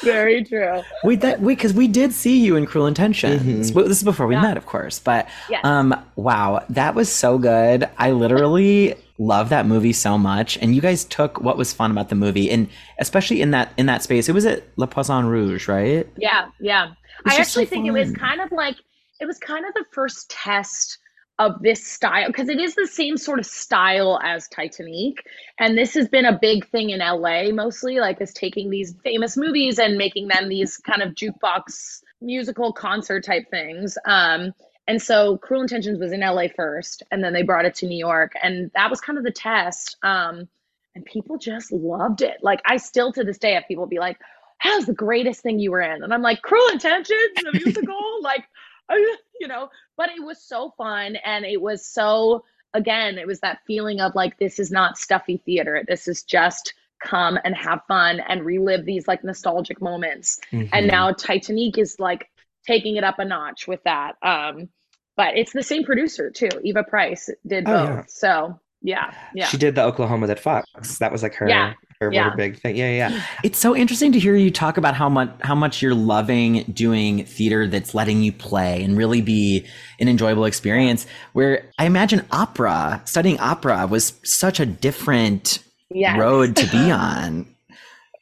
Very 0.04 0.44
true. 0.44 0.82
We 1.04 1.18
that 1.18 1.40
we 1.40 1.54
because 1.56 1.74
we 1.74 1.88
did 1.88 2.12
see 2.12 2.40
you 2.44 2.56
in 2.56 2.66
Cruel 2.66 2.88
Intentions. 2.88 3.72
Mhm. 3.72 3.88
This 3.88 3.98
is 3.98 4.04
before 4.04 4.26
we 4.26 4.34
Yeah. 4.36 4.42
met, 4.42 4.58
of 4.58 4.66
course, 4.66 4.98
but 4.98 5.28
Yes. 5.52 5.62
um, 5.64 5.94
wow, 6.16 6.64
that 6.70 6.96
was 6.96 7.12
so 7.12 7.38
good. 7.38 7.88
I 8.00 8.12
literally 8.12 8.96
love 9.20 9.50
that 9.50 9.68
movie 9.68 9.94
so 9.94 10.18
much, 10.18 10.58
and 10.64 10.74
you 10.74 10.82
guys 10.82 11.04
took 11.04 11.40
what 11.42 11.58
was 11.58 11.74
fun 11.74 11.92
about 11.92 12.10
the 12.10 12.16
movie, 12.16 12.50
and 12.50 12.68
especially 13.00 13.40
in 13.42 13.52
that 13.52 13.72
in 13.78 13.86
that 13.86 14.02
space. 14.02 14.28
It 14.28 14.34
was 14.34 14.48
at 14.48 14.64
Le 14.78 14.88
Poisson 14.88 15.28
Rouge, 15.28 15.68
right? 15.68 16.08
yeah, 16.18 16.48
yeah. 16.60 16.90
I 17.26 17.36
just 17.38 17.52
so 17.54 17.62
actually 17.62 17.66
think 17.66 17.86
it 17.88 17.92
was 17.92 18.12
kind 18.14 18.42
of 18.42 18.52
like 18.52 18.78
it 19.20 19.26
was 19.26 19.38
kind 19.40 19.66
of 19.66 19.74
the 19.74 19.86
first 19.92 20.30
test 20.30 21.00
of 21.40 21.62
this 21.62 21.86
style 21.86 22.28
because 22.28 22.50
it 22.50 22.60
is 22.60 22.74
the 22.74 22.88
same 22.88 23.16
sort 23.16 23.40
of 23.40 23.46
style 23.46 24.20
as 24.24 24.48
Titanique. 24.50 25.20
And 25.60 25.78
this 25.78 25.94
has 25.94 26.08
been 26.08 26.26
a 26.26 26.38
big 26.38 26.68
thing 26.70 26.90
in 26.90 27.00
LA 27.00 27.52
mostly, 27.52 28.00
like 28.00 28.20
is 28.22 28.34
taking 28.34 28.70
these 28.70 28.96
famous 29.04 29.38
movies 29.38 29.78
and 29.78 29.98
making 29.98 30.30
them 30.30 30.50
these 30.50 30.78
kind 30.78 31.04
of 31.04 31.14
jukebox 31.14 32.02
musical 32.22 32.74
concert 32.74 33.24
type 33.24 33.50
things. 33.52 33.98
Um, 34.06 34.54
and 34.88 35.02
so 35.02 35.38
Cruel 35.38 35.62
Intentions 35.62 36.00
was 36.00 36.12
in 36.12 36.22
LA 36.22 36.48
first, 36.56 37.04
and 37.12 37.24
then 37.24 37.34
they 37.34 37.44
brought 37.44 37.66
it 37.66 37.76
to 37.76 37.88
New 37.88 37.98
York, 37.98 38.32
and 38.42 38.72
that 38.74 38.90
was 38.90 39.02
kind 39.02 39.18
of 39.18 39.26
the 39.26 39.32
test. 39.32 39.98
Um, 40.02 40.48
and 40.96 41.06
people 41.06 41.38
just 41.38 41.72
loved 41.72 42.22
it. 42.22 42.38
Like 42.42 42.62
I 42.66 42.78
still 42.78 43.12
to 43.14 43.24
this 43.24 43.38
day 43.38 43.54
have 43.54 43.68
people 43.68 43.86
be 43.86 44.00
like, 44.00 44.18
"How's 44.60 44.86
the 44.86 44.94
greatest 44.94 45.42
thing 45.42 45.60
you 45.60 45.72
were 45.72 45.82
in?" 45.82 46.04
And 46.04 46.14
I'm 46.14 46.22
like, 46.22 46.42
"Cruel 46.42 46.70
Intentions, 46.72 47.34
the 47.36 47.52
musical." 47.54 48.00
like, 48.22 48.46
you 49.40 49.48
know, 49.48 49.70
but 49.98 50.10
it 50.10 50.24
was 50.24 50.42
so 50.42 50.74
fun, 50.78 51.16
and 51.18 51.46
it 51.46 51.62
was 51.62 51.86
so 51.86 52.44
again, 52.74 53.18
it 53.18 53.26
was 53.28 53.40
that 53.40 53.60
feeling 53.66 54.02
of 54.02 54.14
like 54.16 54.38
this 54.40 54.60
is 54.60 54.72
not 54.72 54.98
stuffy 54.98 55.42
theater. 55.46 55.84
This 55.88 56.08
is 56.08 56.24
just 56.24 56.74
come 57.00 57.38
and 57.44 57.56
have 57.56 57.80
fun 57.88 58.20
and 58.28 58.44
relive 58.44 58.84
these 58.86 59.08
like 59.08 59.24
nostalgic 59.24 59.80
moments 59.82 60.40
and 60.52 60.68
Mhm. 60.72 60.88
now 60.88 61.12
Titanique 61.12 61.78
is 61.78 62.00
like 62.00 62.28
taking 62.66 62.96
it 62.98 63.04
up 63.04 63.20
a 63.20 63.26
notch 63.26 63.68
with 63.68 63.82
that. 63.84 64.16
Um, 64.24 64.70
but 65.16 65.38
it's 65.38 65.54
the 65.54 65.62
same 65.64 65.84
producer 65.84 66.30
too. 66.32 66.50
Eva 66.64 66.84
Price 66.84 67.30
did 67.46 67.66
Oh, 67.68 67.72
both. 67.72 67.90
yeah. 67.90 68.04
So 68.08 68.60
yeah, 68.82 69.14
yeah, 69.34 69.46
she 69.46 69.58
did 69.58 69.76
the 69.76 69.84
Oklahoma 69.84 70.28
that 70.28 70.40
Fox. 70.40 70.98
That 70.98 71.12
was 71.12 71.22
like 71.24 71.36
her 71.36 71.48
Yeah. 71.48 71.74
Her, 72.02 72.12
Yeah. 72.12 72.30
her 72.30 72.38
big 72.38 72.60
thing. 72.60 72.76
Yeah, 72.76 72.90
yeah. 72.90 73.10
yeah. 73.10 73.22
It's 73.44 73.58
so 73.60 73.76
interesting 73.76 74.12
to 74.12 74.20
hear 74.20 74.36
you 74.36 74.52
talk 74.52 74.78
about 74.78 74.96
how 74.96 75.10
much 75.10 75.30
how 75.42 75.56
much 75.56 75.82
you're 75.82 75.96
loving 75.96 76.64
doing 76.74 77.26
theater 77.26 77.68
that's 77.68 77.94
letting 77.96 78.22
you 78.22 78.32
play 78.32 78.84
and 78.84 78.98
really 78.98 79.22
be 79.22 79.66
an 80.00 80.08
enjoyable 80.08 80.46
experience. 80.46 81.06
Where 81.34 81.64
I 81.78 81.86
imagine 81.86 82.26
opera, 82.32 83.02
studying 83.06 83.40
opera 83.40 83.88
was 83.88 84.14
such 84.24 84.60
a 84.60 84.66
different 84.66 85.60
yes. 85.90 86.18
road 86.20 86.56
to 86.58 86.68
be 86.68 86.92
on. 86.92 87.48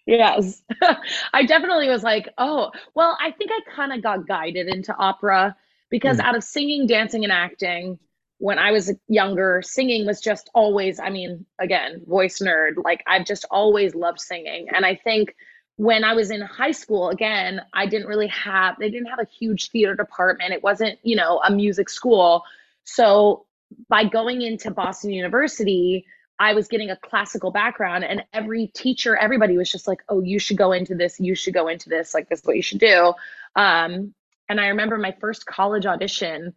Yes. 0.05 0.61
I 1.33 1.45
definitely 1.45 1.89
was 1.89 2.03
like, 2.03 2.29
oh, 2.37 2.71
well, 2.93 3.17
I 3.19 3.31
think 3.31 3.49
I 3.51 3.59
kind 3.75 3.91
of 3.91 4.03
got 4.03 4.27
guided 4.27 4.67
into 4.67 4.95
opera 4.95 5.55
because 5.89 6.17
Mm. 6.17 6.23
out 6.25 6.35
of 6.35 6.43
singing, 6.43 6.85
dancing, 6.87 7.23
and 7.23 7.33
acting, 7.33 7.97
when 8.37 8.59
I 8.59 8.71
was 8.71 8.91
younger, 9.07 9.61
singing 9.63 10.05
was 10.05 10.19
just 10.19 10.49
always, 10.53 10.99
I 10.99 11.09
mean, 11.09 11.45
again, 11.59 12.01
voice 12.05 12.39
nerd, 12.39 12.83
like 12.83 13.03
I've 13.07 13.25
just 13.25 13.45
always 13.49 13.95
loved 13.95 14.19
singing. 14.19 14.67
And 14.73 14.85
I 14.85 14.95
think 14.95 15.35
when 15.77 16.03
I 16.03 16.13
was 16.13 16.31
in 16.31 16.41
high 16.41 16.71
school, 16.71 17.09
again, 17.09 17.61
I 17.73 17.85
didn't 17.85 18.07
really 18.07 18.27
have, 18.27 18.75
they 18.79 18.89
didn't 18.89 19.07
have 19.07 19.19
a 19.19 19.25
huge 19.25 19.71
theater 19.71 19.95
department. 19.95 20.53
It 20.53 20.63
wasn't, 20.63 20.99
you 21.03 21.15
know, 21.15 21.41
a 21.45 21.51
music 21.51 21.89
school. 21.89 22.43
So 22.83 23.45
by 23.89 24.03
going 24.03 24.41
into 24.41 24.71
Boston 24.71 25.11
University, 25.11 26.05
I 26.37 26.53
was 26.53 26.67
getting 26.67 26.89
a 26.89 26.97
classical 26.97 27.51
background, 27.51 28.03
and 28.03 28.23
every 28.33 28.67
teacher, 28.67 29.15
everybody 29.15 29.57
was 29.57 29.71
just 29.71 29.87
like, 29.87 30.03
"Oh, 30.09 30.21
you 30.21 30.37
should 30.37 30.57
go 30.57 30.73
into 30.73 30.93
this. 30.93 31.19
You 31.19 31.33
should 31.33 31.53
go 31.53 31.67
into 31.67 31.87
this. 31.89 32.13
Like 32.13 32.27
this 32.27 32.39
is 32.39 32.45
what 32.45 32.57
you 32.57 32.61
should 32.61 32.79
do." 32.79 33.13
Um, 33.55 34.13
and 34.49 34.59
I 34.59 34.67
remember 34.67 34.97
my 34.97 35.15
first 35.19 35.45
college 35.45 35.85
audition. 35.85 36.53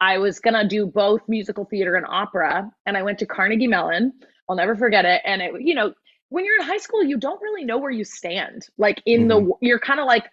I 0.00 0.18
was 0.18 0.40
gonna 0.40 0.68
do 0.68 0.86
both 0.86 1.22
musical 1.28 1.64
theater 1.64 1.94
and 1.94 2.06
opera, 2.06 2.70
and 2.84 2.96
I 2.96 3.02
went 3.02 3.18
to 3.20 3.26
Carnegie 3.26 3.66
Mellon. 3.66 4.12
I'll 4.48 4.56
never 4.56 4.76
forget 4.76 5.04
it. 5.04 5.22
And 5.24 5.42
it, 5.42 5.52
you 5.60 5.74
know, 5.74 5.92
when 6.28 6.44
you're 6.44 6.60
in 6.60 6.66
high 6.66 6.76
school, 6.78 7.02
you 7.02 7.16
don't 7.18 7.40
really 7.40 7.64
know 7.64 7.78
where 7.78 7.90
you 7.90 8.04
stand. 8.04 8.66
Like 8.78 9.02
in 9.06 9.28
the, 9.28 9.36
mm-hmm. 9.36 9.50
you're 9.60 9.78
kind 9.78 10.00
of 10.00 10.06
like, 10.06 10.24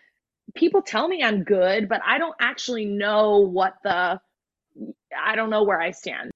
people 0.55 0.81
tell 0.81 1.07
me 1.07 1.23
I'm 1.23 1.43
good, 1.43 1.87
but 1.87 2.01
I 2.05 2.17
don't 2.17 2.35
actually 2.39 2.85
know 2.85 3.39
what 3.39 3.75
the, 3.83 4.19
I 5.17 5.35
don't 5.35 5.49
know 5.49 5.63
where 5.63 5.79
I 5.81 5.91
stand. 5.91 6.31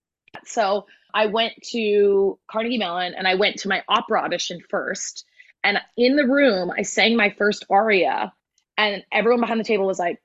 So 0.46 0.86
I 1.14 1.26
went 1.26 1.54
to 1.72 2.40
Carnegie 2.50 2.78
Mellon 2.78 3.14
and 3.16 3.28
I 3.28 3.36
went 3.36 3.58
to 3.60 3.70
my 3.70 3.84
opera 3.88 4.22
audition 4.24 4.60
first. 4.70 5.26
And 5.64 5.80
in 5.98 6.16
the 6.16 6.26
room, 6.26 6.72
I 6.76 6.84
sang 6.84 7.18
my 7.18 7.32
first 7.32 7.66
aria, 7.70 8.32
and 8.78 9.04
everyone 9.12 9.42
behind 9.42 9.60
the 9.60 9.66
table 9.66 9.88
was 9.88 10.00
like, 10.00 10.22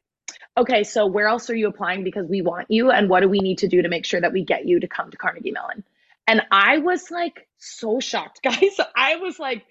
okay, 0.56 0.84
so 0.84 1.06
where 1.06 1.26
else 1.28 1.50
are 1.50 1.56
you 1.56 1.68
applying? 1.68 2.04
Because 2.04 2.26
we 2.26 2.42
want 2.42 2.70
you. 2.70 2.90
And 2.90 3.08
what 3.08 3.20
do 3.20 3.28
we 3.28 3.40
need 3.40 3.58
to 3.58 3.68
do 3.68 3.82
to 3.82 3.88
make 3.88 4.04
sure 4.06 4.20
that 4.20 4.32
we 4.32 4.44
get 4.44 4.66
you 4.66 4.80
to 4.80 4.88
come 4.88 5.10
to 5.10 5.16
Carnegie 5.16 5.52
Mellon? 5.52 5.84
And 6.28 6.42
I 6.50 6.78
was 6.78 7.10
like 7.10 7.48
so 7.58 8.00
shocked, 8.00 8.40
guys. 8.44 8.78
I 8.96 9.16
was 9.16 9.38
like, 9.38 9.64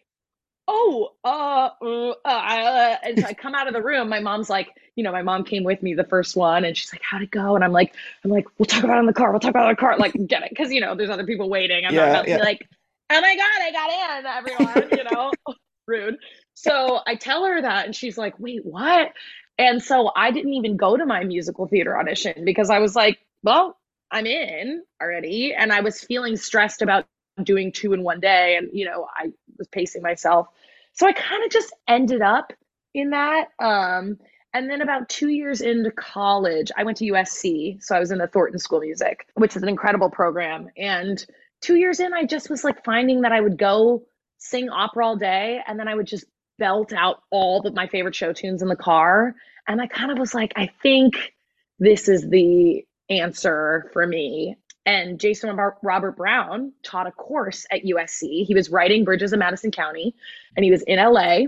oh, 0.67 1.11
uh, 1.23 1.69
uh, 1.81 2.13
uh, 2.25 2.97
and 3.03 3.19
so 3.19 3.27
I 3.27 3.33
come 3.33 3.55
out 3.55 3.67
of 3.67 3.73
the 3.73 3.83
room. 3.83 4.09
My 4.09 4.21
mom's 4.21 4.49
like, 4.49 4.69
you 4.95 5.03
know, 5.03 5.11
my 5.13 5.23
mom 5.23 5.45
came 5.45 5.63
with 5.65 5.83
me 5.83 5.95
the 5.95 6.05
first 6.05 6.35
one, 6.37 6.65
and 6.65 6.77
she's 6.77 6.93
like, 6.93 7.01
"How'd 7.03 7.23
it 7.23 7.31
go?" 7.31 7.55
And 7.55 7.63
I'm 7.63 7.73
like, 7.73 7.95
I'm 8.23 8.31
like, 8.31 8.45
we'll 8.57 8.67
talk 8.67 8.83
about 8.83 8.97
it 8.97 9.01
in 9.01 9.05
the 9.07 9.13
car. 9.13 9.31
We'll 9.31 9.41
talk 9.41 9.51
about 9.51 9.67
it 9.67 9.69
in 9.71 9.75
the 9.75 9.81
car. 9.81 9.97
Like, 9.97 10.13
get 10.27 10.43
it, 10.43 10.49
because 10.51 10.71
you 10.71 10.81
know, 10.81 10.95
there's 10.95 11.09
other 11.11 11.25
people 11.25 11.49
waiting. 11.49 11.85
I'm 11.85 11.95
Yeah, 11.95 12.01
not 12.01 12.09
about 12.09 12.27
to 12.27 12.31
yeah. 12.31 12.37
be 12.37 12.41
like, 12.41 12.67
oh 13.09 13.21
my 13.21 13.35
god, 13.35 13.61
I 13.61 13.71
got 13.71 14.19
in, 14.19 14.25
everyone. 14.27 14.91
You 14.91 15.03
know, 15.05 15.33
rude. 15.87 16.17
So 16.55 16.99
I 17.07 17.15
tell 17.15 17.45
her 17.45 17.61
that, 17.61 17.85
and 17.85 17.95
she's 17.95 18.17
like, 18.17 18.39
wait, 18.39 18.65
what? 18.65 19.13
And 19.61 19.83
so 19.83 20.11
I 20.15 20.31
didn't 20.31 20.53
even 20.53 20.75
go 20.75 20.97
to 20.97 21.05
my 21.05 21.23
musical 21.23 21.67
theater 21.67 21.95
audition 21.95 22.45
because 22.45 22.71
I 22.71 22.79
was 22.79 22.95
like, 22.95 23.19
well, 23.43 23.77
I'm 24.09 24.25
in 24.25 24.83
already, 24.99 25.53
and 25.53 25.71
I 25.71 25.81
was 25.81 26.01
feeling 26.01 26.35
stressed 26.35 26.81
about 26.81 27.05
doing 27.43 27.71
two 27.71 27.93
in 27.93 28.03
one 28.03 28.19
day, 28.19 28.55
and 28.57 28.69
you 28.73 28.85
know, 28.85 29.07
I 29.15 29.31
was 29.57 29.67
pacing 29.67 30.01
myself. 30.01 30.47
So 30.93 31.07
I 31.07 31.13
kind 31.13 31.45
of 31.45 31.51
just 31.51 31.73
ended 31.87 32.23
up 32.23 32.53
in 32.95 33.11
that. 33.11 33.49
Um, 33.59 34.17
and 34.53 34.69
then 34.69 34.81
about 34.81 35.07
two 35.09 35.29
years 35.29 35.61
into 35.61 35.91
college, 35.91 36.71
I 36.75 36.83
went 36.83 36.97
to 36.97 37.05
USC. 37.05 37.81
So 37.83 37.95
I 37.95 37.99
was 37.99 38.11
in 38.11 38.17
the 38.17 38.27
Thornton 38.27 38.59
School 38.59 38.79
of 38.79 38.83
Music, 38.83 39.27
which 39.35 39.55
is 39.55 39.61
an 39.61 39.69
incredible 39.69 40.09
program. 40.09 40.69
And 40.75 41.23
two 41.61 41.75
years 41.75 41.99
in, 41.99 42.13
I 42.13 42.25
just 42.25 42.49
was 42.49 42.63
like 42.63 42.83
finding 42.83 43.21
that 43.21 43.31
I 43.31 43.39
would 43.39 43.57
go 43.57 44.03
sing 44.39 44.69
opera 44.69 45.05
all 45.05 45.15
day 45.15 45.61
and 45.67 45.79
then 45.79 45.87
I 45.87 45.95
would 45.95 46.07
just 46.07 46.25
belt 46.59 46.91
out 46.93 47.21
all 47.31 47.65
of 47.65 47.73
my 47.73 47.87
favorite 47.87 48.15
show 48.15 48.33
tunes 48.33 48.61
in 48.61 48.67
the 48.67 48.75
car. 48.75 49.35
And 49.67 49.81
I 49.81 49.87
kind 49.87 50.11
of 50.11 50.17
was 50.17 50.33
like, 50.33 50.53
I 50.55 50.69
think 50.81 51.33
this 51.79 52.07
is 52.07 52.29
the 52.29 52.85
answer 53.09 53.89
for 53.93 54.05
me. 54.05 54.55
And 54.85 55.19
Jason 55.19 55.55
Robert 55.83 56.17
Brown 56.17 56.73
taught 56.83 57.07
a 57.07 57.11
course 57.11 57.65
at 57.71 57.83
USC. 57.83 58.45
He 58.45 58.55
was 58.55 58.69
writing 58.69 59.03
Bridges 59.03 59.31
in 59.31 59.39
Madison 59.39 59.71
County 59.71 60.15
and 60.55 60.63
he 60.63 60.71
was 60.71 60.81
in 60.83 60.97
LA. 60.97 61.41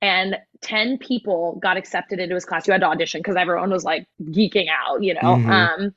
And 0.00 0.36
10 0.60 0.98
people 0.98 1.58
got 1.60 1.76
accepted 1.76 2.20
into 2.20 2.36
his 2.36 2.44
class. 2.44 2.66
You 2.68 2.72
had 2.72 2.82
to 2.82 2.86
audition 2.86 3.20
because 3.20 3.36
everyone 3.36 3.70
was 3.70 3.84
like 3.84 4.06
geeking 4.22 4.66
out, 4.68 5.02
you 5.02 5.14
know. 5.14 5.20
Mm-hmm. 5.20 5.50
Um, 5.50 5.94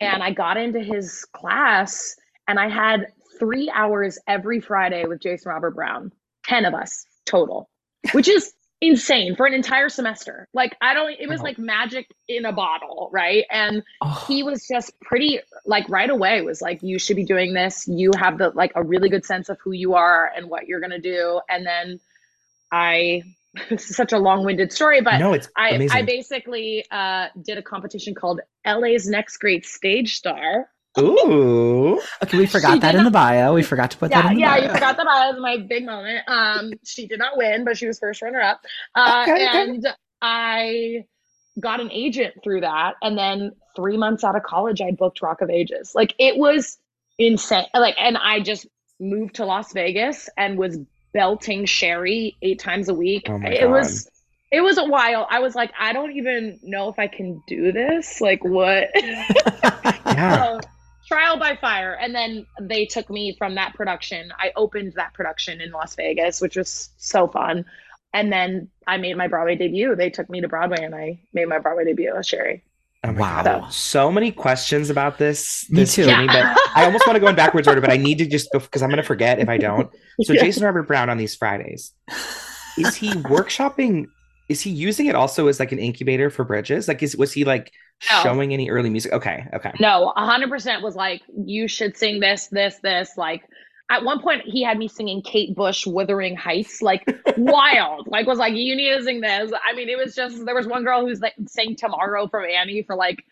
and 0.00 0.22
I 0.22 0.30
got 0.30 0.56
into 0.56 0.80
his 0.80 1.26
class 1.32 2.16
and 2.48 2.58
I 2.58 2.68
had 2.68 3.08
three 3.38 3.70
hours 3.74 4.18
every 4.26 4.60
Friday 4.60 5.04
with 5.04 5.20
Jason 5.20 5.50
Robert 5.50 5.74
Brown, 5.74 6.12
10 6.44 6.64
of 6.64 6.74
us 6.74 7.04
total, 7.26 7.68
which 8.12 8.28
is 8.28 8.54
insane 8.82 9.36
for 9.36 9.46
an 9.46 9.54
entire 9.54 9.88
semester. 9.88 10.48
Like, 10.52 10.76
I 10.82 10.92
don't, 10.92 11.14
it 11.18 11.28
was 11.28 11.40
like 11.40 11.56
magic 11.56 12.12
in 12.26 12.44
a 12.44 12.52
bottle, 12.52 13.08
right? 13.12 13.44
And 13.48 13.84
oh. 14.02 14.24
he 14.26 14.42
was 14.42 14.66
just 14.66 14.98
pretty, 15.00 15.38
like, 15.64 15.88
right 15.88 16.10
away 16.10 16.42
was 16.42 16.60
like, 16.60 16.82
you 16.82 16.98
should 16.98 17.14
be 17.14 17.24
doing 17.24 17.54
this. 17.54 17.86
You 17.86 18.10
have 18.18 18.38
the, 18.38 18.50
like, 18.50 18.72
a 18.74 18.82
really 18.82 19.08
good 19.08 19.24
sense 19.24 19.48
of 19.48 19.58
who 19.60 19.70
you 19.70 19.94
are 19.94 20.30
and 20.36 20.50
what 20.50 20.66
you're 20.66 20.80
going 20.80 20.90
to 20.90 21.00
do. 21.00 21.40
And 21.48 21.64
then 21.64 22.00
I, 22.72 23.22
this 23.70 23.88
is 23.88 23.94
such 23.94 24.12
a 24.12 24.18
long-winded 24.18 24.72
story, 24.72 25.00
but 25.00 25.18
no, 25.18 25.32
it's 25.32 25.48
I, 25.56 25.70
amazing. 25.70 25.96
I 25.96 26.02
basically 26.02 26.84
uh, 26.90 27.28
did 27.40 27.58
a 27.58 27.62
competition 27.62 28.16
called 28.16 28.40
LA's 28.66 29.06
Next 29.06 29.36
Great 29.36 29.64
Stage 29.64 30.16
Star, 30.16 30.68
Ooh. 30.98 32.00
Okay, 32.22 32.38
we 32.38 32.46
forgot 32.46 32.80
that 32.80 32.94
in 32.94 33.04
the 33.04 33.10
bio. 33.10 33.54
We 33.54 33.62
forgot 33.62 33.90
to 33.92 33.96
put 33.96 34.10
yeah, 34.10 34.22
that 34.22 34.30
in 34.30 34.34
the 34.36 34.40
yeah, 34.40 34.50
bio. 34.50 34.56
Yeah, 34.58 34.66
you 34.66 34.74
forgot 34.74 34.96
the 34.96 35.04
bio. 35.04 35.28
It 35.28 35.32
was 35.32 35.42
my 35.42 35.56
big 35.56 35.84
moment. 35.84 36.24
Um, 36.28 36.72
she 36.84 37.06
did 37.06 37.18
not 37.18 37.36
win, 37.36 37.64
but 37.64 37.76
she 37.76 37.86
was 37.86 37.98
first 37.98 38.22
runner 38.22 38.40
up. 38.40 38.64
Uh, 38.94 39.26
okay, 39.28 39.46
and 39.46 39.84
okay. 39.84 39.94
I 40.20 41.04
got 41.58 41.80
an 41.80 41.90
agent 41.90 42.34
through 42.42 42.60
that. 42.60 42.94
And 43.02 43.18
then 43.18 43.52
three 43.74 43.96
months 43.96 44.24
out 44.24 44.36
of 44.36 44.42
college, 44.42 44.80
I 44.80 44.92
booked 44.92 45.22
Rock 45.22 45.40
of 45.40 45.50
Ages. 45.50 45.92
Like 45.94 46.14
it 46.18 46.36
was 46.36 46.78
insane. 47.18 47.66
Like, 47.74 47.96
and 47.98 48.16
I 48.16 48.40
just 48.40 48.66
moved 49.00 49.36
to 49.36 49.44
Las 49.44 49.72
Vegas 49.72 50.28
and 50.36 50.58
was 50.58 50.78
belting 51.12 51.66
sherry 51.66 52.36
eight 52.42 52.58
times 52.58 52.88
a 52.88 52.94
week. 52.94 53.26
Oh 53.28 53.40
it 53.42 53.68
was 53.68 54.08
it 54.50 54.60
was 54.60 54.78
a 54.78 54.84
while. 54.84 55.26
I 55.30 55.40
was 55.40 55.54
like, 55.54 55.72
I 55.78 55.92
don't 55.92 56.12
even 56.12 56.60
know 56.62 56.88
if 56.88 56.98
I 56.98 57.06
can 57.06 57.42
do 57.46 57.72
this. 57.72 58.20
Like 58.20 58.44
what? 58.44 58.90
yeah. 58.94 60.58
so, 60.60 60.60
trial 61.06 61.38
by 61.38 61.56
fire 61.56 61.94
and 62.00 62.14
then 62.14 62.46
they 62.60 62.86
took 62.86 63.10
me 63.10 63.34
from 63.36 63.54
that 63.54 63.74
production 63.74 64.32
i 64.38 64.52
opened 64.56 64.92
that 64.94 65.12
production 65.14 65.60
in 65.60 65.70
las 65.72 65.94
vegas 65.94 66.40
which 66.40 66.56
was 66.56 66.90
so 66.96 67.26
fun 67.26 67.64
and 68.14 68.32
then 68.32 68.68
i 68.86 68.96
made 68.96 69.16
my 69.16 69.28
broadway 69.28 69.56
debut 69.56 69.94
they 69.96 70.10
took 70.10 70.30
me 70.30 70.40
to 70.40 70.48
broadway 70.48 70.82
and 70.82 70.94
i 70.94 71.20
made 71.32 71.48
my 71.48 71.58
broadway 71.58 71.84
debut 71.84 72.14
as 72.16 72.26
sherry 72.26 72.62
Oh 73.04 73.12
wow. 73.14 73.42
God. 73.42 73.72
So 73.72 74.12
many 74.12 74.30
questions 74.30 74.88
about 74.88 75.18
this, 75.18 75.68
Me 75.70 75.84
too. 75.84 76.04
journey, 76.04 76.28
but 76.28 76.56
I 76.76 76.84
almost 76.84 77.04
want 77.04 77.16
to 77.16 77.20
go 77.20 77.26
in 77.26 77.34
backwards 77.34 77.66
order, 77.66 77.80
but 77.80 77.90
I 77.90 77.96
need 77.96 78.18
to 78.18 78.26
just 78.26 78.48
because 78.52 78.80
I'm 78.80 78.90
going 78.90 78.98
to 78.98 79.02
forget 79.02 79.40
if 79.40 79.48
I 79.48 79.58
don't. 79.58 79.90
So, 80.22 80.32
yeah. 80.34 80.42
Jason 80.42 80.64
Robert 80.64 80.84
Brown 80.84 81.10
on 81.10 81.18
these 81.18 81.34
Fridays, 81.34 81.92
is 82.78 82.94
he 82.94 83.10
workshopping? 83.10 84.06
Is 84.48 84.60
he 84.60 84.70
using 84.70 85.06
it 85.06 85.16
also 85.16 85.48
as 85.48 85.58
like 85.58 85.72
an 85.72 85.80
incubator 85.80 86.30
for 86.30 86.44
bridges? 86.44 86.86
Like, 86.86 87.02
is 87.02 87.16
was 87.16 87.32
he 87.32 87.44
like 87.44 87.72
no. 88.10 88.22
showing 88.22 88.52
any 88.52 88.70
early 88.70 88.90
music? 88.90 89.12
Okay, 89.12 89.46
okay. 89.54 89.72
No, 89.80 90.12
hundred 90.16 90.50
percent 90.50 90.82
was 90.82 90.94
like, 90.94 91.22
you 91.34 91.68
should 91.68 91.96
sing 91.96 92.20
this, 92.20 92.48
this, 92.48 92.78
this. 92.82 93.16
Like 93.16 93.42
at 93.90 94.04
one 94.04 94.20
point 94.20 94.42
he 94.46 94.62
had 94.62 94.78
me 94.78 94.88
singing 94.88 95.22
Kate 95.22 95.54
Bush 95.54 95.86
Wuthering 95.86 96.36
Heights, 96.36 96.80
like 96.82 97.04
wild. 97.36 98.06
Like 98.08 98.26
was 98.26 98.38
like, 98.38 98.54
you 98.54 98.74
need 98.74 98.96
to 98.96 99.04
sing 99.04 99.20
this. 99.20 99.52
I 99.68 99.74
mean, 99.74 99.88
it 99.88 99.98
was 99.98 100.14
just 100.14 100.44
there 100.44 100.54
was 100.54 100.66
one 100.66 100.84
girl 100.84 101.06
who's 101.06 101.20
like 101.20 101.34
sang 101.46 101.76
Tomorrow 101.76 102.28
from 102.28 102.44
Annie 102.44 102.82
for 102.82 102.96
like 102.96 103.24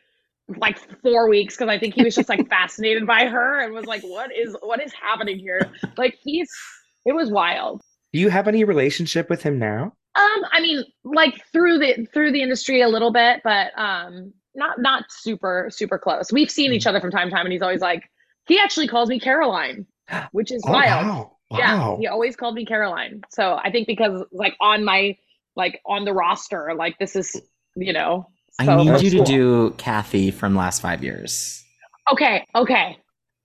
like 0.59 0.79
four 1.03 1.29
weeks 1.29 1.57
because 1.57 1.69
I 1.69 1.79
think 1.79 1.95
he 1.95 2.03
was 2.03 2.15
just 2.15 2.29
like 2.29 2.49
fascinated 2.51 3.07
by 3.07 3.27
her 3.27 3.61
and 3.61 3.73
was 3.73 3.87
like, 3.87 4.03
what 4.03 4.31
is 4.37 4.57
what 4.63 4.83
is 4.83 4.93
happening 4.93 5.39
here? 5.39 5.61
Like 5.97 6.19
he's 6.23 6.51
it 7.07 7.15
was 7.15 7.31
wild. 7.31 7.81
Do 8.13 8.21
you 8.21 8.29
have 8.29 8.49
any 8.49 8.65
relationship 8.65 9.31
with 9.31 9.43
him 9.43 9.59
now? 9.59 9.93
Um, 10.17 10.45
I 10.51 10.61
mean, 10.61 10.85
like 11.05 11.41
through 11.53 11.79
the 11.79 12.07
through 12.13 12.33
the 12.33 12.43
industry 12.43 12.83
a 12.83 12.89
little 12.89 13.13
bit, 13.13 13.41
but 13.45 13.79
um 13.79 14.33
not 14.55 14.81
not 14.81 15.05
super 15.11 15.69
super 15.71 15.99
close. 15.99 16.33
We've 16.33 16.51
seen 16.51 16.73
each 16.73 16.85
mm. 16.85 16.89
other 16.89 17.01
from 17.01 17.11
time 17.11 17.29
to 17.29 17.35
time, 17.35 17.47
and 17.47 17.53
he's 17.53 17.63
always 17.63 17.81
like, 17.81 18.11
he 18.47 18.59
actually 18.59 18.89
calls 18.89 19.09
me 19.09 19.21
Caroline, 19.21 19.87
which 20.33 20.51
is 20.53 20.63
oh, 20.67 20.73
wild. 20.73 21.07
Wow. 21.07 21.37
Wow. 21.51 21.59
Yeah, 21.59 21.97
he 21.99 22.07
always 22.07 22.37
called 22.37 22.55
me 22.55 22.65
Caroline. 22.65 23.23
So 23.31 23.59
I 23.63 23.73
think 23.73 23.89
because 23.89 24.23
like 24.31 24.55
on 24.61 24.85
my 24.85 25.17
like 25.57 25.81
on 25.85 26.05
the 26.05 26.13
roster, 26.13 26.75
like 26.77 26.99
this 26.99 27.17
is 27.17 27.41
you 27.77 27.93
know. 27.93 28.29
So 28.61 28.73
I 28.73 28.77
need 28.77 29.03
you 29.03 29.11
cool. 29.11 29.25
to 29.25 29.33
do 29.33 29.71
Kathy 29.79 30.31
from 30.31 30.55
last 30.55 30.81
five 30.81 31.03
years. 31.03 31.65
Okay, 32.13 32.47
okay, 32.55 32.99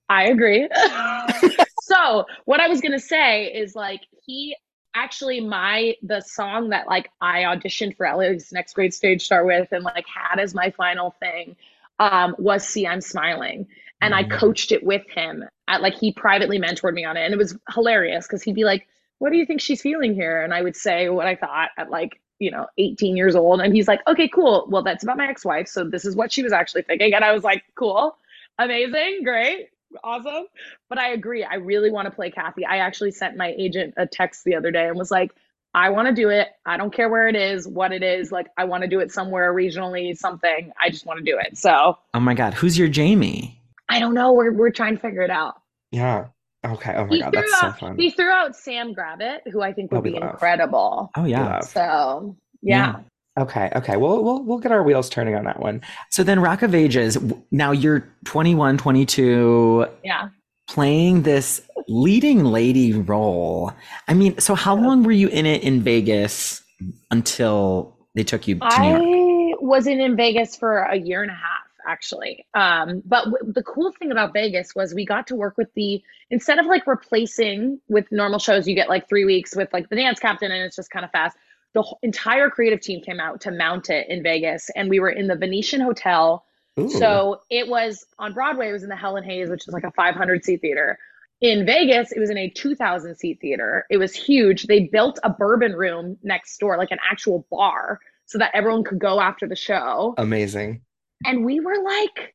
I 0.08 0.24
agree. 0.28 0.68
so 1.82 2.24
what 2.44 2.60
I 2.60 2.68
was 2.68 2.80
gonna 2.80 3.00
say 3.00 3.46
is 3.46 3.74
like 3.74 4.02
he 4.24 4.56
actually 4.96 5.40
my 5.40 5.94
the 6.02 6.20
song 6.20 6.70
that 6.70 6.86
like 6.88 7.10
I 7.20 7.42
auditioned 7.42 7.96
for 7.96 8.06
LA's 8.06 8.52
next 8.52 8.72
great 8.74 8.94
stage 8.94 9.22
star 9.22 9.44
with 9.44 9.70
and 9.72 9.84
like 9.84 10.06
had 10.06 10.40
as 10.40 10.54
my 10.54 10.70
final 10.70 11.14
thing 11.20 11.56
um 11.98 12.34
was 12.38 12.66
See 12.66 12.86
I'm 12.86 13.00
Smiling. 13.00 13.66
And 14.00 14.12
mm-hmm. 14.12 14.32
I 14.32 14.36
coached 14.36 14.72
it 14.72 14.82
with 14.84 15.08
him 15.08 15.44
at 15.68 15.82
like 15.82 15.94
he 15.94 16.12
privately 16.12 16.58
mentored 16.58 16.94
me 16.94 17.04
on 17.04 17.16
it. 17.16 17.24
And 17.24 17.32
it 17.34 17.38
was 17.38 17.56
hilarious 17.72 18.26
because 18.26 18.42
he'd 18.42 18.54
be 18.54 18.64
like, 18.64 18.86
What 19.18 19.30
do 19.30 19.36
you 19.36 19.46
think 19.46 19.60
she's 19.60 19.82
feeling 19.82 20.14
here? 20.14 20.42
And 20.42 20.52
I 20.52 20.62
would 20.62 20.76
say 20.76 21.08
what 21.08 21.26
I 21.26 21.36
thought 21.36 21.70
at 21.76 21.90
like, 21.90 22.20
you 22.38 22.50
know, 22.50 22.66
18 22.78 23.16
years 23.16 23.36
old. 23.36 23.60
And 23.60 23.74
he's 23.74 23.88
like, 23.88 24.00
Okay, 24.08 24.28
cool. 24.28 24.66
Well, 24.68 24.82
that's 24.82 25.04
about 25.04 25.18
my 25.18 25.28
ex-wife. 25.28 25.68
So 25.68 25.84
this 25.84 26.04
is 26.04 26.16
what 26.16 26.32
she 26.32 26.42
was 26.42 26.52
actually 26.52 26.82
thinking. 26.82 27.14
And 27.14 27.24
I 27.24 27.32
was 27.32 27.44
like, 27.44 27.64
Cool, 27.74 28.16
amazing, 28.58 29.20
great 29.24 29.68
awesome. 30.02 30.46
But 30.88 30.98
I 30.98 31.12
agree. 31.12 31.44
I 31.44 31.56
really 31.56 31.90
want 31.90 32.06
to 32.06 32.10
play 32.10 32.30
Kathy. 32.30 32.64
I 32.64 32.78
actually 32.78 33.12
sent 33.12 33.36
my 33.36 33.54
agent 33.58 33.94
a 33.96 34.06
text 34.06 34.44
the 34.44 34.54
other 34.54 34.70
day 34.70 34.88
and 34.88 34.96
was 34.96 35.10
like, 35.10 35.32
I 35.74 35.90
want 35.90 36.08
to 36.08 36.14
do 36.14 36.30
it. 36.30 36.48
I 36.64 36.78
don't 36.78 36.92
care 36.92 37.08
where 37.10 37.28
it 37.28 37.36
is, 37.36 37.68
what 37.68 37.92
it 37.92 38.02
is. 38.02 38.32
Like, 38.32 38.46
I 38.56 38.64
want 38.64 38.82
to 38.82 38.88
do 38.88 39.00
it 39.00 39.12
somewhere 39.12 39.52
regionally, 39.52 40.16
something. 40.16 40.72
I 40.82 40.88
just 40.88 41.04
want 41.04 41.18
to 41.18 41.24
do 41.24 41.38
it. 41.38 41.58
So, 41.58 41.98
oh 42.14 42.20
my 42.20 42.32
God, 42.32 42.54
who's 42.54 42.78
your 42.78 42.88
Jamie? 42.88 43.60
I 43.88 44.00
don't 44.00 44.14
know. 44.14 44.32
We're, 44.32 44.52
we're 44.52 44.70
trying 44.70 44.96
to 44.96 45.02
figure 45.02 45.22
it 45.22 45.30
out. 45.30 45.60
Yeah. 45.92 46.28
Okay. 46.64 46.94
Oh 46.96 47.04
my 47.04 47.14
he 47.14 47.20
God, 47.20 47.32
that's 47.32 47.52
out, 47.62 47.74
so 47.74 47.78
fun. 47.78 47.98
He 47.98 48.10
threw 48.10 48.30
out 48.30 48.56
Sam 48.56 48.94
Gravitte, 48.94 49.40
who 49.52 49.60
I 49.60 49.72
think 49.72 49.92
would 49.92 49.98
oh, 49.98 50.02
be 50.02 50.10
love. 50.10 50.22
incredible. 50.22 51.10
Oh, 51.14 51.24
yeah. 51.24 51.60
So, 51.60 52.36
yeah. 52.62 52.94
yeah. 52.96 53.00
Okay, 53.38 53.70
okay. 53.76 53.96
We'll 53.96 54.24
we'll 54.24 54.42
we'll 54.42 54.58
get 54.58 54.72
our 54.72 54.82
wheels 54.82 55.10
turning 55.10 55.34
on 55.34 55.44
that 55.44 55.60
one. 55.60 55.82
So 56.10 56.22
then 56.22 56.40
Rock 56.40 56.62
of 56.62 56.74
Ages, 56.74 57.18
now 57.50 57.70
you're 57.70 58.08
21, 58.24 58.78
22. 58.78 59.86
Yeah. 60.02 60.28
Playing 60.68 61.22
this 61.22 61.62
leading 61.86 62.44
lady 62.44 62.92
role. 62.94 63.72
I 64.08 64.14
mean, 64.14 64.38
so 64.38 64.54
how 64.54 64.74
long 64.74 65.02
were 65.02 65.12
you 65.12 65.28
in 65.28 65.46
it 65.46 65.62
in 65.62 65.82
Vegas 65.82 66.62
until 67.10 67.96
they 68.14 68.24
took 68.24 68.48
you 68.48 68.56
to 68.58 68.64
I 68.64 68.98
New 68.98 69.48
York? 69.48 69.60
wasn't 69.60 70.00
in 70.00 70.16
Vegas 70.16 70.56
for 70.56 70.78
a 70.78 70.96
year 70.96 71.22
and 71.22 71.30
a 71.30 71.34
half 71.34 71.66
actually. 71.86 72.44
Um, 72.54 73.02
but 73.04 73.26
w- 73.26 73.52
the 73.52 73.62
cool 73.62 73.92
thing 73.92 74.10
about 74.10 74.32
Vegas 74.32 74.74
was 74.74 74.92
we 74.92 75.06
got 75.06 75.26
to 75.28 75.36
work 75.36 75.56
with 75.56 75.72
the 75.74 76.02
instead 76.30 76.58
of 76.58 76.66
like 76.66 76.86
replacing 76.86 77.80
with 77.88 78.10
normal 78.10 78.38
shows, 78.38 78.66
you 78.66 78.74
get 78.74 78.88
like 78.88 79.08
three 79.08 79.24
weeks 79.24 79.54
with 79.54 79.72
like 79.72 79.88
the 79.88 79.96
dance 79.96 80.18
captain, 80.18 80.50
and 80.50 80.64
it's 80.64 80.76
just 80.76 80.90
kind 80.90 81.04
of 81.04 81.10
fast 81.12 81.36
the 81.76 81.84
entire 82.02 82.48
creative 82.48 82.80
team 82.80 83.02
came 83.02 83.20
out 83.20 83.42
to 83.42 83.50
mount 83.50 83.90
it 83.90 84.08
in 84.08 84.22
Vegas, 84.22 84.70
and 84.74 84.88
we 84.88 84.98
were 84.98 85.10
in 85.10 85.26
the 85.26 85.36
Venetian 85.36 85.82
Hotel. 85.82 86.42
Ooh. 86.80 86.88
So 86.88 87.42
it 87.50 87.68
was 87.68 88.06
on 88.18 88.32
Broadway. 88.32 88.70
It 88.70 88.72
was 88.72 88.82
in 88.82 88.88
the 88.88 88.96
Helen 88.96 89.22
Hayes, 89.24 89.50
which 89.50 89.68
is 89.68 89.74
like 89.74 89.84
a 89.84 89.90
500 89.90 90.42
seat 90.42 90.62
theater. 90.62 90.98
In 91.42 91.66
Vegas, 91.66 92.12
it 92.12 92.18
was 92.18 92.30
in 92.30 92.38
a 92.38 92.48
2,000 92.48 93.14
seat 93.16 93.40
theater. 93.42 93.84
It 93.90 93.98
was 93.98 94.14
huge. 94.14 94.64
They 94.64 94.84
built 94.84 95.18
a 95.22 95.28
bourbon 95.28 95.74
room 95.74 96.16
next 96.22 96.56
door, 96.58 96.78
like 96.78 96.90
an 96.92 96.98
actual 97.08 97.46
bar, 97.50 98.00
so 98.24 98.38
that 98.38 98.52
everyone 98.54 98.82
could 98.82 98.98
go 98.98 99.20
after 99.20 99.46
the 99.46 99.54
show. 99.54 100.14
Amazing. 100.16 100.80
And 101.26 101.44
we 101.44 101.60
were 101.60 101.76
like 101.82 102.34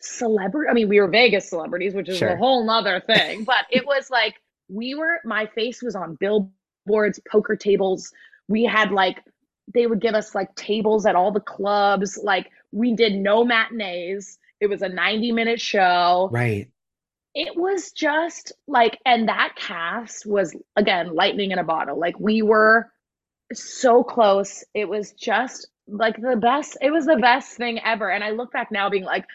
celebrity. 0.00 0.68
I 0.70 0.74
mean, 0.74 0.90
we 0.90 1.00
were 1.00 1.08
Vegas 1.08 1.48
celebrities, 1.48 1.94
which 1.94 2.10
is 2.10 2.18
sure. 2.18 2.28
a 2.28 2.36
whole 2.36 2.66
nother 2.66 3.00
thing. 3.06 3.44
but 3.44 3.64
it 3.70 3.86
was 3.86 4.10
like 4.10 4.34
we 4.68 4.94
were. 4.94 5.20
My 5.24 5.46
face 5.46 5.82
was 5.82 5.96
on 5.96 6.18
billboards, 6.20 7.18
poker 7.30 7.56
tables 7.56 8.12
we 8.48 8.64
had 8.64 8.92
like 8.92 9.22
they 9.72 9.86
would 9.86 10.00
give 10.00 10.14
us 10.14 10.34
like 10.34 10.54
tables 10.54 11.06
at 11.06 11.16
all 11.16 11.32
the 11.32 11.40
clubs. 11.40 12.18
Like 12.22 12.50
we 12.72 12.94
did 12.94 13.14
no 13.14 13.44
matinees. 13.44 14.38
It 14.60 14.68
was 14.68 14.82
a 14.82 14.88
90 14.88 15.32
minute 15.32 15.60
show. 15.60 16.28
Right. 16.32 16.70
It 17.34 17.56
was 17.56 17.92
just 17.92 18.52
like 18.66 18.98
and 19.04 19.28
that 19.28 19.54
cast 19.56 20.24
was 20.24 20.54
again 20.76 21.14
lightning 21.14 21.50
in 21.50 21.58
a 21.58 21.64
bottle. 21.64 21.98
Like 21.98 22.18
we 22.18 22.42
were 22.42 22.90
so 23.52 24.02
close. 24.02 24.64
It 24.74 24.88
was 24.88 25.12
just 25.12 25.68
like 25.88 26.20
the 26.20 26.36
best 26.36 26.76
it 26.80 26.90
was 26.90 27.06
the 27.06 27.16
best 27.16 27.56
thing 27.56 27.78
ever. 27.84 28.10
And 28.10 28.24
i 28.24 28.30
look 28.30 28.52
back 28.52 28.72
now 28.72 28.88
being 28.88 29.04
like 29.04 29.26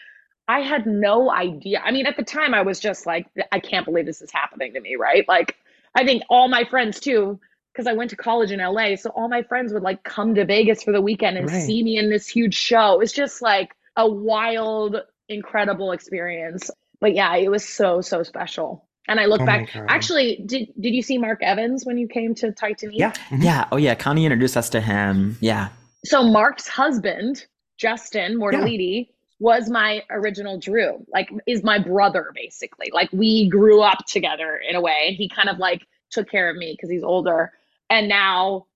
i 0.48 0.60
had 0.60 0.86
no 0.86 1.30
idea. 1.30 1.80
I 1.84 1.92
mean 1.92 2.06
at 2.06 2.16
the 2.16 2.24
time 2.24 2.54
i 2.54 2.62
was 2.62 2.80
just 2.80 3.06
like 3.06 3.26
i 3.52 3.60
can't 3.60 3.84
believe 3.84 4.06
this 4.06 4.22
is 4.22 4.32
happening 4.32 4.72
to 4.74 4.80
me 4.80 4.96
right? 4.96 5.26
Like 5.28 5.56
i 5.94 6.04
think 6.04 6.22
all 6.28 6.48
my 6.48 6.64
friends 6.64 6.98
too 6.98 7.38
because 7.72 7.86
I 7.86 7.94
went 7.94 8.10
to 8.10 8.16
college 8.16 8.52
in 8.52 8.60
LA. 8.60 8.96
So 8.96 9.10
all 9.10 9.28
my 9.28 9.42
friends 9.42 9.72
would 9.72 9.82
like 9.82 10.02
come 10.04 10.34
to 10.34 10.44
Vegas 10.44 10.82
for 10.82 10.92
the 10.92 11.00
weekend 11.00 11.36
and 11.38 11.46
Right. 11.50 11.62
see 11.62 11.82
me 11.82 11.96
in 11.98 12.10
this 12.10 12.28
huge 12.28 12.54
show. 12.54 13.00
It's 13.00 13.12
just 13.12 13.40
like 13.42 13.74
a 13.96 14.08
wild, 14.08 14.96
incredible 15.28 15.92
experience. 15.92 16.70
But 17.00 17.14
yeah, 17.14 17.34
it 17.36 17.50
was 17.50 17.66
so, 17.66 18.00
so 18.00 18.22
special. 18.22 18.84
And 19.08 19.18
I 19.18 19.24
look 19.26 19.40
Oh 19.40 19.46
back. 19.46 19.74
Actually, 19.88 20.42
did 20.46 20.68
did 20.78 20.94
you 20.94 21.02
see 21.02 21.18
Mark 21.18 21.42
Evans 21.42 21.84
when 21.84 21.98
you 21.98 22.06
came 22.06 22.34
to 22.36 22.52
Titanique? 22.52 22.92
Yeah. 22.92 23.12
Mhm. 23.30 23.42
Yeah. 23.42 23.64
Oh 23.72 23.76
yeah. 23.76 23.94
Connie 23.96 24.24
introduced 24.24 24.56
us 24.56 24.70
to 24.70 24.80
him. 24.80 25.36
Yeah. 25.40 25.70
So 26.04 26.22
Mark's 26.22 26.68
husband, 26.68 27.44
Justin 27.78 28.38
Mortelliti, 28.38 29.08
was 29.40 29.68
my 29.68 30.02
original 30.10 30.56
Drew. 30.58 31.04
Like 31.12 31.30
is 31.48 31.64
my 31.64 31.80
brother 31.80 32.30
basically. 32.32 32.90
Like 32.94 33.08
we 33.12 33.48
grew 33.48 33.82
up 33.82 34.06
together 34.06 34.60
in 34.68 34.76
a 34.76 34.80
way 34.80 35.06
and 35.08 35.16
he 35.16 35.28
kind 35.28 35.48
of 35.48 35.58
like 35.58 35.82
took 36.10 36.30
care 36.30 36.48
of 36.48 36.56
me 36.56 36.72
because 36.76 36.88
he's 36.90 37.02
older. 37.02 37.50
And 37.92 38.08
now 38.08 38.66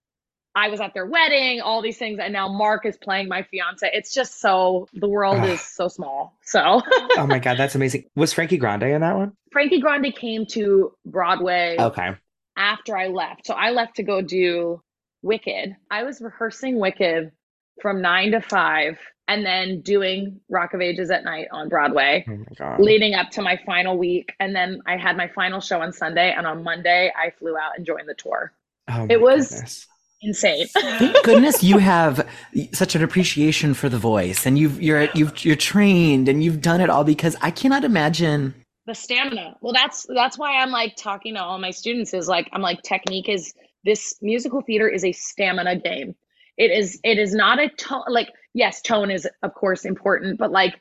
I 0.55 0.69
was 0.69 0.81
at 0.81 0.93
their 0.95 1.07
wedding, 1.07 1.61
all 1.63 1.81
these 1.83 1.97
things, 1.97 2.19
and 2.21 2.33
now 2.33 2.49
Mark 2.49 2.85
is 2.85 2.97
playing 2.99 3.29
my 3.29 3.43
fiance. 3.45 3.89
It's 3.93 4.13
just 4.13 4.41
so 4.41 4.89
the 4.93 5.09
world 5.09 5.41
Ah. 5.41 5.47
is 5.53 5.61
so 5.79 5.89
small. 5.89 6.35
So 6.43 6.83
Oh 7.17 7.27
my 7.27 7.39
god, 7.39 7.57
that's 7.57 7.75
amazing. 7.75 8.05
Was 8.15 8.33
Frankie 8.35 8.59
Grande 8.59 8.85
in 8.85 9.01
that 9.01 9.17
one? 9.17 9.33
Frankie 9.53 9.81
Grande 9.81 10.15
came 10.15 10.45
to 10.51 10.93
Broadway 11.07 11.77
Okay. 11.79 12.11
after 12.59 12.97
I 12.97 13.07
left. 13.09 13.47
So 13.47 13.55
I 13.55 13.71
left 13.71 13.97
to 13.97 14.03
go 14.03 14.21
do 14.21 14.83
Wicked. 15.23 15.75
I 15.91 16.03
was 16.05 16.21
rehearsing 16.21 16.79
Wicked 16.79 17.33
from 17.81 18.01
nine 18.03 18.33
to 18.33 18.41
five 18.41 18.99
and 19.29 19.45
then 19.45 19.81
doing 19.81 20.41
Rock 20.51 20.73
of 20.75 20.81
Ages 20.81 21.11
at 21.11 21.25
night 21.25 21.49
on 21.53 21.69
Broadway, 21.69 22.25
Oh 22.29 22.37
my 22.37 22.45
god. 22.57 22.81
leading 22.81 23.15
up 23.15 23.31
to 23.31 23.43
my 23.43 23.59
final 23.67 23.97
week. 23.99 24.35
And 24.41 24.55
then 24.55 24.83
I 24.87 24.97
had 24.99 25.17
my 25.17 25.29
final 25.29 25.61
show 25.61 25.81
on 25.81 25.93
Sunday. 25.93 26.33
And 26.37 26.47
on 26.47 26.63
Monday, 26.63 27.11
I 27.17 27.31
flew 27.31 27.57
out 27.57 27.73
and 27.77 27.85
joined 27.87 28.09
the 28.09 28.15
tour. 28.15 28.53
Oh 28.89 29.07
it 29.11 29.21
was- 29.21 29.51
goodness. 29.51 29.87
Insane. 30.23 30.67
Thank 30.69 31.23
goodness 31.25 31.63
you 31.63 31.77
have 31.77 32.27
such 32.73 32.95
an 32.95 33.03
appreciation 33.05 33.75
for 33.75 33.91
the 33.91 33.99
voice, 33.99 34.47
and 34.47 34.59
you've 34.59 34.81
you're 34.81 35.09
you've 35.15 35.45
you're 35.45 35.55
trained 35.57 36.27
and 36.27 36.43
you've 36.43 36.63
done 36.63 36.81
it 36.81 36.89
all 36.89 37.05
because 37.05 37.37
I 37.43 37.51
cannot 37.51 37.85
imagine. 37.85 38.55
the 38.87 38.95
stamina 38.95 39.57
well 39.61 39.73
that's 39.75 40.07
that's 40.15 40.39
why 40.39 40.57
i'm 40.63 40.71
like 40.71 40.95
talking 40.97 41.35
to 41.35 41.43
all 41.43 41.59
my 41.59 41.71
students 41.73 42.15
is 42.15 42.29
like 42.29 42.49
i'm 42.53 42.63
like 42.63 42.81
technique 42.83 43.29
is 43.29 43.53
this 43.85 44.15
musical 44.23 44.63
theater 44.63 44.89
is 44.89 45.05
a 45.05 45.11
stamina 45.13 45.75
game 45.77 46.15
it 46.57 46.71
is 46.71 46.99
it 47.03 47.19
is 47.19 47.35
not 47.35 47.59
a 47.59 47.69
tone 47.71 48.05
like 48.09 48.31
yes 48.55 48.81
tone 48.81 49.11
is 49.11 49.29
of 49.43 49.53
course 49.55 49.85
important 49.85 50.39
but 50.39 50.51
like 50.53 50.75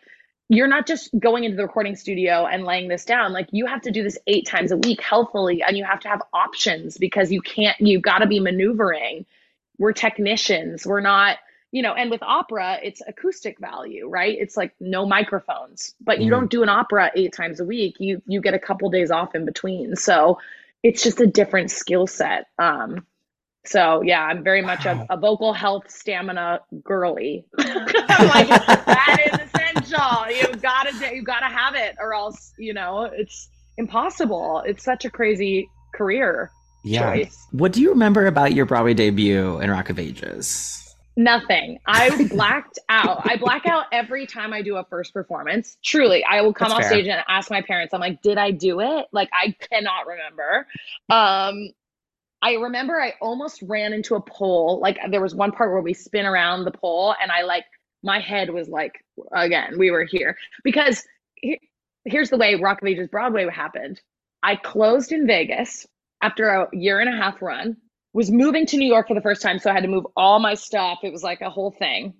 you're 0.49 0.67
not 0.67 0.85
just 0.87 1.09
going 1.19 1.43
into 1.43 1.57
the 1.57 1.63
recording 1.63 1.95
studio 1.95 2.45
and 2.45 2.63
laying 2.65 2.87
this 2.87 3.05
down. 3.05 3.33
Like 3.33 3.47
you 3.51 3.65
have 3.65 3.81
to 3.81 3.91
do 3.91 4.03
this 4.03 4.17
eight 4.27 4.45
times 4.45 4.71
a 4.71 4.77
week 4.77 5.01
healthily 5.01 5.63
and 5.63 5.75
you 5.77 5.83
have 5.83 5.99
to 6.01 6.07
have 6.07 6.21
options 6.33 6.97
because 6.97 7.31
you 7.31 7.41
can't 7.41 7.79
you 7.79 7.99
got 7.99 8.19
to 8.19 8.27
be 8.27 8.39
maneuvering. 8.39 9.25
We're 9.79 9.93
technicians. 9.93 10.85
We're 10.85 11.01
not 11.01 11.37
you 11.71 11.81
know 11.81 11.93
and 11.93 12.11
with 12.11 12.21
opera 12.23 12.77
it's 12.83 13.01
acoustic 13.07 13.59
value 13.59 14.07
right? 14.07 14.37
It's 14.39 14.55
like 14.55 14.73
no 14.79 15.05
microphones 15.05 15.95
but 15.99 16.21
you 16.21 16.27
Mhm. 16.27 16.31
don't 16.31 16.51
do 16.51 16.63
an 16.63 16.69
opera 16.69 17.11
eight 17.15 17.33
times 17.33 17.59
a 17.59 17.65
week. 17.65 17.95
You 17.99 18.21
you 18.27 18.39
get 18.41 18.53
a 18.53 18.59
couple 18.59 18.89
days 18.91 19.11
off 19.11 19.33
in 19.35 19.45
between. 19.45 19.95
So 19.95 20.39
it's 20.83 21.01
just 21.03 21.19
a 21.21 21.27
different 21.27 21.71
skill 21.71 22.05
set. 22.07 22.47
Um 22.59 23.05
so 23.67 24.01
yeah 24.01 24.23
i'm 24.23 24.43
very 24.43 24.61
much 24.61 24.85
Wow. 24.85 25.05
a, 25.09 25.13
a 25.15 25.17
vocal 25.17 25.53
health 25.53 25.89
stamina 25.89 26.61
girly 26.83 27.45
I'm 27.59 28.27
like 28.27 28.47
that 28.47 29.19
is 29.25 29.39
essential 29.47 30.29
you 30.29 30.55
gotta 30.61 30.91
do- 30.99 31.15
you 31.15 31.23
gotta 31.23 31.45
have 31.47 31.75
it 31.75 31.95
or 31.99 32.13
else 32.13 32.53
you 32.57 32.73
know 32.73 33.03
it's 33.13 33.49
impossible 33.77 34.63
it's 34.65 34.83
such 34.83 35.05
a 35.05 35.09
crazy 35.09 35.69
career 35.93 36.51
Yeah. 36.83 37.13
choice 37.15 37.47
What 37.51 37.71
do 37.73 37.81
you 37.81 37.89
remember 37.89 38.25
about 38.27 38.53
your 38.53 38.65
Broadway 38.65 38.93
debut 38.93 39.59
in 39.59 39.69
Rock 39.71 39.89
of 39.89 39.99
Ages? 39.99 40.81
Nothing. 41.17 41.79
I 41.87 42.27
blacked 42.27 42.77
out. 42.89 43.21
I 43.23 43.37
black 43.37 43.65
out 43.65 43.85
every 43.93 44.27
time 44.27 44.51
I 44.51 44.61
do 44.61 44.75
a 44.75 44.83
first 44.83 45.13
performance. 45.13 45.77
Truly, 45.81 46.25
I 46.25 46.41
will 46.41 46.51
come 46.53 46.67
That's 46.67 46.73
off 46.79 46.81
fair. 46.81 46.99
stage 46.99 47.07
and 47.07 47.23
ask 47.29 47.49
my 47.49 47.61
parents, 47.61 47.93
I'm 47.93 48.01
like, 48.01 48.21
did 48.21 48.37
I 48.37 48.51
do 48.51 48.81
it? 48.81 49.05
Like, 49.13 49.29
I 49.31 49.55
cannot 49.71 50.07
remember. 50.07 50.67
Um, 51.09 51.69
I 52.45 52.53
remember 52.55 53.01
I 53.01 53.15
almost 53.21 53.63
ran 53.63 53.93
into 53.93 54.15
a 54.15 54.21
pole. 54.21 54.79
Like, 54.81 54.99
there 55.11 55.21
was 55.21 55.35
one 55.35 55.51
part 55.53 55.73
where 55.73 55.81
we 55.81 55.95
spin 55.95 56.27
around 56.27 56.65
the 56.65 56.71
pole, 56.71 57.15
and 57.21 57.31
I 57.31 57.43
like, 57.43 57.65
my 58.03 58.19
head 58.21 58.51
was 58.51 58.69
like, 58.69 58.93
again, 59.33 59.79
we 59.79 59.91
were 59.91 60.05
here. 60.05 60.37
Because 60.63 61.03
he- 61.37 61.61
here's 62.05 62.31
the 62.31 62.37
way 62.37 62.55
Rock 62.55 62.83
of 62.83 62.89
Ages 62.89 63.09
Broadway 63.09 63.49
happened 63.51 64.01
I 64.43 64.57
closed 64.57 65.11
in 65.13 65.27
Vegas 65.27 65.87
after 66.23 66.49
a 66.49 66.69
year 66.73 67.01
and 67.01 67.09
a 67.09 67.17
half 67.17 67.41
run 67.43 67.77
was 68.13 68.31
moving 68.31 68.67
to 68.67 68.77
New 68.77 68.87
York 68.87 69.09
for 69.09 69.15
the 69.15 69.21
first 69.21 69.43
time, 69.43 69.59
so 69.59 69.71
I 69.71 69.75
had 69.75 69.83
to 69.83 69.89
move 69.89 70.07
all 70.17 70.39
my 70.39 70.55
stuff. 70.55 70.99
It 71.03 71.13
was 71.13 71.23
like 71.23 71.41
a 71.41 71.51
whole 71.51 71.71
thing. 71.71 72.15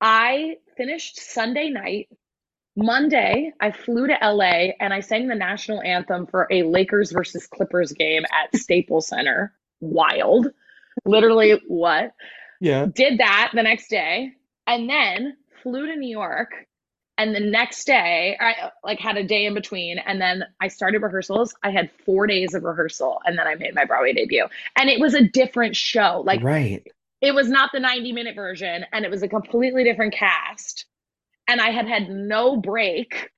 I 0.00 0.56
finished 0.76 1.20
Sunday 1.20 1.70
night. 1.70 2.08
Monday, 2.76 3.52
I 3.60 3.70
flew 3.70 4.06
to 4.06 4.18
LA 4.22 4.72
and 4.80 4.94
I 4.94 5.00
sang 5.00 5.28
the 5.28 5.34
national 5.34 5.82
anthem 5.82 6.26
for 6.26 6.46
a 6.50 6.62
Lakers 6.62 7.12
versus 7.12 7.46
Clippers 7.46 7.92
game 7.92 8.24
at 8.32 8.56
Staples 8.58 9.08
Center. 9.08 9.52
Wild. 9.80 10.48
Literally, 11.04 11.60
what? 11.68 12.12
Yeah. 12.60 12.86
Did 12.86 13.18
that 13.18 13.52
the 13.54 13.62
next 13.62 13.88
day 13.88 14.32
and 14.66 14.88
then 14.88 15.36
flew 15.62 15.86
to 15.86 15.96
New 15.96 16.10
York. 16.10 16.50
And 17.18 17.34
the 17.34 17.40
next 17.40 17.84
day, 17.84 18.36
I 18.40 18.70
like 18.82 18.98
had 18.98 19.18
a 19.18 19.22
day 19.22 19.44
in 19.44 19.52
between, 19.52 19.98
and 19.98 20.18
then 20.18 20.44
I 20.60 20.68
started 20.68 21.02
rehearsals. 21.02 21.54
I 21.62 21.70
had 21.70 21.90
four 22.06 22.26
days 22.26 22.54
of 22.54 22.64
rehearsal, 22.64 23.20
and 23.24 23.38
then 23.38 23.46
I 23.46 23.54
made 23.54 23.74
my 23.74 23.84
Broadway 23.84 24.14
debut. 24.14 24.46
And 24.76 24.88
it 24.88 24.98
was 24.98 25.14
a 25.14 25.22
different 25.22 25.76
show. 25.76 26.22
Like 26.24 26.42
right. 26.42 26.82
it 27.20 27.34
was 27.34 27.50
not 27.50 27.70
the 27.72 27.80
90 27.80 28.12
minute 28.12 28.34
version 28.34 28.86
and 28.92 29.04
it 29.04 29.10
was 29.10 29.22
a 29.22 29.28
completely 29.28 29.84
different 29.84 30.14
cast 30.14 30.86
and 31.48 31.60
i 31.60 31.70
had 31.70 31.86
had 31.86 32.08
no 32.10 32.56
break 32.56 33.30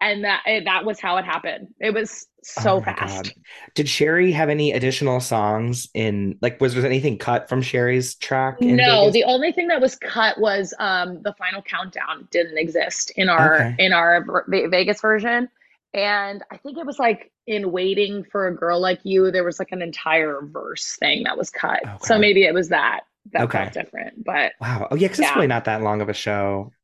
and 0.00 0.24
that 0.24 0.42
it, 0.46 0.64
that 0.66 0.84
was 0.84 1.00
how 1.00 1.16
it 1.18 1.24
happened 1.24 1.68
it 1.80 1.94
was 1.94 2.26
so 2.42 2.80
Oh 2.80 2.82
fast 2.82 2.94
God. 2.96 3.34
Did 3.74 3.88
Sherrie 3.88 4.32
have 4.32 4.48
any 4.48 4.72
additional 4.72 5.20
songs 5.20 5.88
in 5.94 6.38
like 6.40 6.60
was 6.60 6.74
was 6.74 6.84
anything 6.86 7.18
cut 7.18 7.48
from 7.48 7.60
Sherrie's 7.60 8.14
track? 8.14 8.64
no 8.64 8.80
Vegas? 8.84 9.12
the 9.12 9.24
only 9.24 9.52
thing 9.52 9.68
that 9.68 9.80
was 9.80 9.96
cut 9.96 10.38
was 10.40 10.72
um 10.78 11.20
the 11.22 11.34
final 11.34 11.60
countdown 11.62 12.26
didn't 12.30 12.56
exist 12.56 13.10
in 13.16 13.28
our 13.28 13.70
Okay. 13.70 13.78
in 13.78 13.92
our 13.92 14.24
vegas 14.48 15.00
version 15.00 15.48
and 15.92 16.42
i 16.50 16.56
think 16.56 16.78
it 16.78 16.86
was 16.86 16.98
like 16.98 17.30
in 17.46 17.70
waiting 17.70 18.24
for 18.24 18.46
a 18.48 18.54
girl 18.56 18.80
like 18.80 19.00
you 19.02 19.30
there 19.30 19.44
was 19.44 19.58
like 19.58 19.72
an 19.72 19.82
entire 19.82 20.40
verse 20.42 20.96
thing 20.98 21.24
that 21.24 21.36
was 21.36 21.50
cut 21.50 21.82
so 21.98 22.18
maybe 22.18 22.44
it 22.44 22.54
was 22.54 22.70
that 22.70 23.00
that 23.32 23.50
Okay. 23.50 23.50
felt 23.52 23.72
different 23.72 24.24
but 24.24 24.52
Wow. 24.60 24.88
Oh 24.90 24.96
yeah, 24.96 25.08
because 25.08 25.20
it's 25.20 25.28
Yeah. 25.28 25.36
really 25.36 25.48
not 25.48 25.66
that 25.66 25.82
long 25.82 26.00
of 26.02 26.08
a 26.10 26.14
show. 26.14 26.74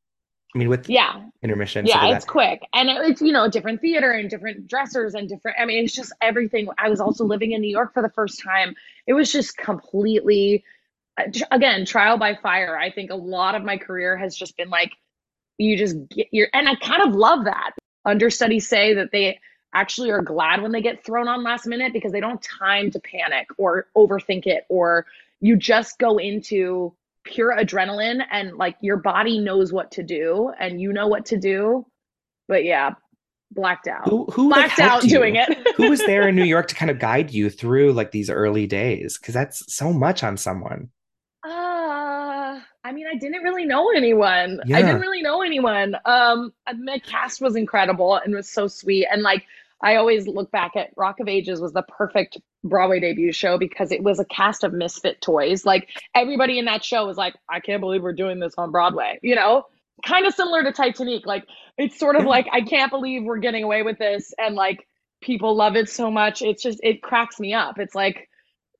I 0.55 0.59
mean, 0.59 0.69
with 0.69 0.88
yeah. 0.88 1.23
intermission. 1.43 1.87
yeah 1.87 2.15
it's 2.15 2.25
quick. 2.27 2.62
And 2.75 2.88
it- 2.91 2.99
it's 3.11 3.23
you 3.23 3.33
know 3.33 3.49
different 3.49 3.81
theater 3.81 4.11
and 4.12 4.29
different 4.29 4.69
dressers 4.69 5.15
and 5.15 5.29
different 5.29 5.57
i 5.59 5.65
mean 5.65 5.85
it's 5.85 5.95
just 5.95 6.12
everything. 6.21 6.69
I 6.79 6.88
was 6.88 7.01
also 7.01 7.25
living 7.25 7.53
in 7.53 7.61
new 7.61 7.71
york 7.71 7.95
for 7.95 8.03
the 8.03 8.11
first 8.11 8.43
time. 8.43 8.75
It 9.07 9.15
was 9.15 9.33
just 9.33 9.57
completely 9.57 10.65
uh, 11.19 11.25
again 11.51 11.85
trial 11.87 12.19
by 12.19 12.35
fire. 12.35 12.77
I 12.77 12.91
think 12.91 13.11
a 13.11 13.15
lot 13.17 13.55
of 13.55 13.62
my 13.65 13.77
career 13.79 14.17
has 14.17 14.37
just 14.37 14.57
been 14.57 14.71
like 14.71 14.93
you 15.59 15.77
just 15.77 15.97
get 16.09 16.29
your 16.33 16.49
and 16.53 16.69
i 16.69 16.75
kind 16.77 17.03
of 17.03 17.15
love 17.15 17.45
that. 17.45 17.73
Understudies 18.05 18.69
say 18.69 18.95
that 18.95 19.11
they 19.12 19.38
actually 19.75 20.11
are 20.11 20.23
glad 20.23 20.61
when 20.61 20.73
they 20.73 20.83
get 20.83 21.05
thrown 21.05 21.29
on 21.29 21.43
last 21.43 21.67
minute 21.67 21.93
because 21.95 22.12
they 22.12 22.21
don't 22.21 22.33
have 22.45 22.59
time 22.59 22.91
to 22.91 23.01
panic 23.01 23.47
or 23.57 23.87
overthink 23.97 24.47
it 24.47 24.65
or 24.69 25.07
you 25.41 25.57
just 25.57 25.99
go 25.99 26.19
into 26.19 26.95
pure 27.24 27.54
adrenaline 27.56 28.22
and 28.30 28.56
like 28.56 28.76
your 28.80 28.96
body 28.96 29.38
knows 29.38 29.72
what 29.72 29.90
to 29.92 30.02
do 30.02 30.50
and 30.58 30.80
you 30.80 30.92
know 30.92 31.06
what 31.06 31.24
to 31.26 31.38
do 31.38 31.87
but 32.48 32.64
yeah 32.64 32.90
blacked 33.52 33.87
out 33.87 34.08
Who 34.08 34.24
who 34.26 34.48
like, 34.50 34.76
blacked 34.76 34.80
out 34.80 35.04
you? 35.04 35.11
doing 35.11 35.37
it 35.37 35.48
who 35.76 35.90
was 35.90 36.00
there 36.06 36.28
in 36.28 36.35
New 36.35 36.44
York 36.44 36.68
to 36.68 36.74
kind 36.74 36.90
of 36.90 36.98
guide 36.98 37.30
you 37.30 37.50
through 37.50 37.92
like 37.92 38.11
these 38.11 38.30
early 38.30 38.66
days? 38.66 39.18
Because 39.18 39.35
that's 39.35 39.62
so 39.74 39.92
much 39.92 40.22
on 40.22 40.37
someone. 40.37 40.88
Uh, 41.44 42.61
I 42.85 42.92
mean, 42.92 43.06
I 43.12 43.16
didn't 43.16 43.42
really 43.42 43.64
know 43.64 43.90
anyone. 43.94 44.61
I 44.72 44.82
didn't 44.82 45.00
really 45.00 45.22
know 45.22 45.42
anyone. 45.42 45.96
Um, 46.04 46.52
my 46.78 46.98
cast 46.98 47.40
was 47.40 47.56
incredible 47.56 48.16
and 48.16 48.35
was 48.35 48.48
so 48.48 48.68
sweet. 48.68 49.06
And 49.11 49.22
like, 49.22 49.44
I 49.82 49.96
always 49.96 50.26
look 50.26 50.50
back 50.50 50.76
at 50.76 50.90
Rock 50.96 51.20
of 51.20 51.28
Ages 51.28 51.61
was 51.61 51.72
the 51.72 51.82
perfect 51.82 52.38
Broadway 52.64 53.01
debut 53.01 53.33
show 53.33 53.59
because 53.59 53.90
it 53.90 54.03
was 54.03 54.20
a 54.20 54.25
cast 54.25 54.64
of 54.64 54.72
misfit 54.72 55.20
toys. 55.20 55.64
Like 55.64 55.88
everybody 56.14 56.59
in 56.59 56.66
that 56.66 56.85
show 56.85 57.07
was 57.07 57.16
like, 57.16 57.35
I 57.48 57.61
can't 57.61 57.81
believe 57.81 58.03
we're 58.03 58.12
doing 58.12 58.38
this 58.38 58.55
on 58.57 58.70
Broadway, 58.70 59.18
you 59.22 59.35
know? 59.35 59.64
Kind 60.05 60.27
of 60.27 60.35
similar 60.35 60.62
to 60.64 60.72
Titanique. 60.72 61.27
Like 61.27 61.44
it's 61.79 61.98
sort 61.98 62.16
of 62.16 62.25
like, 62.25 62.46
I 62.53 62.62
can't 62.62 62.90
believe 62.90 63.25
we're 63.25 63.38
getting 63.38 63.64
away 63.64 63.83
with 63.83 63.98
this. 63.98 64.33
And 64.38 64.55
like 64.55 64.87
people 65.20 65.55
love 65.55 65.77
it 65.77 65.88
so 65.88 66.11
much. 66.11 66.42
It's 66.42 66.62
just, 66.62 66.81
it 66.83 67.03
cracks 67.03 67.38
me 67.38 67.55
up. 67.55 67.79
It's 67.79 67.94
like, 67.94 68.29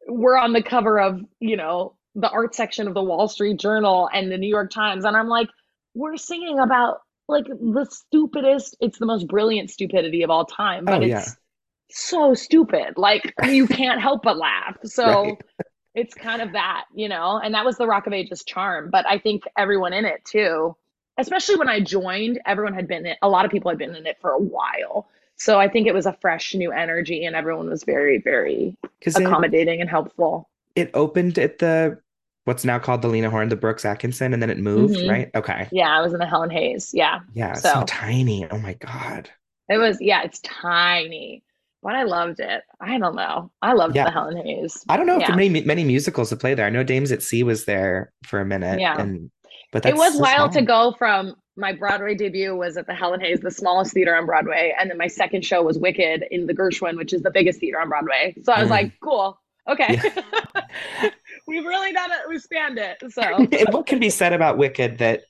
we're 0.09 0.37
on 0.37 0.53
the 0.53 0.63
cover 0.63 1.01
of, 1.01 1.21
you 1.39 1.57
know, 1.57 1.97
the 2.15 2.29
art 2.29 2.55
section 2.55 2.89
of 2.89 2.95
the 2.95 3.03
Wall 3.03 3.29
Street 3.29 3.59
Journal 3.59 4.09
and 4.13 4.31
the 4.31 4.39
New 4.39 4.49
York 4.49 4.71
Times. 4.71 5.05
And 5.05 5.17
I'm 5.17 5.29
like, 5.29 5.49
we're 5.95 6.17
singing 6.17 6.59
about 6.59 6.99
like 7.29 7.47
the 7.47 7.87
stupidest, 7.89 8.77
it's 8.81 8.99
the 8.99 9.07
most 9.07 9.29
brilliant 9.29 9.71
stupidity 9.71 10.23
of 10.23 10.31
all 10.31 10.45
time, 10.45 10.85
oh, 10.87 10.91
but 10.91 11.03
Oh, 11.03 11.07
it's 11.07 11.29
yeah. 11.29 11.33
So 11.93 12.35
stupid. 12.35 12.95
Like 12.97 13.35
you 13.45 13.67
can't 13.67 14.01
help 14.01 14.23
but 14.23 14.37
laugh. 14.37 14.77
So 14.85 15.05
Right. 15.25 15.39
it's 15.95 16.15
kind 16.15 16.41
of 16.43 16.53
that, 16.53 16.85
you 16.95 17.09
know, 17.09 17.39
and 17.43 17.55
that 17.55 17.65
was 17.65 17.77
the 17.77 17.87
Rock 17.87 18.07
of 18.07 18.13
Ages 18.13 18.45
charm. 18.45 18.91
But 18.91 19.07
I 19.07 19.19
think 19.19 19.45
everyone 19.57 19.93
in 19.93 20.05
it 20.05 20.25
too, 20.25 20.75
especially 21.19 21.57
when 21.57 21.69
I 21.69 21.81
joined, 21.81 22.41
everyone 22.47 22.75
had 22.75 22.89
been 22.89 23.05
in 23.07 23.15
a 23.23 23.29
lot 23.29 23.45
of 23.45 23.51
people 23.51 23.71
had 23.71 23.79
been 23.79 23.95
in 23.95 24.07
it 24.07 24.19
for 24.21 24.31
a 24.31 24.39
while. 24.39 25.09
So 25.37 25.59
I 25.59 25.69
think 25.69 25.87
it 25.87 25.95
was 25.95 26.07
a 26.07 26.13
fresh 26.21 26.55
new 26.55 26.71
energy 26.73 27.25
and 27.25 27.35
everyone 27.37 27.69
was 27.69 27.85
very, 27.85 28.19
very 28.19 28.77
Because 28.99 29.17
it, 29.19 29.25
accommodating 29.25 29.81
and 29.81 29.91
helpful. 29.91 30.49
it 30.77 30.91
opened 30.95 31.39
at 31.39 31.59
the 31.59 31.99
what's 32.45 32.65
now 32.65 32.79
called 32.79 33.03
the 33.03 33.09
Lena 33.09 33.31
Horne, 33.31 33.49
the 33.51 33.57
Brooks 33.57 33.85
Atkinson, 33.85 34.33
and 34.33 34.43
then 34.43 34.51
it 34.51 34.59
moved, 34.59 34.97
Mhm. 34.97 35.09
right? 35.11 35.31
Okay. 35.35 35.69
Yeah, 35.71 35.97
I 35.97 36.01
was 36.01 36.13
in 36.13 36.19
the 36.19 36.27
Helen 36.27 36.51
Hayes. 36.51 36.91
Yeah. 36.93 37.21
Yeah, 37.35 37.53
so, 37.55 37.69
So- 37.73 37.85
tiny. 37.87 38.47
Oh 38.51 38.59
my 38.59 38.75
God. 38.75 39.31
It 39.69 39.79
was, 39.79 40.01
yeah, 40.01 40.23
it's 40.25 40.41
tiny, 40.41 41.43
but 41.83 41.95
I 41.95 42.05
loved 42.05 42.41
it. 42.41 42.63
I 42.81 42.99
don't 42.99 43.17
know. 43.17 43.51
I 43.61 43.73
loved 43.73 43.97
Yeah. 43.97 44.05
the 44.05 44.11
Helen 44.11 44.37
Hayes. 44.37 44.85
I 44.89 44.97
don't 44.97 45.07
know 45.07 45.15
if 45.17 45.21
Yeah. 45.23 45.27
there 45.29 45.35
are 45.35 45.37
many 45.51 45.63
many 45.63 45.85
musicals 45.85 46.29
to 46.31 46.37
play 46.37 46.55
there. 46.55 46.67
I 46.67 46.71
know 46.71 46.85
Dames 46.85 47.13
at 47.13 47.23
Sea 47.23 47.43
was 47.43 47.65
there 47.65 48.13
for 48.25 48.41
a 48.41 48.45
minute, 48.45 48.81
Yeah. 48.81 49.01
and 49.01 49.31
but 49.73 49.85
It 49.87 49.97
was 49.97 50.17
wild 50.17 50.53
to 50.53 50.63
go 50.63 50.93
from 50.99 51.35
my 51.57 51.73
Broadway 51.73 52.15
debut 52.15 52.55
was 52.57 52.77
at 52.79 52.87
the 52.87 52.95
Helen 52.95 53.21
Hayes, 53.21 53.41
the 53.41 53.51
smallest 53.51 53.93
theater 53.93 54.15
on 54.17 54.25
Broadway, 54.27 54.75
and 54.79 54.91
then 54.91 54.97
my 54.97 55.07
second 55.07 55.45
show 55.45 55.63
was 55.63 55.79
Wicked 55.79 56.25
in 56.31 56.47
the 56.47 56.55
Gershwin, 56.55 56.97
which 56.97 57.13
is 57.13 57.23
the 57.23 57.31
biggest 57.31 57.61
theater 57.61 57.79
on 57.81 57.89
Broadway. 57.91 58.35
So 58.43 58.53
I 58.53 58.61
was 58.61 58.69
Mm. 58.69 58.71
like, 58.71 58.93
cool, 59.03 59.39
okay, 59.69 59.99
we've 61.47 61.65
really 61.65 61.93
done 61.93 62.11
it. 62.11 62.29
We 62.29 62.39
spanned 62.39 62.79
it. 62.79 62.99
So 63.13 63.23
what 63.71 63.87
can 63.87 63.99
be 63.99 64.11
said 64.11 64.33
about 64.33 64.57
Wicked 64.59 64.99
that 64.99 65.23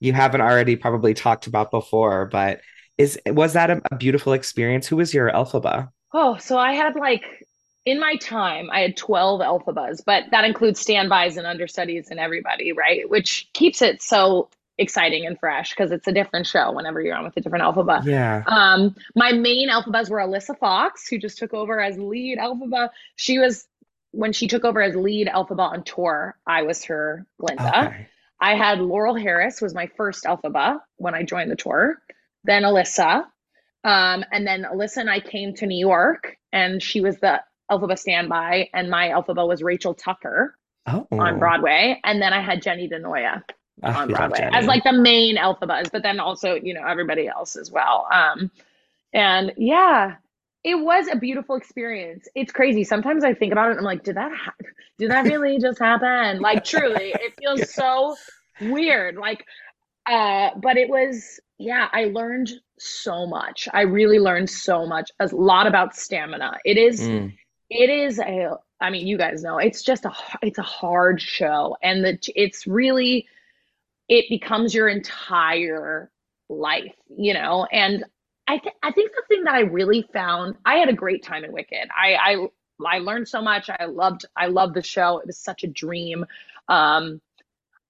you 0.00 0.12
haven't 0.12 0.40
already 0.40 0.76
probably 0.76 1.14
talked 1.14 1.46
about 1.46 1.70
before? 1.70 2.26
But 2.26 2.60
is 2.96 3.18
was 3.26 3.52
that 3.52 3.70
a, 3.70 3.80
a 3.92 3.96
beautiful 3.96 4.32
experience? 4.32 4.86
Who 4.88 4.96
was 4.96 5.14
your 5.14 5.30
Elphaba? 5.30 5.90
Oh, 6.12 6.36
so 6.38 6.58
I 6.58 6.72
had 6.72 6.96
like 6.96 7.24
in 7.84 7.98
my 7.98 8.16
time, 8.16 8.68
I 8.70 8.80
had 8.80 8.96
12 8.96 9.40
Elphabas, 9.40 10.02
but 10.04 10.24
that 10.30 10.44
includes 10.44 10.78
standbys 10.78 11.38
and 11.38 11.46
understudies 11.46 12.08
and 12.10 12.20
everybody, 12.20 12.72
right? 12.72 13.08
Which 13.08 13.48
keeps 13.54 13.80
it 13.80 14.02
so 14.02 14.50
exciting 14.76 15.26
and 15.26 15.38
fresh 15.38 15.70
because 15.70 15.90
it's 15.90 16.06
a 16.06 16.12
different 16.12 16.46
show 16.46 16.70
whenever 16.72 17.00
you're 17.00 17.16
on 17.16 17.24
with 17.24 17.36
a 17.36 17.40
different 17.40 17.64
Elphaba. 17.64 18.04
Yeah. 18.04 18.44
Um, 18.46 18.94
my 19.16 19.32
main 19.32 19.70
Elphabas 19.70 20.10
were 20.10 20.18
Alyssa 20.18 20.56
Fox, 20.58 21.08
who 21.08 21.18
just 21.18 21.38
took 21.38 21.54
over 21.54 21.80
as 21.80 21.98
lead 21.98 22.38
Elphaba. 22.38 22.90
She 23.16 23.38
was 23.38 23.66
when 24.12 24.32
she 24.32 24.48
took 24.48 24.64
over 24.64 24.80
as 24.80 24.94
lead 24.94 25.26
Elphaba 25.28 25.70
on 25.72 25.82
tour, 25.84 26.36
I 26.46 26.62
was 26.62 26.84
her 26.84 27.26
Glinda. 27.38 27.86
Okay. 27.86 28.08
I 28.40 28.54
had 28.54 28.80
Laurel 28.80 29.16
Harris 29.16 29.60
was 29.60 29.74
my 29.74 29.88
first 29.96 30.24
Elphaba 30.24 30.78
when 30.96 31.14
I 31.14 31.24
joined 31.24 31.50
the 31.50 31.56
tour. 31.56 32.00
Then 32.44 32.62
Alyssa. 32.62 33.24
Um, 33.88 34.24
and 34.32 34.46
then 34.46 34.64
Alyssa 34.64 34.98
and 34.98 35.10
I 35.10 35.20
came 35.20 35.54
to 35.54 35.66
New 35.66 35.78
York 35.78 36.36
and 36.52 36.82
she 36.82 37.00
was 37.00 37.16
the 37.18 37.40
Elphaba 37.70 37.98
standby 37.98 38.68
and 38.74 38.90
my 38.90 39.08
Elphaba 39.08 39.46
was 39.46 39.62
Rachel 39.62 39.94
Tucker 39.94 40.54
Oh. 40.86 41.06
on 41.12 41.38
Broadway. 41.38 42.00
And 42.04 42.20
then 42.22 42.32
I 42.32 42.40
had 42.40 42.62
Jenny 42.62 42.88
DiNoia 42.88 43.42
Ah, 43.82 44.00
on 44.02 44.08
Broadway 44.10 44.48
as 44.52 44.66
like 44.66 44.84
the 44.84 44.92
main 44.92 45.36
Elphabas, 45.36 45.90
but 45.92 46.02
then 46.02 46.18
also, 46.18 46.54
you 46.54 46.72
know, 46.74 46.84
everybody 46.86 47.28
else 47.28 47.56
as 47.56 47.70
well. 47.70 48.06
Um, 48.12 48.50
and 49.12 49.52
yeah, 49.56 50.16
it 50.64 50.74
was 50.76 51.08
a 51.12 51.16
beautiful 51.16 51.56
experience. 51.56 52.26
It's 52.34 52.52
crazy. 52.52 52.84
Sometimes 52.84 53.22
I 53.24 53.32
think 53.34 53.52
about 53.52 53.68
it 53.68 53.70
and 53.72 53.80
I'm 53.80 53.84
like, 53.84 54.02
did 54.02 54.16
that 54.16 54.32
ha- 54.34 54.54
did 54.98 55.10
that 55.10 55.24
really 55.26 55.58
just 55.66 55.78
happen? 55.78 56.40
Like 56.40 56.64
truly, 56.64 57.12
it 57.14 57.34
feels 57.38 57.60
Yeah. 57.60 57.64
so 57.66 58.16
weird. 58.62 59.16
Like 59.16 59.44
uh 60.06 60.50
but 60.60 60.76
it 60.76 60.88
was 60.88 61.38
yeah, 61.58 61.88
I 61.92 62.04
learned 62.06 62.50
so 62.78 63.26
much. 63.26 63.68
I 63.72 63.82
really 63.82 64.18
learned 64.18 64.48
so 64.50 64.86
much. 64.86 65.10
A 65.20 65.26
lot 65.34 65.66
about 65.66 65.94
stamina. 65.96 66.58
It 66.64 66.76
is 66.78 67.00
Mm. 67.00 67.34
it 67.70 67.90
is 67.90 68.18
a 68.18 68.56
i 68.80 68.90
mean 68.90 69.06
you 69.06 69.18
guys 69.18 69.42
know 69.42 69.58
it's 69.58 69.82
just 69.82 70.04
a 70.06 70.12
it's 70.40 70.58
a 70.58 70.62
hard 70.62 71.20
show 71.20 71.76
and 71.82 72.04
that 72.04 72.26
it's 72.34 72.66
really 72.66 73.26
it 74.08 74.24
becomes 74.30 74.74
your 74.74 74.88
entire 74.88 76.10
life 76.48 76.94
you 77.16 77.34
know 77.34 77.66
and 77.72 78.04
i 78.46 78.56
th- 78.58 78.74
i 78.82 78.90
think 78.92 79.10
the 79.12 79.22
thing 79.28 79.44
that 79.44 79.54
i 79.54 79.60
really 79.60 80.02
found 80.12 80.54
i 80.64 80.76
had 80.76 80.88
a 80.88 80.92
great 80.94 81.22
time 81.22 81.44
in 81.44 81.52
wicked 81.52 81.88
i 81.94 82.14
i 82.14 82.46
i 82.86 82.98
learned 83.00 83.28
so 83.28 83.42
much 83.42 83.68
i 83.68 83.84
loved 83.84 84.24
i 84.36 84.46
loved 84.46 84.74
the 84.74 84.82
show 84.82 85.18
it 85.18 85.26
was 85.26 85.38
such 85.38 85.62
a 85.64 85.68
dream 85.68 86.24
um 86.68 87.20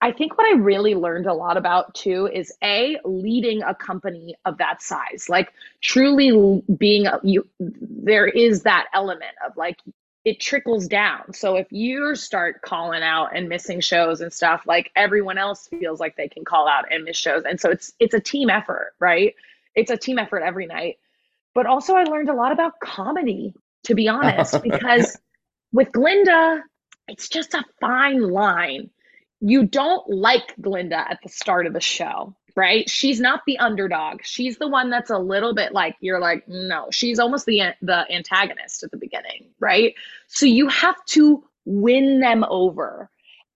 I 0.00 0.12
think 0.12 0.38
what 0.38 0.46
I 0.46 0.56
really 0.56 0.94
learned 0.94 1.26
a 1.26 1.34
lot 1.34 1.56
about 1.56 1.94
too 1.94 2.28
is 2.32 2.52
a 2.62 2.98
leading 3.04 3.62
a 3.62 3.74
company 3.74 4.36
of 4.44 4.58
that 4.58 4.80
size, 4.80 5.26
like 5.28 5.52
truly 5.80 6.62
being 6.76 7.06
a, 7.06 7.18
you. 7.24 7.46
There 7.58 8.26
is 8.26 8.62
that 8.62 8.86
element 8.94 9.34
of 9.44 9.56
like 9.56 9.78
it 10.24 10.40
trickles 10.40 10.86
down. 10.86 11.32
So 11.32 11.56
if 11.56 11.66
you 11.72 12.14
start 12.14 12.62
calling 12.62 13.02
out 13.02 13.34
and 13.34 13.48
missing 13.48 13.80
shows 13.80 14.20
and 14.20 14.32
stuff, 14.32 14.62
like 14.66 14.92
everyone 14.94 15.38
else 15.38 15.66
feels 15.68 15.98
like 15.98 16.16
they 16.16 16.28
can 16.28 16.44
call 16.44 16.68
out 16.68 16.92
and 16.92 17.04
miss 17.04 17.16
shows, 17.16 17.42
and 17.44 17.60
so 17.60 17.70
it's 17.70 17.92
it's 17.98 18.14
a 18.14 18.20
team 18.20 18.50
effort, 18.50 18.94
right? 19.00 19.34
It's 19.74 19.90
a 19.90 19.96
team 19.96 20.18
effort 20.18 20.42
every 20.42 20.66
night. 20.66 20.98
But 21.54 21.66
also, 21.66 21.94
I 21.94 22.04
learned 22.04 22.28
a 22.28 22.34
lot 22.34 22.52
about 22.52 22.78
comedy, 22.78 23.52
to 23.84 23.96
be 23.96 24.06
honest, 24.06 24.62
because 24.62 25.18
with 25.72 25.90
Glinda, 25.90 26.62
it's 27.08 27.28
just 27.28 27.54
a 27.54 27.64
fine 27.80 28.20
line 28.20 28.90
you 29.40 29.64
don't 29.64 30.08
like 30.08 30.54
Glinda 30.60 30.98
at 30.98 31.20
the 31.22 31.28
start 31.28 31.66
of 31.66 31.72
the 31.72 31.80
show, 31.80 32.34
right? 32.56 32.88
She's 32.88 33.20
not 33.20 33.42
the 33.46 33.58
underdog. 33.58 34.20
She's 34.22 34.58
the 34.58 34.68
one 34.68 34.90
that's 34.90 35.10
a 35.10 35.18
little 35.18 35.54
bit 35.54 35.72
like 35.72 35.96
you're 36.00 36.20
like, 36.20 36.48
no, 36.48 36.88
she's 36.90 37.18
almost 37.18 37.46
the 37.46 37.60
the 37.82 38.10
antagonist 38.12 38.82
at 38.82 38.90
the 38.90 38.96
beginning, 38.96 39.50
right? 39.60 39.94
So 40.26 40.46
you 40.46 40.68
have 40.68 41.02
to 41.10 41.44
win 41.64 42.20
them 42.20 42.44
over. 42.48 43.10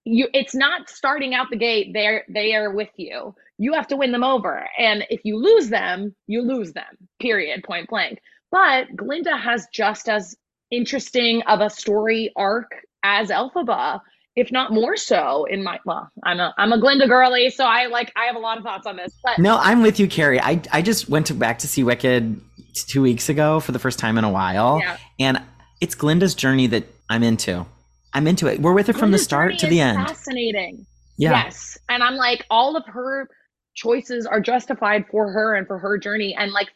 You 0.05 0.29
it's 0.33 0.55
not 0.55 0.89
starting 0.89 1.35
out 1.35 1.49
the 1.51 1.57
gate 1.57 1.93
they're 1.93 2.25
they 2.29 2.55
are 2.55 2.73
with 2.73 2.91
you. 2.97 3.35
You 3.59 3.75
have 3.75 3.89
to 3.89 3.97
win 3.97 4.13
them 4.13 4.25
over. 4.25 4.69
And 4.79 5.05
if 5.11 5.25
you 5.25 5.37
lose 5.37 5.69
them, 5.69 6.15
you 6.27 6.43
lose 6.43 6.73
them. 6.73 7.09
Period, 7.21 7.63
point 7.65 7.89
blank. 7.89 8.21
But 8.51 8.95
Glinda 8.95 9.37
has 9.37 9.67
just 9.73 10.09
as 10.09 10.37
interesting 10.71 11.43
of 11.43 11.61
a 11.61 11.71
story 11.71 12.33
arc 12.37 12.71
as 13.03 13.31
Elphaba 13.31 14.01
if 14.37 14.51
not 14.51 14.73
more 14.73 14.97
so 14.97 15.45
in 15.45 15.63
my 15.63 15.79
well 15.85 16.09
i'm 16.25 16.41
a 16.41 16.55
i'm 16.59 16.73
a 16.73 16.81
glinda 16.81 17.07
girly 17.07 17.51
so 17.51 17.65
i 17.65 17.87
like 17.87 18.13
i 18.17 18.25
have 18.25 18.37
a 18.37 18.39
lot 18.39 18.57
of 18.57 18.65
thoughts 18.65 18.87
on 18.87 18.97
this 18.97 19.13
but 19.25 19.39
No, 19.39 19.59
I'm 19.59 19.83
with 19.83 20.01
you, 20.01 20.09
Carrie. 20.09 20.41
I 20.41 20.61
I 20.73 20.83
just 20.83 21.09
went 21.09 21.27
to, 21.27 21.35
back 21.35 21.59
to 21.61 21.69
see 21.69 21.85
Wicked 21.85 22.41
two 22.75 23.03
weeks 23.03 23.29
ago 23.29 23.61
for 23.61 23.73
the 23.73 23.79
first 23.79 23.99
time 23.99 24.17
in 24.19 24.25
a 24.25 24.31
while, 24.31 24.79
yeah 24.81 24.97
and 25.21 25.41
it's 25.81 25.95
Glinda's 25.95 26.35
journey 26.35 26.67
that 26.69 26.85
I'm 27.11 27.23
into. 27.23 27.67
I'm 28.15 28.27
into 28.27 28.47
it. 28.47 28.61
We're 28.61 28.73
with 28.73 28.87
her 28.87 28.93
from 28.93 29.11
the 29.11 29.19
start 29.19 29.59
to 29.59 29.67
the 29.67 29.81
end. 29.81 29.99
fascinating 30.07 30.87
Yeah. 31.19 31.31
yes 31.45 31.77
and 31.89 32.03
i'm 32.03 32.17
like 32.17 32.47
all 32.51 32.77
of 32.77 32.85
her 32.87 33.29
choices 33.75 34.27
are 34.27 34.41
justified 34.41 35.05
for 35.11 35.31
her 35.33 35.55
and 35.55 35.67
for 35.67 35.79
her 35.79 35.99
journey 35.99 36.35
and 36.39 36.53
like 36.53 36.69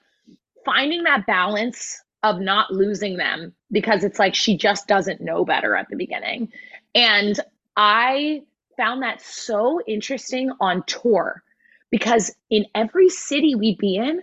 finding 0.65 1.05
that 1.05 1.27
balance 1.27 2.01
of 2.23 2.41
not 2.41 2.71
losing 2.73 3.17
them 3.19 3.55
because 3.71 4.03
it's 4.03 4.19
like 4.19 4.35
she 4.35 4.57
just 4.57 4.89
doesn't 4.89 5.21
know 5.21 5.45
better 5.45 5.77
at 5.77 5.87
the 5.91 5.97
beginning 5.97 6.49
and 6.97 7.39
i 7.77 8.43
found 8.77 9.03
that 9.03 9.23
so 9.23 9.81
interesting 9.87 10.51
on 10.61 10.83
tour 10.87 11.43
because 11.91 12.35
in 12.51 12.67
every 12.75 13.09
city 13.09 13.55
we'd 13.55 13.79
be 13.79 13.97
in 13.97 14.21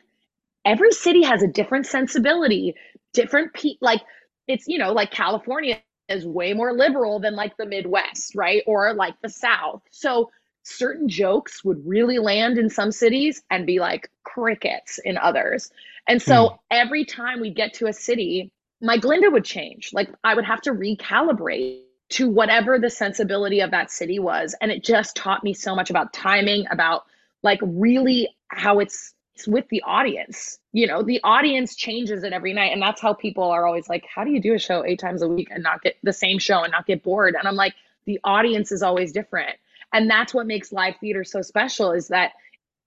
every 0.65 0.91
city 0.91 1.23
has 1.23 1.41
a 1.41 1.47
different 1.47 1.85
sensibility 1.85 2.75
different 3.13 3.53
pe- 3.53 3.77
like 3.79 4.01
it's 4.47 4.67
you 4.67 4.77
know 4.77 4.91
like 4.91 5.11
california 5.11 5.79
is 6.09 6.25
way 6.25 6.53
more 6.53 6.73
liberal 6.73 7.19
than 7.19 7.35
like 7.35 7.55
the 7.57 7.65
midwest 7.65 8.35
right? 8.35 8.63
Or 8.67 8.93
like 8.93 9.15
the 9.21 9.29
south. 9.29 9.81
So 9.91 10.31
certain 10.63 11.09
jokes 11.09 11.63
would 11.63 11.85
really 11.85 12.19
land 12.19 12.57
in 12.57 12.69
some 12.69 12.91
cities 12.91 13.41
and 13.49 13.65
be 13.65 13.79
like 13.79 14.09
crickets 14.23 14.99
in 15.03 15.17
others. 15.17 15.69
And 16.07 16.21
so 16.21 16.49
hmm. 16.49 16.55
every 16.71 17.05
time 17.05 17.41
we'd 17.41 17.55
get 17.55 17.75
to 17.75 17.87
a 17.87 17.93
city 17.93 18.51
my 18.81 18.97
glinda 18.97 19.29
would 19.29 19.45
change. 19.45 19.91
Like 19.93 20.09
i 20.23 20.35
would 20.35 20.45
have 20.45 20.61
to 20.61 20.71
recalibrate 20.71 21.82
to 22.09 22.29
whatever 22.29 22.77
the 22.77 22.89
sensibility 22.89 23.59
of 23.61 23.71
that 23.71 23.91
city 23.91 24.19
was 24.19 24.55
and 24.61 24.71
it 24.71 24.83
just 24.83 25.15
taught 25.15 25.43
me 25.43 25.53
so 25.53 25.75
much 25.75 25.89
about 25.89 26.13
timing 26.13 26.65
about 26.69 27.05
like 27.41 27.59
really 27.63 28.29
how 28.49 28.79
it's 28.79 29.13
it's 29.35 29.47
with 29.47 29.67
the 29.69 29.81
audience. 29.85 30.59
You 30.73 30.87
know, 30.87 31.01
the 31.01 31.19
audience 31.23 31.75
changes 31.75 32.23
it 32.23 32.33
every 32.33 32.53
night. 32.53 32.71
And 32.71 32.81
that's 32.81 33.01
how 33.01 33.13
people 33.13 33.45
are 33.45 33.65
always 33.65 33.89
like, 33.89 34.05
how 34.13 34.23
do 34.23 34.31
you 34.31 34.39
do 34.39 34.53
a 34.53 34.59
show 34.59 34.85
eight 34.85 34.99
times 34.99 35.21
a 35.21 35.27
week 35.27 35.47
and 35.51 35.63
not 35.63 35.81
get 35.81 35.97
the 36.03 36.13
same 36.13 36.37
show 36.37 36.61
and 36.63 36.71
not 36.71 36.85
get 36.85 37.03
bored? 37.03 37.35
And 37.37 37.47
I'm 37.47 37.55
like, 37.55 37.73
the 38.05 38.19
audience 38.23 38.71
is 38.71 38.83
always 38.83 39.11
different. 39.11 39.57
And 39.91 40.09
that's 40.09 40.33
what 40.33 40.45
makes 40.45 40.71
live 40.71 40.95
theater 40.99 41.23
so 41.23 41.41
special 41.41 41.91
is 41.91 42.09
that 42.09 42.33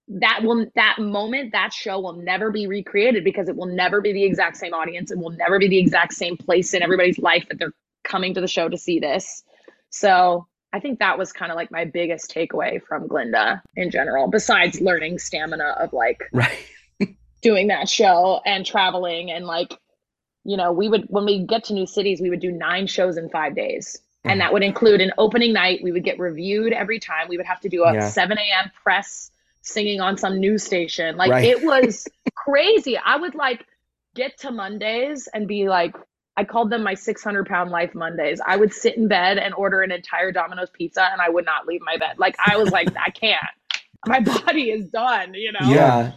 that 0.08 0.40
will 0.44 0.66
that 0.76 0.98
moment 1.00 1.50
that 1.50 1.72
show 1.72 1.98
will 1.98 2.12
never 2.12 2.52
be 2.52 2.68
recreated 2.68 3.24
because 3.24 3.48
it 3.48 3.56
will 3.56 3.66
never 3.66 4.00
be 4.00 4.12
the 4.12 4.22
exact 4.22 4.56
same 4.56 4.72
audience 4.72 5.10
it 5.10 5.18
will 5.18 5.30
never 5.30 5.58
be 5.58 5.66
the 5.66 5.78
exact 5.78 6.12
same 6.12 6.36
place 6.36 6.74
in 6.74 6.80
everybody's 6.80 7.18
life 7.18 7.44
that 7.48 7.58
they're 7.58 7.72
coming 8.06 8.32
to 8.34 8.40
the 8.40 8.48
show 8.48 8.68
to 8.68 8.78
see 8.78 8.98
this 8.98 9.42
so 9.90 10.46
i 10.72 10.80
think 10.80 10.98
that 10.98 11.18
was 11.18 11.32
kind 11.32 11.50
of 11.52 11.56
like 11.56 11.70
my 11.70 11.84
biggest 11.84 12.32
takeaway 12.34 12.80
from 12.82 13.06
glinda 13.06 13.62
in 13.76 13.90
general 13.90 14.28
besides 14.28 14.80
learning 14.80 15.18
stamina 15.18 15.74
of 15.80 15.92
like 15.92 16.20
Right. 16.32 16.58
doing 17.42 17.66
that 17.68 17.88
show 17.88 18.40
and 18.46 18.64
traveling 18.64 19.30
and 19.30 19.44
like 19.46 19.72
you 20.48 20.56
know, 20.56 20.70
we 20.70 20.88
would 20.88 21.06
when 21.08 21.24
we 21.24 21.44
get 21.44 21.64
to 21.64 21.72
new 21.74 21.86
cities, 21.86 22.20
we 22.20 22.30
would 22.30 22.38
do 22.38 22.52
nine 22.52 22.86
shows 22.86 23.16
in 23.16 23.28
five 23.30 23.56
days. 23.56 23.96
Mhm. 24.24 24.30
And 24.30 24.40
that 24.40 24.52
would 24.52 24.62
include 24.62 25.00
an 25.00 25.10
opening 25.18 25.52
night. 25.52 25.80
We 25.82 25.90
would 25.90 26.04
get 26.04 26.20
reviewed 26.20 26.72
every 26.72 27.00
time. 27.00 27.26
We 27.28 27.36
would 27.36 27.46
have 27.46 27.58
to 27.62 27.68
do 27.68 27.82
a 27.82 27.94
Yeah. 27.94 28.08
7 28.08 28.38
a.m. 28.38 28.70
press 28.80 29.32
singing 29.62 30.00
on 30.00 30.16
some 30.16 30.38
news 30.38 30.62
station. 30.62 31.16
Like 31.16 31.32
Right. 31.32 31.44
it 31.46 31.64
was 31.64 32.06
crazy. 32.36 32.96
I 32.96 33.16
would 33.16 33.34
like 33.34 33.66
get 34.14 34.38
to 34.42 34.52
Mondays 34.52 35.26
and 35.34 35.48
be 35.48 35.68
like, 35.68 35.96
I 36.36 36.44
called 36.44 36.70
them 36.70 36.82
my 36.82 36.94
600 36.94 37.46
pound 37.46 37.70
life 37.70 37.94
Mondays. 37.94 38.40
I 38.46 38.56
would 38.56 38.72
sit 38.72 38.96
in 38.96 39.08
bed 39.08 39.38
and 39.38 39.54
order 39.54 39.82
an 39.82 39.90
entire 39.92 40.32
Domino's 40.32 40.70
pizza 40.70 41.08
and 41.12 41.20
I 41.20 41.30
would 41.30 41.44
not 41.46 41.66
leave 41.66 41.80
my 41.82 41.96
bed. 41.96 42.18
Like 42.18 42.36
I 42.44 42.56
was 42.56 42.70
like, 42.70 42.92
I 43.04 43.10
can't. 43.10 43.40
My 44.06 44.20
body 44.20 44.70
is 44.70 44.88
done, 44.90 45.34
you 45.34 45.50
know? 45.50 45.58
Yeah. 45.58 46.12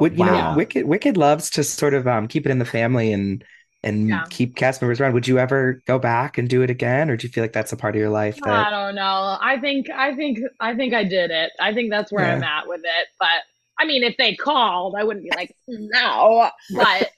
Would 0.00 0.18
you 0.18 0.30
Wow. 0.30 0.30
know 0.30 0.42
Wicked 0.42 0.86
Wicked 0.86 1.16
loves 1.16 1.50
to 1.50 1.64
sort 1.64 1.94
of 1.94 2.06
um 2.08 2.28
keep 2.28 2.46
it 2.46 2.52
in 2.52 2.58
the 2.58 2.64
family 2.64 3.12
and 3.12 3.44
and 3.82 4.24
Yeah. 4.24 4.28
keep 4.30 4.56
cast 4.56 4.82
members 4.82 5.00
around. 5.00 5.14
Would 5.14 5.28
you 5.28 5.38
ever 5.38 5.82
go 5.86 5.98
back 5.98 6.38
and 6.38 6.48
do 6.48 6.62
it 6.62 6.70
again, 6.70 7.10
or 7.10 7.16
do 7.16 7.26
you 7.26 7.32
feel 7.32 7.44
like 7.44 7.52
that's 7.52 7.72
a 7.72 7.76
part 7.76 7.96
of 7.96 8.00
your 8.00 8.10
life 8.10 8.42
I 8.44 8.70
don't 8.70 8.94
know. 8.94 9.36
I 9.40 9.58
think 9.60 9.90
I 9.90 10.14
think 10.16 10.38
I 10.58 10.74
think 10.74 10.94
I 10.94 11.04
did 11.04 11.30
it. 11.30 11.52
I 11.60 11.74
think 11.74 11.90
that's 11.90 12.10
where 12.10 12.24
Yeah. 12.24 12.30
I'm 12.30 12.42
at 12.42 12.66
with 12.66 12.80
it. 12.82 13.08
But 13.20 13.42
I 13.78 13.84
mean, 13.84 14.02
if 14.02 14.16
they 14.16 14.34
called, 14.34 14.94
I 14.98 15.04
wouldn't 15.04 15.24
be 15.24 15.32
like 15.32 15.54
no. 15.68 16.50
But 16.70 17.08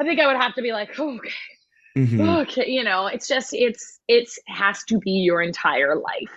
I 0.00 0.04
think 0.04 0.20
I 0.20 0.26
would 0.26 0.36
have 0.42 0.54
to 0.56 0.62
be 0.62 0.72
like, 0.72 0.90
okay, 0.98 1.30
Mhm. 1.96 2.40
okay. 2.42 2.68
You 2.68 2.82
know, 2.84 3.06
it's 3.06 3.28
just 3.28 3.52
it's 3.52 4.00
it's 4.08 4.38
has 4.48 4.82
to 4.84 4.98
be 4.98 5.10
your 5.12 5.42
entire 5.42 5.96
life. 5.96 6.32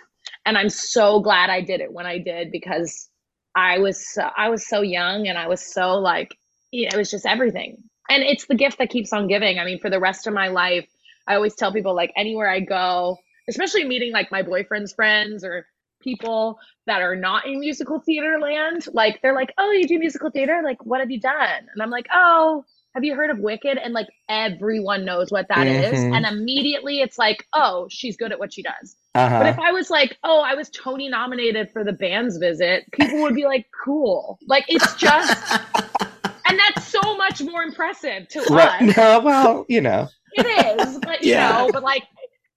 And 0.45 0.57
I'm 0.57 0.69
so 0.69 1.19
glad 1.19 1.49
I 1.49 1.61
did 1.61 1.81
it 1.81 1.91
when 1.91 2.05
I 2.05 2.19
did 2.19 2.51
because 2.51 3.09
I 3.55 3.79
was 3.79 4.13
so, 4.13 4.29
I 4.37 4.49
was 4.49 4.67
so 4.67 4.81
young 4.81 5.27
and 5.27 5.37
I 5.37 5.47
was 5.47 5.61
so 5.73 5.95
like 5.95 6.37
it 6.71 6.95
was 6.95 7.09
just 7.11 7.25
everything. 7.25 7.77
And 8.09 8.23
it's 8.23 8.45
the 8.47 8.55
gift 8.55 8.77
that 8.77 8.89
keeps 8.89 9.11
on 9.13 9.27
giving. 9.27 9.59
I 9.59 9.65
mean, 9.65 9.79
for 9.79 9.89
the 9.89 9.99
rest 9.99 10.27
of 10.27 10.33
my 10.33 10.47
life, 10.47 10.87
I 11.27 11.35
always 11.35 11.55
tell 11.55 11.73
people 11.73 11.95
like 11.95 12.13
anywhere 12.15 12.49
I 12.49 12.59
go, 12.61 13.17
especially 13.49 13.83
meeting 13.83 14.13
like 14.13 14.31
my 14.31 14.41
boyfriend's 14.43 14.93
friends 14.93 15.43
or 15.43 15.65
people 16.01 16.59
that 16.85 17.01
are 17.01 17.15
not 17.15 17.45
in 17.47 17.59
musical 17.59 17.99
theater 17.99 18.39
land, 18.39 18.85
like 18.93 19.21
they're 19.21 19.33
like, 19.35 19.53
"Oh, 19.57 19.71
you 19.71 19.87
do 19.87 19.99
musical 19.99 20.29
theater? 20.29 20.61
Like 20.63 20.85
what 20.85 21.01
have 21.01 21.11
you 21.11 21.19
done?" 21.19 21.67
And 21.73 21.81
I'm 21.81 21.89
like, 21.89 22.07
"Oh, 22.13 22.63
have 22.97 23.05
you 23.05 23.15
heard 23.15 23.29
of 23.29 23.39
Wicked?" 23.39 23.77
And 23.77 23.93
like 23.93 24.07
everyone 24.29 25.05
knows 25.05 25.31
what 25.31 25.47
that 25.49 25.67
is, 25.67 25.93
Mhm. 25.93 26.15
And 26.15 26.25
immediately 26.25 27.01
it's 27.01 27.17
like, 27.17 27.45
"Oh, 27.53 27.87
she's 27.89 28.17
good 28.17 28.31
at 28.33 28.39
what 28.39 28.53
she 28.53 28.63
does." 28.63 28.97
Uh-huh. 29.15 29.39
But 29.39 29.47
if 29.47 29.59
I 29.59 29.71
was 29.71 29.89
like, 29.89 30.17
"Oh, 30.23 30.41
I 30.41 30.55
was 30.55 30.69
Tony 30.71 31.09
nominated 31.09 31.69
for 31.71 31.83
the 31.83 31.93
band's 31.93 32.37
visit," 32.37 32.85
people 32.93 33.21
would 33.21 33.35
be 33.35 33.45
like, 33.45 33.67
"Cool." 33.85 34.39
Like 34.47 34.65
it's 34.67 34.95
just 34.95 35.37
and 36.49 36.59
that's 36.59 36.85
so 36.85 37.17
much 37.17 37.41
more 37.41 37.63
impressive 37.63 38.27
to 38.29 38.41
Right. 38.49 38.81
us. 38.81 38.81
No, 38.97 39.19
well, 39.19 39.65
you 39.69 39.81
know. 39.81 40.09
It 40.33 40.45
is, 40.79 40.99
but 40.99 41.21
you 41.23 41.31
Yeah. 41.31 41.49
know, 41.57 41.69
but 41.71 41.83
like 41.83 42.03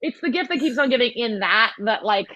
it's 0.03 0.21
the 0.21 0.31
gift 0.31 0.51
that 0.51 0.59
keeps 0.61 0.79
on 0.79 0.91
giving 0.91 1.13
in 1.13 1.41
that 1.41 1.73
that 1.85 2.05
like 2.05 2.29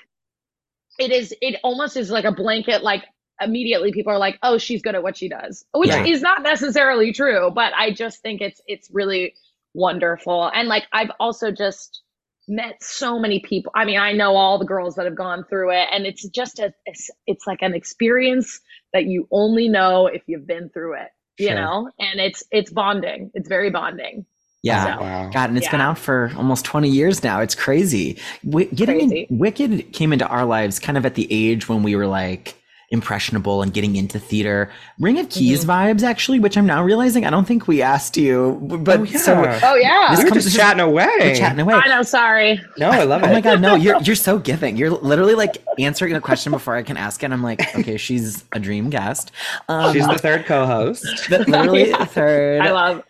it 0.99 1.11
is 1.13 1.35
it 1.41 1.61
almost 1.65 1.97
is 1.97 2.11
like 2.11 2.25
a 2.25 2.33
blanket 2.33 2.83
like 2.83 3.05
immediately 3.41 3.93
people 3.93 4.13
are 4.13 4.19
like, 4.19 4.39
"Oh, 4.43 4.59
she's 4.59 4.83
good 4.83 4.95
at 4.95 5.03
what 5.03 5.17
she 5.17 5.29
does." 5.29 5.65
Which 5.75 5.91
Right. 5.91 6.07
is 6.09 6.23
not 6.23 6.43
necessarily 6.43 7.13
true, 7.13 7.51
but 7.55 7.73
I 7.75 7.91
just 7.93 8.21
think 8.23 8.41
it's 8.41 8.61
it's 8.67 8.89
really 8.93 9.35
wonderful. 9.75 10.51
And 10.55 10.69
like 10.69 10.85
I've 10.93 11.11
also 11.21 11.51
just 11.51 12.01
met 12.47 12.83
so 12.83 13.19
many 13.19 13.41
people. 13.41 13.73
I 13.75 13.85
mean, 13.85 13.99
I 13.99 14.13
know 14.13 14.37
all 14.37 14.59
the 14.59 14.65
girls 14.67 14.95
that 14.97 15.07
have 15.07 15.17
gone 15.17 15.45
through 15.49 15.71
it 15.73 15.89
and 15.91 16.07
it's 16.07 16.29
just 16.29 16.59
a 16.59 16.73
it's, 16.87 17.11
it's 17.27 17.47
like 17.47 17.63
an 17.63 17.75
experience 17.75 18.61
that 18.93 19.07
you 19.07 19.27
only 19.33 19.69
know 19.69 20.07
if 20.07 20.23
you've 20.27 20.47
been 20.47 20.69
through 20.69 20.95
it, 20.95 21.09
you 21.39 21.49
Sure. 21.49 21.57
know? 21.57 21.91
And 21.99 22.21
it's 22.21 22.45
it's 22.53 22.71
bonding. 22.71 23.31
It's 23.35 23.49
very 23.49 23.71
bonding. 23.71 24.27
Yeah. 24.63 24.97
So- 24.97 25.03
Wow. 25.03 25.31
God, 25.33 25.49
and 25.51 25.59
it's 25.59 25.69
been 25.69 25.81
out 25.81 25.99
for 25.99 26.31
almost 26.37 26.65
20 26.65 26.89
years 26.89 27.23
now. 27.25 27.41
It's 27.41 27.55
crazy. 27.55 28.19
Wi- 28.45 28.71
getting 28.75 29.01
in- 29.01 29.09
Crazy. 29.11 29.27
Wicked 29.31 29.93
came 29.93 30.13
into 30.13 30.27
our 30.29 30.45
lives 30.45 30.79
kind 30.79 30.97
of 30.97 31.05
at 31.05 31.15
the 31.17 31.27
age 31.31 31.69
when 31.69 31.83
we 31.83 31.97
were 31.97 32.07
like 32.07 32.55
impressionable 32.91 33.63
and 33.63 33.73
getting 33.73 33.97
into 33.97 34.19
theater. 34.19 34.71
Ring 34.99 35.19
of 35.19 35.29
Keys 35.29 35.65
Mm-hmm. 35.65 35.71
vibes, 35.71 36.03
actually, 36.03 36.39
which 36.41 36.57
I'm 36.57 36.67
now 36.67 36.83
realizing 36.83 37.25
I 37.27 37.31
don't 37.31 37.45
think 37.47 37.67
we 37.69 37.83
asked 37.83 38.17
you. 38.17 38.59
But 38.63 39.01
Oh, 39.01 39.05
so 39.07 39.43
yeah. 39.43 39.61
Oh 39.63 39.75
yeah. 39.75 40.07
This 40.11 40.19
we 40.19 40.25
were 40.25 40.31
comes- 40.31 40.45
just 40.45 40.57
chatting 40.57 40.81
away. 40.81 41.09
we're 41.21 41.35
chatting 41.35 41.61
away. 41.61 41.75
I 41.75 41.89
know, 41.89 42.03
sorry. 42.03 42.61
No, 42.79 42.91
I 42.91 43.05
love 43.05 43.23
it. 43.23 43.29
Oh 43.29 43.33
my 43.33 43.41
god, 43.41 43.61
no, 43.61 43.75
you're 43.75 44.01
you're 44.03 44.17
so 44.17 44.39
giving. 44.39 44.77
You're 44.77 44.91
literally 44.91 45.35
like 45.35 45.63
answering 45.79 46.15
a 46.15 46.21
question 46.21 46.53
before 46.53 46.77
I 46.77 46.83
can 46.83 46.97
ask 46.97 47.23
it. 47.23 47.33
I'm 47.33 47.43
like, 47.43 47.61
okay, 47.77 47.97
she's 47.97 48.45
a 48.53 48.61
dream 48.61 48.91
guest. 48.91 49.33
Um, 49.69 49.93
She's 49.93 50.07
the 50.07 50.19
third 50.19 50.45
co-host. 50.47 51.05
th- 51.27 51.47
literally 51.49 51.89
Yeah. 51.91 51.99
the 51.99 52.07
third. 52.07 52.61
I 52.61 52.71
love 52.71 53.03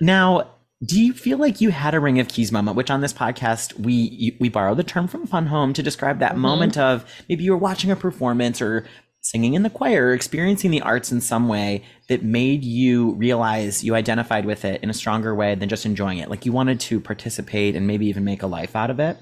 Now, 0.00 0.48
do 0.84 1.00
you 1.00 1.12
feel 1.12 1.38
like 1.38 1.60
you 1.60 1.70
had 1.70 1.94
a 1.94 2.00
ring 2.00 2.18
of 2.20 2.28
keys 2.28 2.50
moment? 2.52 2.76
Which 2.76 2.90
on 2.90 3.00
this 3.00 3.12
podcast 3.12 3.78
we 3.78 4.36
we 4.40 4.48
borrow 4.48 4.74
the 4.74 4.82
term 4.84 5.06
from 5.08 5.26
Fun 5.26 5.46
Home 5.46 5.72
to 5.72 5.82
describe 5.82 6.18
that 6.18 6.34
Mhm. 6.34 6.38
moment 6.38 6.76
of 6.76 7.04
maybe 7.28 7.44
you 7.44 7.52
were 7.52 7.56
watching 7.58 7.90
a 7.90 7.96
performance 7.96 8.60
or 8.60 8.84
singing 9.20 9.54
in 9.54 9.62
the 9.62 9.70
choir, 9.70 10.08
or 10.08 10.12
experiencing 10.12 10.70
the 10.70 10.82
arts 10.82 11.10
in 11.10 11.18
some 11.20 11.48
way 11.48 11.82
that 12.08 12.22
made 12.22 12.62
you 12.62 13.12
realize 13.14 13.82
you 13.82 13.94
identified 13.94 14.44
with 14.44 14.66
it 14.66 14.82
in 14.82 14.90
a 14.90 14.94
stronger 14.94 15.34
way 15.34 15.54
than 15.54 15.68
just 15.68 15.86
enjoying 15.86 16.18
it. 16.18 16.28
Like 16.28 16.44
you 16.44 16.52
wanted 16.52 16.78
to 16.80 17.00
participate 17.00 17.74
and 17.74 17.86
maybe 17.86 18.06
even 18.06 18.22
make 18.24 18.42
a 18.42 18.46
life 18.46 18.76
out 18.76 18.90
of 18.90 19.00
it. 19.00 19.16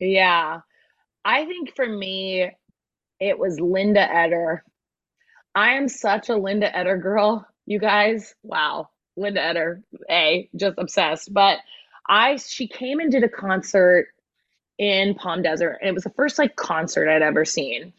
Yeah. 0.00 0.60
I 1.24 1.46
think 1.46 1.74
for 1.74 1.86
me, 1.88 2.50
it 3.20 3.38
was 3.38 3.58
Linda 3.58 4.02
Eder. 4.14 4.64
I 5.54 5.74
am 5.74 5.88
such 5.88 6.28
a 6.28 6.36
Linda 6.36 6.76
Eder 6.76 6.98
girl, 6.98 7.46
you 7.64 7.78
guys. 7.78 8.34
Wow. 8.42 8.90
Linda 9.18 9.42
Eder, 9.42 9.82
A, 10.10 10.48
just 10.56 10.78
obsessed. 10.78 11.32
But 11.32 11.58
I 12.08 12.36
she 12.36 12.68
came 12.68 13.00
and 13.00 13.10
did 13.12 13.24
a 13.24 13.28
concert 13.28 14.08
in 14.78 15.14
Palm 15.14 15.42
Desert, 15.42 15.78
and 15.80 15.88
it 15.88 15.94
was 15.94 16.04
the 16.04 16.10
first 16.10 16.38
like 16.38 16.56
concert 16.56 17.08
I'd 17.08 17.22
ever 17.22 17.44
seen. 17.44 17.92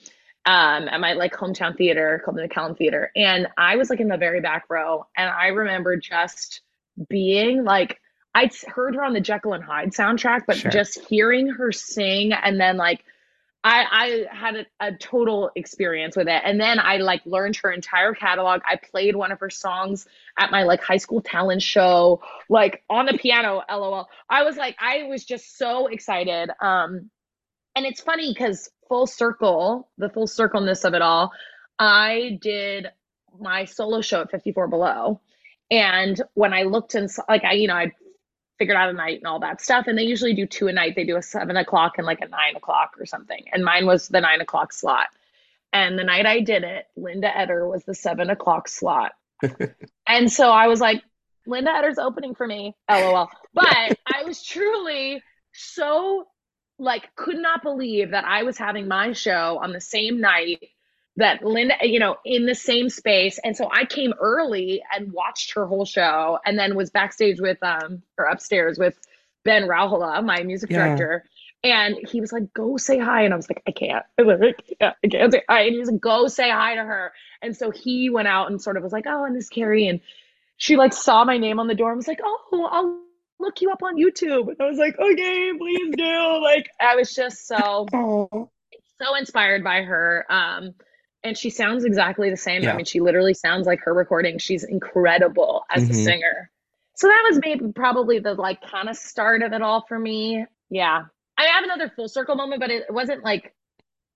Um, 0.45 0.87
at 0.87 0.99
my 1.01 1.13
like 1.13 1.33
hometown 1.33 1.77
theater 1.77 2.21
called 2.23 2.37
the 2.37 2.47
McCallum 2.47 2.75
Theater. 2.77 3.11
And 3.15 3.47
I 3.57 3.75
was 3.75 3.89
like 3.89 3.99
in 3.99 4.07
the 4.07 4.17
very 4.17 4.39
back 4.41 4.65
row, 4.69 5.05
and 5.15 5.29
I 5.29 5.47
remember 5.47 5.97
just 5.97 6.61
being 7.09 7.63
like 7.63 7.99
I'd 8.33 8.53
heard 8.55 8.95
her 8.95 9.03
on 9.03 9.13
the 9.13 9.19
Jekyll 9.21 9.53
and 9.53 9.63
Hyde 9.63 9.91
soundtrack, 9.91 10.41
but 10.47 10.57
Sure. 10.57 10.71
just 10.71 10.99
hearing 11.07 11.47
her 11.49 11.71
sing 11.71 12.31
and 12.31 12.59
then 12.59 12.77
like 12.77 13.03
I 13.63 14.25
I 14.31 14.35
had 14.35 14.55
a, 14.55 14.65
a 14.79 14.93
total 14.97 15.51
experience 15.55 16.15
with 16.15 16.27
it. 16.27 16.41
And 16.45 16.59
then 16.59 16.79
I 16.79 16.97
like 16.97 17.21
learned 17.25 17.57
her 17.57 17.71
entire 17.71 18.13
catalog. 18.13 18.61
I 18.65 18.77
played 18.77 19.15
one 19.15 19.31
of 19.31 19.39
her 19.39 19.49
songs 19.49 20.07
at 20.37 20.51
my 20.51 20.63
like 20.63 20.81
high 20.81 20.97
school 20.97 21.21
talent 21.21 21.61
show, 21.61 22.21
like 22.49 22.83
on 22.89 23.05
the 23.05 23.17
piano, 23.17 23.63
lol. 23.69 24.07
I 24.29 24.43
was 24.43 24.55
like, 24.55 24.75
I 24.79 25.03
was 25.03 25.25
just 25.25 25.57
so 25.57 25.87
excited. 25.87 26.51
Um 26.61 27.09
and 27.75 27.85
it's 27.85 28.01
funny 28.01 28.33
because 28.33 28.69
full 28.87 29.07
circle, 29.07 29.89
the 29.97 30.09
full 30.09 30.27
circleness 30.27 30.83
of 30.85 30.93
it 30.93 31.01
all, 31.01 31.31
I 31.77 32.39
did 32.41 32.87
my 33.39 33.65
solo 33.65 34.01
show 34.01 34.21
at 34.21 34.31
54 34.31 34.67
Below. 34.67 35.21
And 35.71 36.21
when 36.33 36.53
I 36.53 36.63
looked 36.63 36.95
and 36.95 37.09
like 37.27 37.43
I, 37.43 37.53
you 37.53 37.67
know, 37.67 37.75
I 37.75 37.91
figured 38.59 38.77
out 38.77 38.89
a 38.89 38.93
night 38.93 39.17
and 39.17 39.27
all 39.27 39.39
that 39.39 39.61
stuff. 39.61 39.87
And 39.87 39.97
they 39.97 40.03
usually 40.03 40.33
do 40.33 40.45
two 40.45 40.67
a 40.67 40.73
night. 40.73 40.93
They 40.95 41.05
do 41.05 41.17
a 41.17 41.21
seven 41.21 41.57
o'clock 41.57 41.93
and 41.97 42.05
like 42.05 42.21
a 42.21 42.27
nine 42.27 42.55
o'clock 42.55 42.95
or 42.99 43.05
something. 43.05 43.45
And 43.51 43.63
mine 43.63 43.87
was 43.87 44.07
the 44.07 44.21
nine 44.21 44.41
o'clock 44.41 44.73
slot. 44.73 45.07
And 45.71 45.97
the 45.97 46.03
night 46.03 46.25
I 46.25 46.41
did 46.41 46.63
it, 46.63 46.85
Linda 46.95 47.35
Eder 47.35 47.67
was 47.67 47.83
the 47.85 47.95
seven 47.95 48.29
o'clock 48.29 48.67
slot. 48.67 49.13
and 50.07 50.31
so 50.31 50.51
I 50.51 50.67
was 50.67 50.81
like, 50.81 51.01
Linda 51.47 51.71
Eder's 51.71 51.97
opening 51.97 52.35
for 52.35 52.45
me. 52.45 52.75
LOL. 52.89 53.29
But 53.53 53.67
I 54.05 54.23
was 54.25 54.43
truly 54.43 55.23
so 55.53 56.27
like 56.77 57.13
could 57.15 57.37
not 57.37 57.63
believe 57.63 58.11
that 58.11 58.25
I 58.25 58.43
was 58.43 58.57
having 58.57 58.87
my 58.87 59.13
show 59.13 59.59
on 59.61 59.73
the 59.73 59.81
same 59.81 60.21
night 60.21 60.69
that 61.17 61.43
Linda, 61.43 61.75
you 61.83 61.99
know, 61.99 62.17
in 62.25 62.45
the 62.45 62.55
same 62.55 62.89
space. 62.89 63.39
And 63.43 63.55
so 63.57 63.69
I 63.71 63.85
came 63.85 64.13
early 64.19 64.81
and 64.95 65.11
watched 65.11 65.53
her 65.55 65.65
whole 65.65 65.85
show 65.85 66.39
and 66.45 66.57
then 66.57 66.75
was 66.75 66.89
backstage 66.91 67.41
with 67.41 67.57
um 67.63 68.03
or 68.17 68.25
upstairs 68.25 68.77
with 68.79 68.97
Ben 69.45 69.63
Rauhala, 69.63 70.23
my 70.25 70.43
music 70.43 70.69
Yeah. 70.69 70.73
director. 70.73 71.25
And 71.63 71.95
he 72.09 72.21
was 72.21 72.31
like, 72.31 72.53
go 72.53 72.77
say 72.77 72.99
hi. 72.99 73.23
And 73.23 73.33
I 73.33 73.37
was 73.37 73.49
like, 73.49 73.61
I 73.67 73.71
can't. 73.71 74.05
I 74.17 74.23
was 74.23 74.39
like, 74.39 74.63
"Yeah, 74.79 74.93
I 75.03 75.07
can't 75.07 75.33
say 75.33 75.43
hi. 75.49 75.61
And 75.63 75.73
he 75.73 75.79
was 75.79 75.91
like, 75.91 76.01
go 76.01 76.27
say 76.27 76.49
hi 76.49 76.75
to 76.75 76.83
her. 76.83 77.13
And 77.41 77.55
so 77.55 77.69
he 77.71 78.09
went 78.09 78.29
out 78.29 78.49
and 78.49 78.61
sort 78.61 78.77
of 78.77 78.83
was 78.83 78.93
like, 78.93 79.05
oh, 79.07 79.25
and 79.25 79.35
this 79.35 79.49
Carrie. 79.49 79.87
And 79.87 79.99
she 80.57 80.77
like 80.77 80.93
saw 80.93 81.25
my 81.25 81.37
name 81.37 81.59
on 81.59 81.67
the 81.67 81.75
door 81.75 81.91
and 81.91 81.97
was 81.97 82.07
like, 82.07 82.21
oh, 82.23 82.69
I'll 82.71 82.99
look 83.39 83.61
you 83.61 83.71
up 83.71 83.83
on 83.83 83.97
YouTube. 83.97 84.49
And 84.49 84.57
I 84.61 84.67
was 84.67 84.77
like, 84.77 84.97
okay, 84.99 85.51
please 85.57 85.95
do. 85.97 86.41
Like, 86.41 86.69
I 86.79 86.95
was 86.95 87.13
just 87.13 87.47
so 87.47 87.87
so 89.01 89.15
inspired 89.15 89.63
by 89.63 89.81
her. 89.83 90.25
Um, 90.29 90.75
and 91.23 91.37
she 91.37 91.49
sounds 91.49 91.83
exactly 91.85 92.29
the 92.29 92.37
same. 92.37 92.63
Yeah. 92.63 92.73
I 92.73 92.75
mean, 92.75 92.85
she 92.85 92.99
literally 92.99 93.33
sounds 93.33 93.67
like 93.67 93.79
her 93.81 93.93
recording. 93.93 94.37
She's 94.37 94.63
incredible 94.63 95.63
as 95.69 95.83
a 95.89 95.93
Mhm. 95.93 96.03
singer. 96.03 96.51
So 96.95 97.07
that 97.07 97.25
was 97.29 97.39
maybe 97.43 97.71
probably 97.73 98.19
the 98.19 98.33
like 98.33 98.61
kind 98.61 98.89
of 98.89 98.95
start 98.95 99.41
of 99.43 99.53
it 99.53 99.61
all 99.61 99.85
for 99.87 99.97
me. 99.97 100.45
Yeah. 100.69 101.05
I 101.37 101.45
have 101.45 101.63
another 101.63 101.89
full 101.95 102.09
circle 102.09 102.35
moment, 102.35 102.59
but 102.61 102.69
it 102.71 102.85
wasn't 102.93 103.23
like 103.23 103.53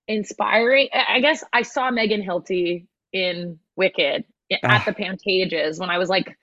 inspiring. 0.07 0.89
I 0.93 1.19
guess 1.21 1.43
I 1.53 1.61
saw 1.61 1.89
Megan 1.91 2.21
Hilty 2.21 2.87
in 3.13 3.59
Wicked 3.77 4.25
i- 4.51 4.59
Ah. 4.63 4.75
at 4.79 4.85
the 4.85 4.91
Pantages 5.03 5.79
when 5.79 5.89
I 5.89 5.97
was 5.97 6.09
like 6.09 6.37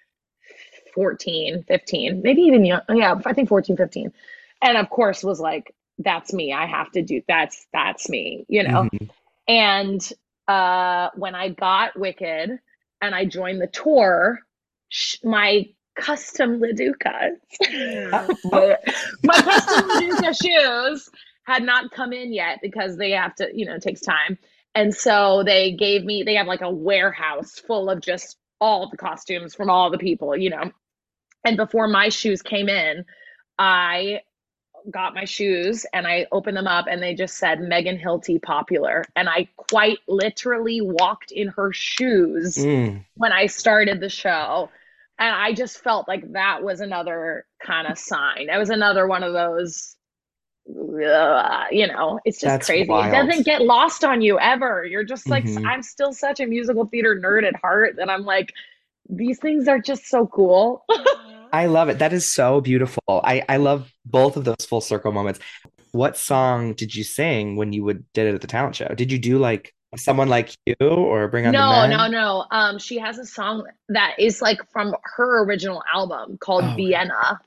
14, 0.94 1.62
15, 1.64 2.22
maybe 2.22 2.42
even 2.42 2.64
young. 2.64 2.80
Yeah, 2.88 3.20
I 3.24 3.32
think 3.32 3.48
14, 3.48 3.76
15. 3.76 4.12
And 4.62 4.76
of 4.76 4.88
course 4.90 5.22
was 5.22 5.40
like, 5.40 5.74
that's 5.98 6.32
me. 6.32 6.52
I 6.52 6.66
have 6.66 6.90
to 6.92 7.02
do 7.02 7.22
that's 7.28 7.66
that's 7.72 8.08
me, 8.08 8.46
you 8.48 8.62
know. 8.62 8.84
Mhm. 8.84 9.10
And 9.46 10.12
uh, 10.48 11.10
when 11.14 11.34
I 11.34 11.50
got 11.50 11.98
Wicked 11.98 12.58
and 13.00 13.14
I 13.14 13.24
joined 13.24 13.60
the 13.60 13.66
tour, 13.66 14.40
sh- 14.88 15.16
my 15.24 15.66
custom 15.96 16.60
LaDucas, 16.60 17.36
my 19.22 19.34
custom 19.42 19.88
LaDuca 19.90 20.42
shoes 20.42 21.08
had 21.44 21.62
not 21.62 21.90
come 21.90 22.12
in 22.12 22.32
yet 22.32 22.58
because 22.62 22.96
they 22.96 23.10
have 23.12 23.34
to, 23.36 23.48
you 23.54 23.66
know, 23.66 23.74
it 23.74 23.82
takes 23.82 24.00
time. 24.00 24.38
And 24.74 24.94
so 24.94 25.42
they 25.44 25.72
gave 25.72 26.04
me, 26.04 26.22
they 26.22 26.34
have 26.34 26.46
like 26.46 26.60
a 26.60 26.70
warehouse 26.70 27.58
full 27.58 27.90
of 27.90 28.00
just 28.00 28.36
all 28.60 28.88
the 28.88 28.96
costumes 28.96 29.54
from 29.54 29.70
all 29.70 29.90
the 29.90 29.98
people, 29.98 30.36
you 30.36 30.50
know. 30.50 30.70
And 31.44 31.56
before 31.56 31.88
my 31.88 32.10
shoes 32.10 32.42
came 32.42 32.68
in, 32.68 33.04
I 33.58 34.20
got 34.90 35.14
my 35.14 35.24
shoes 35.24 35.84
and 35.92 36.06
I 36.06 36.26
opened 36.32 36.56
them 36.56 36.66
up 36.66 36.86
and 36.88 37.02
they 37.02 37.14
just 37.14 37.36
said 37.36 37.60
Megan 37.60 37.98
Hilty 37.98 38.40
popular. 38.40 39.04
And 39.16 39.28
I 39.28 39.48
quite 39.56 39.98
literally 40.08 40.80
walked 40.80 41.32
in 41.32 41.48
her 41.48 41.72
shoes 41.72 42.56
Mm. 42.56 43.04
when 43.14 43.32
I 43.32 43.46
started 43.46 44.00
the 44.00 44.08
show. 44.08 44.70
And 45.18 45.34
I 45.34 45.52
just 45.52 45.82
felt 45.82 46.08
like 46.08 46.32
that 46.32 46.62
was 46.62 46.80
another 46.80 47.44
kind 47.62 47.86
of 47.86 47.98
sign. 47.98 48.46
That 48.46 48.58
was 48.58 48.70
another 48.70 49.06
one 49.06 49.22
of 49.22 49.34
those, 49.34 49.96
uh, 50.68 51.64
you 51.70 51.86
know, 51.86 52.20
it's 52.24 52.40
just 52.40 52.54
That's 52.54 52.66
crazy. 52.66 52.88
wild. 52.88 53.06
It 53.12 53.16
doesn't 53.16 53.44
get 53.44 53.60
lost 53.60 54.04
on 54.04 54.22
you 54.22 54.38
ever. 54.38 54.84
You're 54.84 55.04
just 55.04 55.28
like, 55.28 55.44
Mhm. 55.44 55.64
I'm 55.66 55.82
still 55.82 56.12
such 56.12 56.40
a 56.40 56.46
musical 56.46 56.86
theater 56.86 57.14
nerd 57.16 57.46
at 57.46 57.56
heart 57.56 57.96
that 57.96 58.08
I'm 58.08 58.24
like, 58.24 58.54
these 59.08 59.38
things 59.40 59.68
are 59.68 59.78
just 59.80 60.06
so 60.06 60.26
cool. 60.26 60.84
I 61.52 61.66
love 61.66 61.88
it. 61.88 61.98
That 61.98 62.12
is 62.12 62.26
so 62.26 62.60
beautiful. 62.60 63.02
I, 63.08 63.44
I 63.48 63.56
love 63.56 63.92
both 64.04 64.36
of 64.36 64.44
those 64.44 64.64
full 64.68 64.80
circle 64.80 65.12
moments. 65.12 65.40
What 65.92 66.16
song 66.16 66.74
did 66.74 66.94
you 66.94 67.04
sing 67.04 67.56
when 67.56 67.72
you 67.72 67.84
would 67.84 68.04
did 68.12 68.26
it 68.26 68.34
at 68.34 68.40
the 68.40 68.46
talent 68.46 68.76
show? 68.76 68.88
Did 68.88 69.10
you 69.10 69.18
do 69.18 69.38
like 69.38 69.74
someone 69.96 70.28
like 70.28 70.54
you 70.66 70.74
or 70.80 71.26
bring 71.28 71.46
on 71.46 71.52
the 71.52 71.58
no, 71.58 71.86
no, 71.86 72.08
no. 72.08 72.46
Um, 72.50 72.78
she 72.78 72.98
has 72.98 73.18
a 73.18 73.26
song 73.26 73.66
that 73.88 74.14
is 74.18 74.40
like 74.40 74.58
from 74.72 74.94
her 75.02 75.44
original 75.44 75.82
album 75.92 76.38
called 76.38 76.64
Oh. 76.64 76.74
Vienna. 76.76 77.40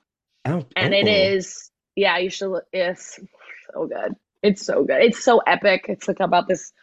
Oh, 0.45 0.65
and 0.75 0.93
it 0.93 1.07
oh. 1.07 1.35
is 1.35 1.71
yeah 1.95 2.17
you 2.17 2.29
should 2.29 2.49
look 2.49 2.65
it's 2.73 3.19
so 3.71 3.87
good 3.87 4.15
it's 4.41 4.65
so 4.65 4.83
good 4.83 5.01
it's 5.01 5.23
so 5.23 5.39
epic 5.39 5.85
it's 5.87 6.07
like 6.07 6.19
about 6.19 6.47
this 6.47 6.73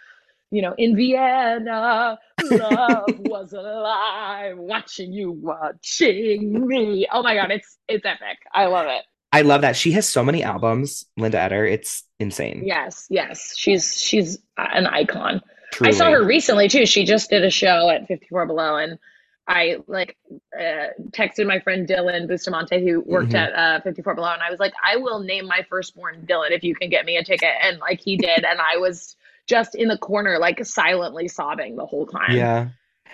you 0.51 0.63
know 0.63 0.75
in 0.79 0.97
vienna 0.97 2.19
love 2.51 3.05
was 3.21 3.53
alive 3.53 4.57
watching 4.59 5.13
you 5.13 5.31
watching 5.33 6.67
me 6.67 7.07
oh 7.13 7.23
my 7.23 7.35
god 7.35 7.51
it's 7.51 7.79
it's 7.89 8.05
epic 8.05 8.39
i 8.53 8.67
love 8.67 8.87
it 8.87 9.05
I 9.33 9.43
love 9.43 9.61
that. 9.61 9.77
She 9.77 9.93
has 9.93 10.09
so 10.09 10.25
many 10.25 10.43
albums, 10.43 11.05
Linda 11.17 11.39
Eder. 11.41 11.65
It's 11.65 12.03
insane. 12.19 12.65
yes 12.67 13.07
yes 13.11 13.55
she's 13.57 13.97
she's 14.01 14.39
an 14.59 14.89
icon 14.89 15.41
Truly. 15.73 15.93
i 15.95 15.97
saw 15.97 16.11
her 16.11 16.25
recently 16.25 16.69
too 16.69 16.85
she 16.85 17.05
just 17.05 17.31
did 17.31 17.45
a 17.45 17.51
show 17.51 17.89
at 17.91 18.09
54 18.09 18.47
below 18.47 18.75
and 18.77 18.99
i 19.47 19.77
like 19.87 20.17
uh, 20.59 20.89
texted 21.13 21.47
my 21.47 21.61
friend 21.61 21.87
dylan 21.89 22.27
bustamante 22.27 22.85
who 22.85 23.01
worked 23.03 23.31
Mhm. 23.31 23.39
at 23.39 23.53
uh, 23.55 23.81
54 23.83 24.17
below 24.17 24.33
and 24.33 24.43
i 24.43 24.51
was 24.51 24.59
like 24.59 24.73
i 24.85 24.97
will 24.97 25.21
name 25.21 25.47
my 25.47 25.65
firstborn 25.71 26.27
dylan 26.29 26.51
if 26.51 26.65
you 26.65 26.75
can 26.75 26.91
get 26.91 27.07
me 27.07 27.17
a 27.17 27.23
ticket 27.25 27.53
and 27.63 27.79
like 27.79 28.01
he 28.01 28.17
did 28.17 28.45
and 28.45 28.59
i 28.61 28.79
was 28.79 29.15
just 29.49 29.75
in 29.75 29.89
the 29.89 29.99
corner 29.99 30.39
like 30.39 30.65
silently 30.65 31.29
sobbing 31.29 31.77
the 31.77 31.87
whole 31.87 32.07
time 32.07 32.37
Yeah. 32.37 32.69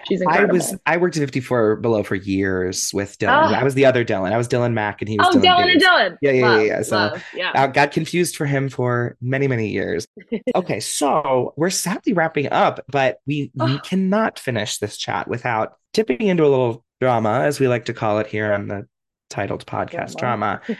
she's 0.09 0.21
incredible. 0.21 0.55
I 0.55 0.59
was 0.59 0.77
I 0.87 0.97
worked 0.99 1.17
at 1.17 1.21
54 1.21 1.77
below 1.77 2.03
for 2.03 2.15
years 2.15 2.91
with 2.93 3.19
Dylan. 3.19 3.51
Oh. 3.51 3.55
I 3.55 3.65
was 3.65 3.75
the 3.75 3.87
other 3.87 4.05
Dylan. 4.05 4.33
I 4.33 4.37
was 4.37 4.47
Dylan 4.49 4.73
Mack 4.75 5.01
and 5.03 5.09
he 5.09 5.17
was 5.17 5.35
oh 5.35 5.39
dylan 5.39 5.73
and 5.73 5.81
dylan 5.81 6.17
Yeah, 6.21 6.31
yeah, 6.33 6.39
yeah, 6.41 6.47
Love, 6.51 6.67
yeah. 6.67 6.83
So, 6.83 6.97
love. 6.97 7.25
yeah 7.35 7.53
I 7.55 7.67
got 7.69 7.93
confused 7.93 8.37
for 8.37 8.45
him 8.47 8.69
for 8.69 9.17
many, 9.21 9.49
many 9.49 9.69
years. 9.69 10.07
Okay, 10.55 10.81
so 10.81 11.55
we're 11.57 11.71
sadly 11.71 12.13
wrapping 12.13 12.51
up, 12.53 12.81
but 12.89 13.19
we, 13.27 13.51
we 13.55 13.75
Oh. 13.75 13.81
cannot 13.85 14.39
finish 14.39 14.79
this 14.79 14.97
chat 14.97 15.29
without 15.29 15.75
tipping 15.93 16.21
into 16.23 16.45
a 16.45 16.49
little 16.49 16.85
drama, 17.01 17.41
as 17.41 17.59
we 17.61 17.69
like 17.69 17.87
to 17.87 17.95
call 17.95 18.19
it 18.19 18.27
here 18.27 18.53
on 18.53 18.69
the 18.69 18.87
titled 19.31 19.65
podcast 19.67 20.17
Drama. 20.17 20.61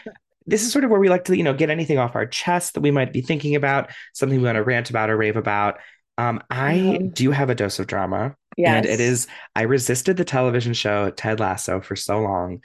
this 0.47 0.63
is 0.63 0.71
sort 0.71 0.83
of 0.85 0.91
where 0.91 0.99
we 0.99 1.09
like 1.09 1.25
to, 1.25 1.37
you 1.37 1.43
know, 1.43 1.53
get 1.53 1.69
anything 1.69 1.97
off 1.97 2.15
our 2.15 2.25
chest 2.25 2.73
that 2.75 2.81
we 2.81 2.91
might 2.91 3.13
be 3.13 3.21
thinking 3.21 3.55
about, 3.55 3.91
something 4.13 4.39
we 4.39 4.45
want 4.45 4.55
to 4.57 4.63
rant 4.63 4.89
about 4.89 5.09
or 5.09 5.17
rave 5.17 5.37
about. 5.37 5.79
Um, 6.17 6.41
I 6.49 6.97
Um, 6.99 7.09
do 7.09 7.31
have 7.31 7.49
a 7.49 7.55
dose 7.55 7.79
of 7.79 7.87
drama, 7.87 8.35
yes. 8.57 8.75
and 8.75 8.85
it 8.85 8.99
is 8.99 9.27
I 9.55 9.63
resisted 9.63 10.17
the 10.17 10.25
television 10.25 10.73
show 10.73 11.11
Ted 11.11 11.39
Lasso 11.39 11.81
for 11.81 11.95
so 11.95 12.19
long, 12.21 12.63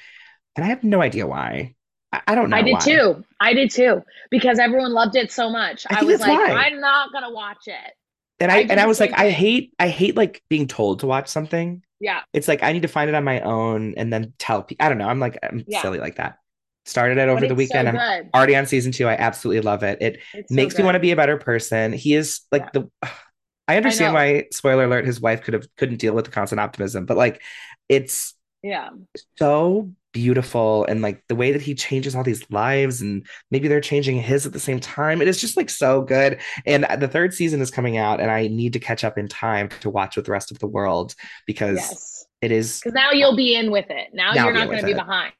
and 0.57 0.64
I 0.64 0.68
have 0.68 0.85
no 0.85 1.03
idea 1.03 1.26
why. 1.26 1.74
I, 2.12 2.22
I 2.28 2.35
don't 2.35 2.51
know. 2.51 2.57
I 2.57 2.62
did 2.62 2.74
why. 2.74 2.80
too. 2.80 3.24
I 3.41 3.55
did 3.55 3.70
too 3.70 4.03
because 4.30 4.59
everyone 4.59 4.93
loved 4.93 5.16
it 5.16 5.33
so 5.33 5.51
much. 5.51 5.87
I 5.91 6.01
I, 6.01 6.05
was 6.05 6.20
like, 6.20 6.30
why. 6.30 6.53
I'm 6.53 6.80
not 6.80 7.12
gonna 7.12 7.30
watch 7.33 7.64
it. 7.66 7.93
And 8.41 8.51
I 8.51 8.57
I 8.59 8.66
and 8.70 8.80
I 8.80 8.87
was 8.87 9.01
like, 9.01 9.12
I 9.18 9.30
hate 9.30 9.72
I 9.78 9.89
hate 9.89 10.16
like 10.16 10.43
being 10.49 10.66
told 10.66 11.01
to 11.01 11.07
watch 11.07 11.28
something. 11.28 11.83
Yeah, 12.01 12.22
It's 12.33 12.49
like 12.49 12.62
I 12.64 12.72
need 12.72 12.83
to 12.83 12.89
find 12.89 13.09
it 13.09 13.14
on 13.14 13.22
my 13.24 13.41
own 13.41 13.95
and 13.97 14.12
then 14.12 14.33
tell 14.39 14.62
people. 14.62 14.85
I 14.85 14.89
don't 14.89 14.99
know. 14.99 15.09
I'm 15.09 15.20
like 15.20 15.39
I'm 15.43 15.64
Yeah. 15.66 15.83
silly 15.83 15.99
like 15.99 16.16
that. 16.16 16.39
Started 16.85 17.18
it 17.18 17.28
over 17.28 17.47
the 17.47 17.55
weekend. 17.55 17.89
So 17.89 17.97
I'm 17.97 18.30
already 18.35 18.57
on 18.57 18.66
season 18.66 18.93
two. 18.93 19.07
I 19.09 19.14
absolutely 19.14 19.61
love 19.62 19.83
it. 19.83 19.99
It 20.01 20.20
It's 20.33 20.55
so 20.55 20.55
makes 20.55 20.76
me 20.76 20.85
want 20.85 20.97
to 20.97 21.01
be 21.01 21.12
a 21.12 21.16
better 21.16 21.37
person. 21.39 21.93
He 21.93 22.14
is 22.14 22.41
like 22.51 22.72
the. 22.72 22.91
I 23.68 23.76
understand 23.76 24.12
know. 24.12 24.18
why. 24.18 24.47
Spoiler 24.51 24.85
alert: 24.85 25.07
His 25.07 25.20
wife 25.20 25.43
could 25.43 25.55
have 25.55 25.66
couldn't 25.76 25.99
deal 25.99 26.14
with 26.14 26.24
the 26.24 26.30
constant 26.33 26.61
optimism, 26.61 27.07
but 27.07 27.16
like, 27.16 27.41
it's 27.89 28.35
Yeah, 28.62 28.91
so 29.39 29.91
beautiful 30.12 30.85
and 30.85 31.01
like 31.01 31.22
the 31.28 31.35
way 31.35 31.53
that 31.53 31.62
he 31.62 31.74
changes 31.74 32.14
all 32.14 32.22
these 32.22 32.45
lives 32.51 33.01
and 33.01 33.26
maybe 33.51 33.66
they're 33.66 33.80
changing 33.80 34.20
his 34.20 34.45
at 34.45 34.53
the 34.53 34.61
same 34.61 34.78
time 34.78 35.22
it 35.22 35.26
is 35.28 35.41
just 35.41 35.57
like 35.57 35.70
so 35.70 36.03
good 36.03 36.39
and 36.66 36.87
the 37.01 37.09
third 37.09 37.33
season 37.33 37.62
is 37.62 37.70
coming 37.70 37.97
out 37.97 38.20
and 38.20 38.30
i 38.30 38.47
need 38.47 38.74
to 38.74 38.78
catch 38.78 39.05
up 39.05 39.16
in 39.16 39.26
time 39.26 39.70
to 39.80 39.89
watch 39.89 40.14
with 40.14 40.26
the 40.26 40.30
rest 40.30 40.51
of 40.51 40.59
the 40.59 40.66
world 40.66 41.14
because 41.47 41.76
yes. 41.78 42.26
it 42.43 42.53
is 42.53 42.85
Because 42.85 42.93
now 42.95 43.11
you'll 43.12 43.37
be 43.37 43.55
in 43.57 43.70
with 43.70 43.87
it. 43.89 44.09
Now, 44.12 44.33
Now 44.33 44.45
you're 44.45 44.53
not 44.53 44.66
going 44.66 44.80
to 44.80 44.85
be 44.85 44.93
it. 44.93 44.97
behind. 44.97 45.33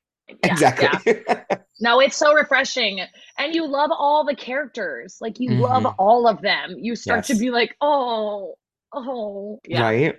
Yeah, 0.45 0.53
exactly 0.53 1.23
yeah. 1.29 1.43
No, 1.81 1.99
it's 1.99 2.17
so 2.17 2.33
refreshing, 2.33 3.01
and 3.39 3.55
you 3.55 3.67
love 3.67 3.91
all 3.93 4.25
the 4.25 4.37
characters. 4.37 5.19
Like 5.21 5.41
you 5.41 5.51
love 5.51 5.83
Mhm. 5.83 5.95
all 5.99 6.29
of 6.29 6.41
them. 6.41 6.77
You 6.79 6.95
start 6.95 7.25
to 7.25 7.35
be 7.35 7.51
like, 7.51 7.75
oh, 7.81 8.55
oh, 8.93 9.59
yeah. 9.67 9.83
right 9.83 10.17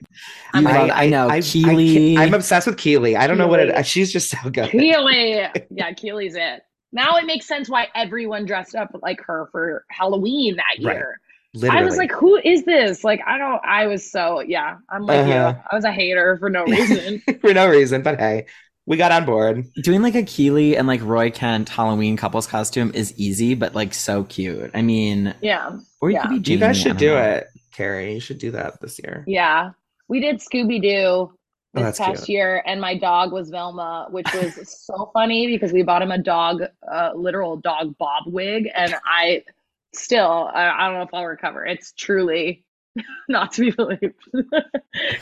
I'm 0.54 0.68
I- 0.68 0.72
like, 0.84 0.92
I 0.94 1.08
know, 1.08 1.30
I, 1.30 1.40
Keeley. 1.42 2.18
am 2.18 2.34
obsessed 2.34 2.66
with 2.68 2.78
keeley 2.78 3.16
i 3.16 3.28
don't 3.28 3.38
know 3.38 3.48
what 3.48 3.60
Keeley. 3.60 3.74
it 3.80 3.86
she's 3.86 4.12
just 4.12 4.30
so 4.32 4.50
good 4.50 4.72
Keeley. 4.72 5.42
Yeah, 5.70 5.94
Keeley's 5.94 6.36
it. 6.36 6.64
Now 6.92 7.16
it 7.18 7.26
makes 7.26 7.48
sense 7.48 7.70
why 7.70 7.88
everyone 7.96 8.46
dressed 8.46 8.76
up 8.76 8.90
like 9.02 9.22
her 9.22 9.48
for 9.52 9.86
Halloween 9.90 10.58
that 10.58 10.84
Right. 10.84 10.96
year. 10.98 11.20
literally 11.54 11.82
I 11.82 11.86
was 11.86 11.98
like, 11.98 12.12
who 12.12 12.36
is 12.38 12.66
this? 12.66 13.04
Like, 13.04 13.22
I 13.26 13.38
don't, 13.38 13.62
I 13.64 13.86
was 13.88 14.10
so, 14.12 14.42
yeah, 14.42 14.78
I'm 14.90 15.06
like 15.06 15.28
you. 15.28 15.34
Uh-huh. 15.34 15.62
I 15.72 15.76
was 15.76 15.86
a 15.86 15.92
hater 15.92 16.38
for 16.40 16.50
no 16.50 16.64
reason. 16.66 17.22
for 17.42 17.54
no 17.54 17.68
reason 17.70 18.02
but 18.02 18.20
hey 18.20 18.48
we 18.86 18.98
got 18.98 19.12
on 19.12 19.26
board 19.26 19.66
Doing 19.84 20.02
like 20.02 20.16
a 20.16 20.24
Keeley 20.24 20.76
and 20.78 20.88
like 20.88 21.02
Roy 21.04 21.32
Kent 21.32 21.70
Halloween 21.70 22.18
couples 22.18 22.48
costume 22.48 22.92
is 22.94 23.14
easy, 23.18 23.54
but 23.56 23.74
like 23.76 23.94
so 23.94 24.24
cute. 24.26 24.72
I 24.74 24.82
mean, 24.82 25.34
yeah. 25.42 25.78
or 26.02 26.10
you 26.10 26.16
Yeah. 26.18 26.28
could 26.28 26.44
be 26.44 26.52
you 26.54 26.58
guys 26.60 26.78
should 26.78 26.98
don't 26.98 27.16
know. 27.16 27.24
it 27.24 27.48
carrie 27.72 28.14
you 28.14 28.20
should 28.20 28.38
do 28.38 28.52
that 28.52 28.80
this 28.82 29.00
year 29.04 29.24
Yeah. 29.28 29.72
We 30.10 30.20
did 30.20 30.38
Scooby 30.40 30.82
Doo 30.82 31.34
Oh, 31.76 31.80
this 31.80 31.98
that's 31.98 32.00
past 32.00 32.26
cute. 32.26 32.30
year, 32.38 32.62
and 32.68 32.80
my 32.80 32.96
dog 32.96 33.32
was 33.32 33.50
Velma, 33.50 34.06
which 34.12 34.32
was 34.36 34.54
so 34.86 35.10
funny 35.12 35.48
because 35.48 35.74
we 35.74 35.82
bought 35.82 36.04
him 36.04 36.12
a 36.12 36.20
dog, 36.20 36.62
uh, 36.92 37.10
literal 37.16 37.56
dog 37.58 37.98
bob 37.98 38.26
wig, 38.28 38.70
and 38.76 38.94
I 39.04 39.44
still, 39.92 40.52
I, 40.54 40.70
I 40.70 40.86
don't 40.88 40.98
know 40.98 41.02
if 41.02 41.10
I'll 41.14 41.26
recover. 41.26 41.66
It's 41.66 41.92
truly 41.94 42.64
not 43.28 43.54
to 43.54 43.62
be 43.62 43.72
believed. 43.72 44.14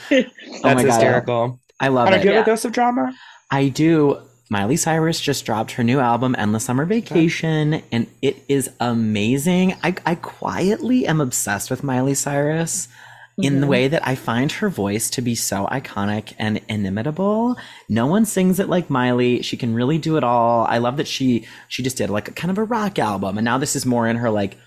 that's 0.10 0.64
my 0.64 0.74
God. 0.74 0.80
hysterical 0.86 1.60
I 1.80 1.88
love 1.88 2.08
Anna, 2.08 2.18
it. 2.18 2.22
do 2.24 2.28
you 2.28 2.34
have 2.36 2.40
Yeah. 2.48 2.54
a 2.54 2.56
dose 2.56 2.66
of 2.66 2.74
drama 2.74 3.14
I 3.52 3.68
do. 3.68 4.22
Miley 4.50 4.76
Cyrus 4.76 5.22
just 5.22 5.46
dropped 5.46 5.72
her 5.74 5.84
new 5.84 6.00
album, 6.00 6.36
Endless 6.38 6.66
Summer 6.66 6.86
Vacation, 6.86 7.82
and 7.92 8.08
it 8.22 8.44
is 8.50 8.70
amazing. 8.80 9.76
I, 9.84 9.96
I 10.06 10.16
quietly 10.16 11.06
am 11.06 11.22
obsessed 11.22 11.70
with 11.70 11.84
Miley 11.84 12.16
Cyrus 12.16 12.90
in 13.38 13.62
the 13.62 13.68
way 13.68 13.88
that 13.88 14.06
I 14.08 14.16
find 14.16 14.52
her 14.52 14.70
voice 14.70 15.10
to 15.12 15.22
be 15.22 15.36
so 15.36 15.66
iconic 15.68 16.34
and 16.38 16.62
inimitable. 16.68 17.58
No 17.90 18.08
one 18.08 18.26
sings 18.26 18.60
it 18.60 18.70
like 18.70 18.90
Miley. 18.90 19.42
She 19.42 19.58
can 19.58 19.74
really 19.74 19.98
do 19.98 20.18
it 20.18 20.24
all. 20.24 20.66
I 20.66 20.78
love 20.80 20.98
that 20.98 21.08
she 21.08 21.48
she 21.68 21.82
just 21.82 21.98
did 21.98 22.10
like 22.10 22.28
a 22.28 22.34
kind 22.34 22.52
of 22.52 22.58
a 22.58 22.64
rock 22.64 23.00
album, 23.00 23.38
and 23.38 23.46
now 23.46 23.58
this 23.58 23.76
is 23.76 23.86
more 23.86 24.08
in 24.08 24.18
her 24.18 24.30
like 24.30 24.58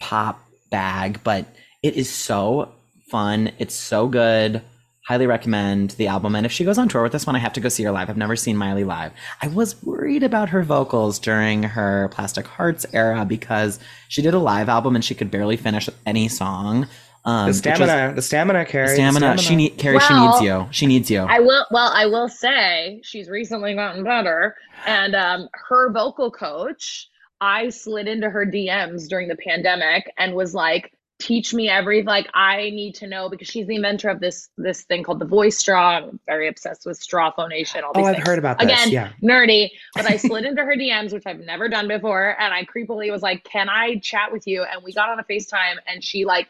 pop 0.00 0.42
bag, 0.70 1.20
but 1.24 1.46
it 1.82 1.94
is 1.94 2.10
so 2.10 2.72
fun. 3.10 3.52
It's 3.58 3.74
so 3.74 4.08
good. 4.08 4.62
Highly 5.06 5.26
recommend 5.28 5.90
the 5.92 6.08
album. 6.08 6.34
And 6.34 6.44
if 6.44 6.50
she 6.50 6.64
goes 6.64 6.78
on 6.78 6.88
tour 6.88 7.02
with 7.02 7.12
this 7.12 7.26
one, 7.26 7.36
I 7.36 7.38
have 7.38 7.52
to 7.52 7.60
go 7.60 7.68
see 7.68 7.84
her 7.84 7.92
live. 7.92 8.10
I've 8.10 8.16
never 8.16 8.34
seen 8.34 8.56
Miley 8.56 8.82
live. 8.82 9.12
I 9.40 9.46
was 9.48 9.80
worried 9.84 10.24
about 10.24 10.48
her 10.48 10.62
vocals 10.64 11.20
during 11.20 11.62
her 11.62 12.08
Plastic 12.12 12.46
Hearts 12.46 12.84
era 12.92 13.24
because 13.24 13.78
she 14.08 14.20
did 14.20 14.34
a 14.34 14.38
live 14.40 14.68
album 14.68 14.96
and 14.96 15.04
she 15.04 15.14
could 15.14 15.30
barely 15.30 15.56
finish 15.56 15.88
any 16.06 16.26
song. 16.28 16.88
Um, 17.24 17.46
The 17.46 17.46
which 17.46 17.66
was- 17.66 17.76
stamina, 17.88 18.14
the 18.14 18.22
stamina, 18.22 18.64
Carrie. 18.64 18.86
the 18.86 19.02
the 19.02 19.12
stamina. 19.12 19.38
She 19.38 19.54
need 19.56 19.78
Carrie. 19.78 20.00
she 20.00 20.14
needs 20.14 20.40
you. 20.42 20.66
She 20.72 20.86
needs 20.86 21.10
you. 21.10 21.20
I 21.20 21.38
will. 21.40 21.66
Well, 21.70 21.90
I 21.94 22.06
will 22.06 22.28
say 22.28 23.00
she's 23.04 23.28
recently 23.28 23.74
gotten 23.74 24.02
better, 24.04 24.54
and 24.86 25.14
um, 25.14 25.48
her 25.68 25.92
vocal 25.92 26.30
coach. 26.32 27.08
I 27.40 27.68
slid 27.68 28.08
into 28.08 28.30
her 28.30 28.46
DMs 28.46 29.08
during 29.08 29.28
the 29.28 29.36
pandemic 29.36 30.10
and 30.16 30.34
was 30.34 30.54
like, 30.54 30.95
"Teach 31.18 31.54
me 31.54 31.68
every 31.68 32.02
like 32.02 32.28
I 32.34 32.70
need 32.70 32.96
to 32.96 33.06
know 33.06 33.28
because 33.30 33.48
she's 33.48 33.66
the 33.66 33.76
inventor 33.76 34.08
of 34.10 34.20
this 34.20 34.50
this 34.58 34.82
thing 34.84 35.02
called 35.02 35.18
the 35.18 35.26
voice 35.26 35.58
straw. 35.58 35.98
I'm 35.98 36.20
very 36.26 36.48
obsessed 36.48 36.86
with 36.86 36.98
straw 36.98 37.32
phonation. 37.32 37.82
All 37.84 37.92
Oh, 37.94 38.00
these 38.00 38.06
I've 38.08 38.16
things. 38.16 38.28
heard 38.28 38.38
about 38.38 38.58
this. 38.60 38.66
Again, 38.70 38.90
yeah. 38.90 39.10
nerdy, 39.22 39.70
but 39.94 40.06
I 40.06 40.16
slid 40.18 40.44
into 40.46 40.62
her 40.64 40.76
DMs, 40.76 41.12
which 41.12 41.24
I've 41.26 41.40
never 41.40 41.68
done 41.68 41.88
before, 41.88 42.36
and 42.40 42.52
I 42.54 42.64
creepily 42.64 43.10
was 43.10 43.22
like, 43.22 43.44
"Can 43.44 43.68
I 43.68 43.96
chat 44.00 44.32
with 44.32 44.46
you?" 44.46 44.64
And 44.64 44.82
we 44.84 44.92
got 44.92 45.08
on 45.08 45.18
a 45.18 45.24
FaceTime, 45.24 45.76
and 45.86 46.04
she 46.04 46.24
like 46.26 46.48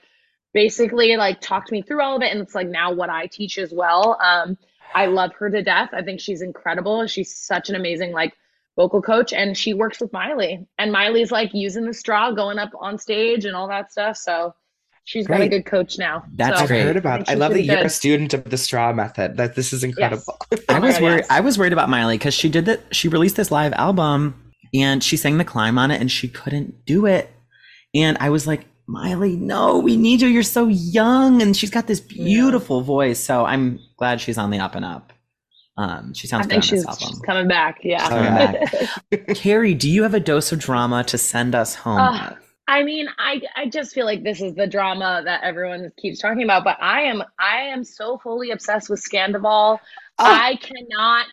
basically 0.52 1.16
like 1.16 1.40
talked 1.40 1.70
me 1.70 1.82
through 1.82 2.02
all 2.02 2.16
of 2.16 2.22
it, 2.22 2.32
and 2.32 2.40
it's 2.40 2.54
like 2.54 2.68
now 2.68 2.92
what 2.92 3.10
I 3.10 3.26
teach 3.26 3.58
as 3.58 3.72
well. 3.72 4.18
Um, 4.22 4.58
I 4.94 5.06
love 5.06 5.32
her 5.38 5.50
to 5.50 5.62
death. 5.62 5.90
I 5.92 6.02
think 6.02 6.20
she's 6.20 6.42
incredible. 6.42 7.06
She's 7.06 7.34
such 7.36 7.68
an 7.68 7.74
amazing 7.76 8.12
like 8.12 8.34
vocal 8.76 9.02
coach, 9.02 9.32
and 9.32 9.56
she 9.56 9.74
works 9.74 10.00
with 10.00 10.12
Miley, 10.12 10.66
and 10.78 10.92
Miley's 10.92 11.32
like 11.32 11.52
using 11.54 11.84
the 11.86 11.94
straw, 11.94 12.30
going 12.30 12.58
up 12.58 12.70
on 12.78 12.98
stage, 12.98 13.44
and 13.44 13.56
all 13.56 13.68
that 13.68 13.90
stuff. 13.90 14.16
So 14.16 14.54
she's 15.04 15.26
got 15.26 15.40
a 15.40 15.48
good 15.48 15.66
coach 15.66 15.98
now. 15.98 16.24
That's 16.34 16.58
so, 16.58 16.64
I've 16.64 16.70
heard 16.70 16.96
about. 16.96 17.26
think 17.26 17.30
I 17.30 17.34
love 17.34 17.52
that 17.52 17.62
you're 17.62 17.78
a 17.78 17.88
student 17.88 18.34
of 18.34 18.44
the 18.44 18.58
straw 18.58 18.92
method. 18.92 19.36
That 19.38 19.54
this 19.54 19.72
is 19.72 19.82
incredible. 19.82 20.38
I 20.68 20.78
Oh 20.78 20.80
was 20.80 21.00
worried. 21.00 21.18
yes. 21.18 21.26
I 21.30 21.40
was 21.40 21.58
worried 21.58 21.72
about 21.72 21.88
Miley 21.88 22.18
because 22.18 22.34
she 22.34 22.48
did 22.48 22.66
that. 22.66 22.94
She 22.94 23.08
released 23.08 23.36
this 23.36 23.50
live 23.50 23.72
album 23.72 24.52
and 24.74 25.02
she 25.02 25.16
sang 25.16 25.38
the 25.38 25.44
climb 25.44 25.78
on 25.78 25.90
it, 25.90 26.00
and 26.00 26.10
she 26.10 26.28
couldn't 26.28 26.84
do 26.84 27.06
it. 27.06 27.30
And 27.94 28.18
I 28.20 28.30
was 28.30 28.46
like, 28.46 28.66
Miley, 28.86 29.36
no, 29.36 29.78
we 29.78 29.96
need 29.96 30.20
you. 30.20 30.28
You're 30.28 30.42
so 30.42 30.68
young, 30.68 31.40
and 31.40 31.56
she's 31.56 31.70
got 31.70 31.86
this 31.86 32.00
beautiful 32.00 32.82
voice. 32.82 33.18
So 33.18 33.44
I'm 33.44 33.80
glad 33.96 34.20
she's 34.20 34.38
on 34.38 34.50
the 34.50 34.58
up 34.58 34.74
and 34.74 34.84
up. 34.84 35.12
Um, 35.76 36.14
she 36.14 36.26
I 36.28 36.30
sounds 36.30 36.46
good 36.46 36.50
think 36.50 36.64
she's, 36.64 36.86
she's 36.98 37.18
coming 37.20 37.48
back. 37.48 37.80
Yeah. 37.82 38.08
Coming 38.08 38.34
back. 39.10 39.34
Carrie, 39.34 39.74
do 39.74 39.88
you 39.90 40.02
have 40.02 40.14
a 40.14 40.20
dose 40.20 40.52
of 40.52 40.58
drama 40.58 41.04
to 41.04 41.18
send 41.18 41.54
us 41.54 41.74
home? 41.74 42.12
With? 42.12 42.38
I 42.68 42.82
mean, 42.82 43.08
I 43.18 43.42
I 43.56 43.68
just 43.68 43.92
feel 43.94 44.06
like 44.06 44.24
this 44.24 44.40
is 44.40 44.54
the 44.54 44.66
drama 44.66 45.22
that 45.24 45.42
everyone 45.44 45.92
keeps 45.98 46.18
talking 46.18 46.42
about, 46.42 46.64
but 46.64 46.78
I 46.80 47.02
am 47.02 47.22
I 47.38 47.58
am 47.58 47.84
so 47.84 48.18
fully 48.18 48.50
obsessed 48.50 48.90
with 48.90 49.00
Scandoval. 49.02 49.78
I 50.18 50.56
cannot 50.56 51.26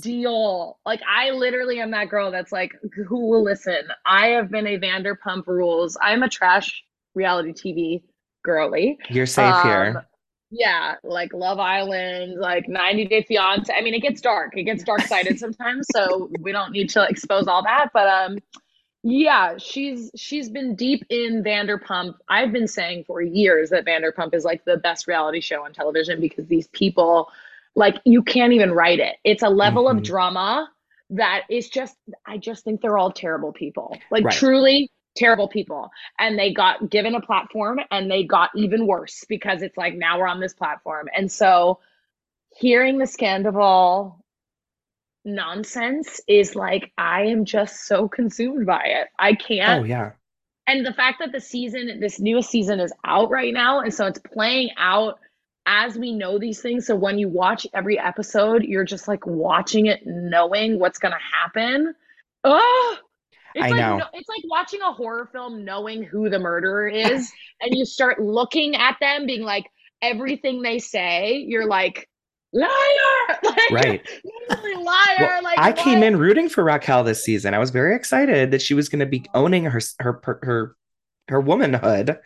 deal. 0.00 0.78
Like 0.86 1.00
I 1.06 1.30
literally 1.30 1.80
am 1.80 1.90
that 1.90 2.08
girl 2.08 2.30
that's 2.30 2.52
like, 2.52 2.72
who 3.06 3.26
will 3.28 3.44
listen? 3.44 3.82
I 4.06 4.28
have 4.28 4.50
been 4.50 4.66
a 4.66 4.78
Vanderpump 4.78 5.46
Rules. 5.46 5.98
I'm 6.00 6.22
a 6.22 6.28
trash 6.28 6.82
reality 7.14 7.52
TV 7.52 8.02
girly. 8.44 8.98
You're 9.10 9.26
safe 9.26 9.52
Um, 9.54 9.66
here. 9.66 10.06
Yeah, 10.50 10.94
like 11.02 11.32
Love 11.32 11.58
Island, 11.58 12.38
like 12.38 12.68
90 12.68 13.06
Day 13.06 13.22
Fiance. 13.22 13.72
I 13.72 13.80
mean, 13.82 13.94
it 13.94 14.00
gets 14.02 14.20
dark. 14.20 14.56
It 14.56 14.62
gets 14.64 14.84
dark 14.84 15.04
sided 15.04 15.38
sometimes, 15.40 15.90
so 15.90 16.30
we 16.40 16.52
don't 16.52 16.72
need 16.72 16.88
to 16.90 17.04
expose 17.08 17.48
all 17.48 17.62
that. 17.64 17.90
But 17.92 18.06
um, 18.08 18.38
yeah, 19.02 19.56
she's 19.58 20.10
she's 20.16 20.50
been 20.50 20.76
deep 20.76 21.04
in 21.10 21.44
Vanderpump. 21.44 22.14
I've 22.28 22.52
been 22.52 22.68
saying 22.68 23.04
for 23.06 23.22
years 23.22 23.70
that 23.70 23.84
Vanderpump 23.86 24.34
is 24.34 24.44
like 24.44 24.64
the 24.64 24.76
best 24.76 25.08
reality 25.08 25.40
show 25.40 25.64
on 25.64 25.72
television 25.72 26.20
because 26.20 26.46
these 26.46 26.68
people, 26.68 27.28
like, 27.74 27.96
you 28.04 28.22
can't 28.22 28.52
even 28.52 28.72
write 28.72 29.00
it. 29.00 29.16
It's 29.24 29.42
a 29.42 29.50
level 29.50 29.88
of 29.88 30.02
Mhm. 30.02 30.02
drama 30.02 30.70
that 31.10 31.42
is 31.50 31.68
just. 31.68 31.96
I 32.26 32.38
just 32.38 32.64
think 32.64 32.80
they're 32.82 32.98
all 32.98 33.12
terrible 33.12 33.52
people. 33.52 34.04
Like 34.10 34.28
Right. 34.28 34.30
truly 34.30 34.90
terrible 35.16 35.48
people. 35.48 35.90
And 36.18 36.38
they 36.38 36.52
got 36.52 36.90
given 36.90 37.14
a 37.14 37.20
platform 37.20 37.80
and 37.90 38.10
they 38.10 38.24
got 38.24 38.50
even 38.54 38.86
worse 38.86 39.24
because 39.28 39.62
it's 39.62 39.76
like 39.76 39.94
now 39.94 40.18
we're 40.18 40.28
on 40.28 40.40
this 40.40 40.54
platform. 40.54 41.08
And 41.16 41.30
so 41.30 41.80
hearing 42.56 42.98
the 42.98 43.06
scandal 43.06 44.24
nonsense 45.24 46.20
is 46.28 46.54
like 46.54 46.92
i 46.96 47.22
am 47.22 47.44
just 47.44 47.84
so 47.86 48.06
consumed 48.06 48.64
by 48.64 48.82
it. 48.84 49.08
I 49.18 49.34
can't 49.34 49.82
Oh 49.82 49.84
yeah. 49.84 50.12
and 50.68 50.86
the 50.86 50.92
fact 50.92 51.18
that 51.18 51.32
the 51.32 51.40
season 51.40 51.98
this 51.98 52.20
newest 52.20 52.48
season 52.48 52.78
is 52.78 52.92
out 53.04 53.28
right 53.28 53.52
now 53.52 53.80
and 53.80 53.92
so 53.92 54.06
it's 54.06 54.20
playing 54.20 54.70
out 54.78 55.18
as 55.66 55.98
we 55.98 56.12
know 56.14 56.38
these 56.38 56.60
things. 56.62 56.86
So 56.86 56.94
when 56.94 57.18
you 57.18 57.28
watch 57.28 57.66
every 57.74 57.98
episode 57.98 58.62
you're 58.62 58.84
just 58.84 59.08
like 59.08 59.26
watching 59.26 59.86
it 59.86 60.02
knowing 60.06 60.78
what's 60.78 61.00
going 61.00 61.12
to 61.12 61.36
happen. 61.42 61.94
Oh 62.44 62.96
it's 63.56 63.64
I 63.64 63.70
like 63.70 63.86
know. 63.86 63.98
no- 63.98 64.06
it's 64.12 64.28
like 64.28 64.42
watching 64.44 64.82
a 64.82 64.92
horror 64.92 65.28
film 65.32 65.64
knowing 65.64 66.02
who 66.02 66.28
the 66.30 66.38
murderer 66.38 66.88
is 66.88 67.30
and 67.60 67.74
you 67.74 67.84
start 67.84 68.20
looking 68.20 68.76
at 68.76 68.96
them 69.00 69.26
being 69.26 69.42
like 69.42 69.66
everything 70.02 70.62
they 70.62 70.78
say 70.78 71.38
you're 71.48 71.66
like 71.66 72.08
liar 72.52 72.68
like, 73.42 73.70
Right. 73.70 74.08
literally 74.48 74.76
liar 74.84 75.16
Well, 75.18 75.42
like 75.42 75.58
I 75.58 75.72
came 75.72 76.00
what? 76.00 76.06
in 76.06 76.16
rooting 76.18 76.48
for 76.48 76.64
Raquel 76.64 77.04
this 77.04 77.24
season. 77.24 77.54
I 77.54 77.58
was 77.58 77.70
very 77.70 77.94
excited 77.96 78.50
that 78.50 78.62
she 78.62 78.74
was 78.74 78.88
going 78.88 79.00
to 79.00 79.06
be 79.06 79.24
owning 79.34 79.64
her 79.64 79.80
her 80.00 80.20
her 80.42 80.76
her 81.28 81.40
womanhood. 81.40 82.18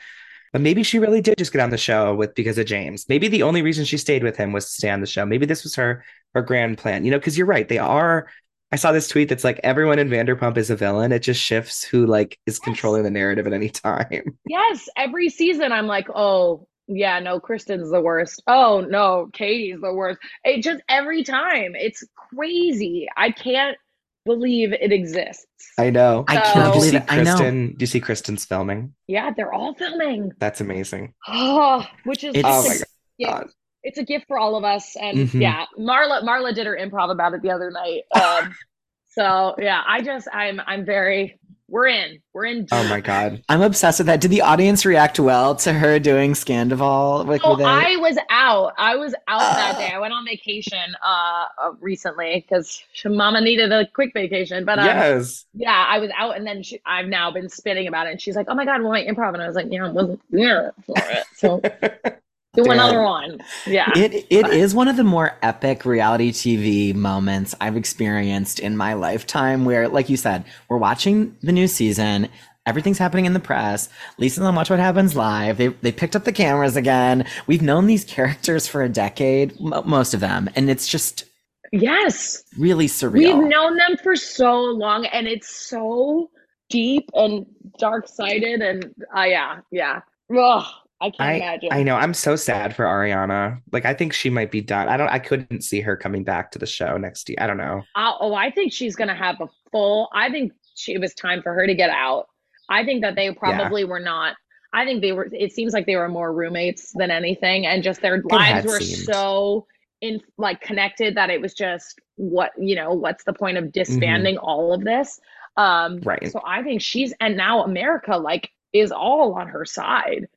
But 0.52 0.62
maybe 0.62 0.82
she 0.82 0.98
really 0.98 1.20
did 1.20 1.38
just 1.38 1.52
get 1.52 1.60
on 1.62 1.70
the 1.70 1.78
show 1.78 2.14
with 2.14 2.34
because 2.34 2.58
of 2.58 2.66
James. 2.66 3.08
Maybe 3.08 3.28
the 3.28 3.44
only 3.44 3.62
reason 3.62 3.84
she 3.84 3.96
stayed 3.96 4.24
with 4.24 4.36
him 4.36 4.52
was 4.52 4.66
to 4.66 4.72
stay 4.72 4.90
on 4.90 5.00
the 5.00 5.06
show. 5.06 5.24
Maybe 5.24 5.46
this 5.46 5.62
was 5.62 5.76
her 5.76 6.04
her 6.34 6.42
grand 6.42 6.76
plan. 6.78 7.04
You 7.04 7.12
know, 7.12 7.18
because 7.18 7.38
you're 7.38 7.46
right. 7.46 7.68
They 7.68 7.78
are. 7.78 8.28
I 8.72 8.76
saw 8.76 8.92
this 8.92 9.08
tweet 9.08 9.28
that's 9.28 9.42
like 9.44 9.58
everyone 9.64 9.98
in 9.98 10.08
Vanderpump 10.08 10.56
is 10.56 10.70
a 10.70 10.76
villain. 10.76 11.10
It 11.12 11.20
just 11.20 11.40
shifts 11.40 11.82
who 11.82 12.06
like 12.06 12.38
is 12.46 12.54
Yes. 12.54 12.64
controlling 12.64 13.02
the 13.02 13.10
narrative 13.10 13.46
at 13.46 13.52
any 13.52 13.68
time. 13.68 14.38
Yes, 14.46 14.88
every 14.96 15.28
season 15.28 15.72
I'm 15.72 15.86
like, 15.86 16.08
oh, 16.14 16.66
yeah, 16.88 17.18
no, 17.20 17.38
Kristen's 17.40 17.90
the 17.90 18.00
worst. 18.00 18.42
Oh, 18.46 18.80
no, 18.88 19.28
Katie's 19.32 19.80
the 19.80 19.92
worst. 19.94 20.18
It 20.44 20.62
just 20.62 20.82
every 20.88 21.22
time. 21.24 21.74
It's 21.76 22.04
crazy. 22.16 23.06
I 23.16 23.30
can't 23.30 23.76
believe 24.24 24.72
it 24.72 24.92
exists. 24.92 25.46
I 25.78 25.90
know. 25.90 26.24
I 26.28 26.36
can't 26.40 26.72
believe 26.72 26.90
see 26.90 26.96
it. 26.96 27.04
I 27.08 27.22
know. 27.22 27.38
Do 27.38 27.74
you 27.78 27.86
see 27.86 28.00
Kristen's 28.00 28.44
filming? 28.44 28.94
Yeah, 29.06 29.30
they're 29.36 29.52
all 29.52 29.74
filming. 29.74 30.32
That's 30.38 30.60
amazing. 30.60 31.14
Oh, 31.28 31.86
which 32.04 32.22
is 32.24 32.34
It's- 32.34 32.44
Oh 32.46 32.68
my 32.68 33.28
God. 33.30 33.42
gift. 33.44 33.54
It's 33.82 33.98
a 33.98 34.04
gift 34.04 34.26
for 34.28 34.38
all 34.38 34.56
of 34.56 34.64
us. 34.64 34.96
And 34.96 35.18
Mhm. 35.18 35.40
yeah, 35.40 35.64
Marla 35.78 36.22
Marla 36.22 36.54
did 36.54 36.66
her 36.66 36.76
improv 36.80 37.10
about 37.10 37.34
it 37.34 37.42
the 37.42 37.50
other 37.50 37.70
night. 37.70 38.02
Um, 38.14 38.54
so 39.08 39.54
yeah, 39.58 39.82
I 39.86 40.00
just 40.02 40.28
I'm 40.32 40.60
I'm 40.66 40.84
very 40.84 41.38
we're 41.72 41.86
in. 41.86 42.20
We're 42.34 42.46
in 42.46 42.66
Oh 42.72 42.88
my 42.88 43.00
God. 43.00 43.44
I'm 43.48 43.62
obsessed 43.62 44.00
with 44.00 44.08
that. 44.08 44.20
Did 44.20 44.32
the 44.32 44.40
audience 44.40 44.84
react 44.84 45.20
well 45.20 45.54
to 45.54 45.72
her 45.72 46.00
doing 46.00 46.32
Scandoval? 46.32 47.24
Like, 47.28 47.42
So 47.42 47.50
were 47.50 47.58
they- 47.58 47.64
I 47.64 47.94
was 47.94 48.18
out. 48.28 48.72
I 48.76 48.96
was 48.96 49.14
out 49.28 49.38
that 49.38 49.76
Oh. 49.76 49.78
day. 49.78 49.92
I 49.94 50.00
went 50.00 50.12
on 50.12 50.24
vacation 50.26 50.96
uh, 51.00 51.46
uh 51.62 51.70
recently 51.80 52.44
because 52.44 52.82
Mama 53.04 53.40
needed 53.40 53.70
a 53.70 53.86
quick 53.86 54.12
vacation. 54.14 54.64
But 54.64 54.80
um, 54.80 54.86
yes. 54.86 55.46
yeah, 55.54 55.86
I 55.88 56.00
was 56.00 56.10
out, 56.18 56.36
and 56.36 56.44
then 56.44 56.64
she, 56.64 56.80
I've 56.84 57.06
now 57.06 57.30
been 57.30 57.48
spinning 57.48 57.86
about 57.86 58.08
it. 58.08 58.10
And 58.10 58.20
she's 58.20 58.34
like, 58.34 58.46
"Oh 58.48 58.54
my 58.56 58.64
god, 58.64 58.82
well, 58.82 58.90
my 58.90 59.04
improv," 59.04 59.34
and 59.34 59.40
I 59.42 59.46
was 59.46 59.54
like, 59.54 59.66
"Yeah, 59.70 59.86
I 59.86 59.90
wasn't 59.92 60.20
there 60.30 60.74
for 60.86 60.96
it, 60.98 61.24
so 61.36 61.62
do 62.54 62.62
Damn. 62.64 62.72
another 62.72 63.02
one." 63.02 63.38
Yeah, 63.66 63.90
It 63.94 64.26
it 64.30 64.46
is 64.48 64.74
one 64.74 64.88
of 64.88 64.96
the 64.96 65.04
more 65.04 65.36
epic 65.42 65.84
reality 65.84 66.32
TV 66.32 66.94
moments 66.94 67.54
I've 67.60 67.76
experienced 67.76 68.58
in 68.60 68.76
my 68.76 68.94
lifetime 68.94 69.64
where 69.64 69.88
like 69.88 70.08
you 70.08 70.16
said, 70.16 70.44
we're 70.68 70.78
watching 70.78 71.36
the 71.42 71.52
new 71.52 71.66
season, 71.68 72.28
everything's 72.66 72.98
happening 72.98 73.26
in 73.26 73.32
the 73.32 73.40
press. 73.40 73.88
Lisa's 74.18 74.44
on 74.44 74.54
Watch 74.54 74.70
What 74.70 74.78
Happens 74.78 75.16
Live. 75.16 75.56
They 75.58 75.68
they 75.68 75.92
picked 75.92 76.16
up 76.16 76.24
the 76.24 76.32
cameras 76.32 76.76
again. 76.76 77.24
We've 77.46 77.62
known 77.62 77.86
these 77.86 78.04
characters 78.04 78.66
for 78.66 78.82
a 78.82 78.88
decade, 78.88 79.52
m- 79.60 79.82
most 79.88 80.14
of 80.14 80.20
them, 80.20 80.48
and 80.56 80.68
it's 80.70 80.86
just 80.88 81.24
yes, 81.72 82.42
really 82.58 82.86
surreal. 82.86 83.12
we've 83.40 83.48
known 83.48 83.76
them 83.76 83.96
for 84.02 84.16
so 84.16 84.60
long, 84.60 85.06
and 85.06 85.26
it's 85.28 85.48
so 85.68 86.30
deep 86.68 87.08
and 87.14 87.46
dark 87.78 88.08
sided, 88.08 88.60
and 88.60 88.84
uh, 89.16 89.22
yeah, 89.22 89.60
yeah. 89.72 90.00
Ugh, 90.36 90.64
I 91.00 91.10
can't 91.10 91.20
I 91.20 91.32
imagine. 91.34 91.68
I 91.72 91.82
know. 91.82 91.96
I'm 91.96 92.14
so 92.14 92.36
sad 92.36 92.76
for 92.76 92.84
Ariana. 92.84 93.60
Like 93.72 93.84
I 93.84 93.94
think 93.94 94.12
she 94.12 94.28
might 94.30 94.50
be 94.50 94.60
done. 94.60 94.88
I 94.88 94.96
don't. 94.96 95.08
I 95.08 95.18
couldn't 95.18 95.62
see 95.62 95.80
her 95.80 95.96
coming 95.96 96.24
back 96.24 96.50
to 96.52 96.58
the 96.58 96.66
show 96.66 96.96
next 96.96 97.28
year. 97.28 97.38
I 97.40 97.46
don't 97.46 97.56
know. 97.56 97.82
Uh, 97.94 98.12
oh, 98.20 98.34
I 98.34 98.50
think 98.50 98.72
she's 98.72 98.96
going 98.96 99.08
to 99.08 99.14
have 99.14 99.40
a 99.40 99.48
full. 99.72 100.08
I 100.12 100.30
think 100.30 100.52
she, 100.74 100.92
it 100.92 101.00
was 101.00 101.14
time 101.14 101.42
for 101.42 101.54
her 101.54 101.66
to 101.66 101.74
get 101.74 101.90
out. 101.90 102.28
I 102.68 102.84
think 102.84 103.02
that 103.02 103.16
they 103.16 103.32
probably 103.32 103.84
were 103.84 104.00
not. 104.00 104.36
I 104.72 104.84
think 104.84 105.00
they 105.00 105.12
were. 105.12 105.28
It 105.32 105.52
seems 105.52 105.72
like 105.72 105.86
they 105.86 105.96
were 105.96 106.08
more 106.08 106.32
roommates 106.32 106.92
than 106.92 107.10
anything, 107.10 107.66
and 107.66 107.82
just 107.82 108.02
their 108.02 108.16
had 108.16 108.24
lives 108.26 108.66
were 108.66 108.80
seemed. 108.80 109.06
so 109.06 109.66
in 110.00 110.20
like 110.38 110.60
connected 110.60 111.14
that 111.16 111.30
it 111.30 111.40
was 111.40 111.54
just 111.54 111.98
what 112.16 112.52
you 112.58 112.76
know. 112.76 112.92
What's 112.92 113.24
the 113.24 113.32
point 113.32 113.56
of 113.56 113.72
disbanding 113.72 114.36
all 114.38 114.72
of 114.72 114.84
this? 114.84 115.18
Um, 115.56 115.96
Mm-hmm. 115.96 116.08
Right. 116.08 116.32
So 116.32 116.40
I 116.46 116.62
think 116.62 116.80
she's 116.80 117.12
and 117.20 117.36
now 117.36 117.64
America 117.64 118.16
like 118.16 118.50
is 118.72 118.92
all 118.92 119.34
on 119.34 119.48
her 119.48 119.64
side. 119.64 120.28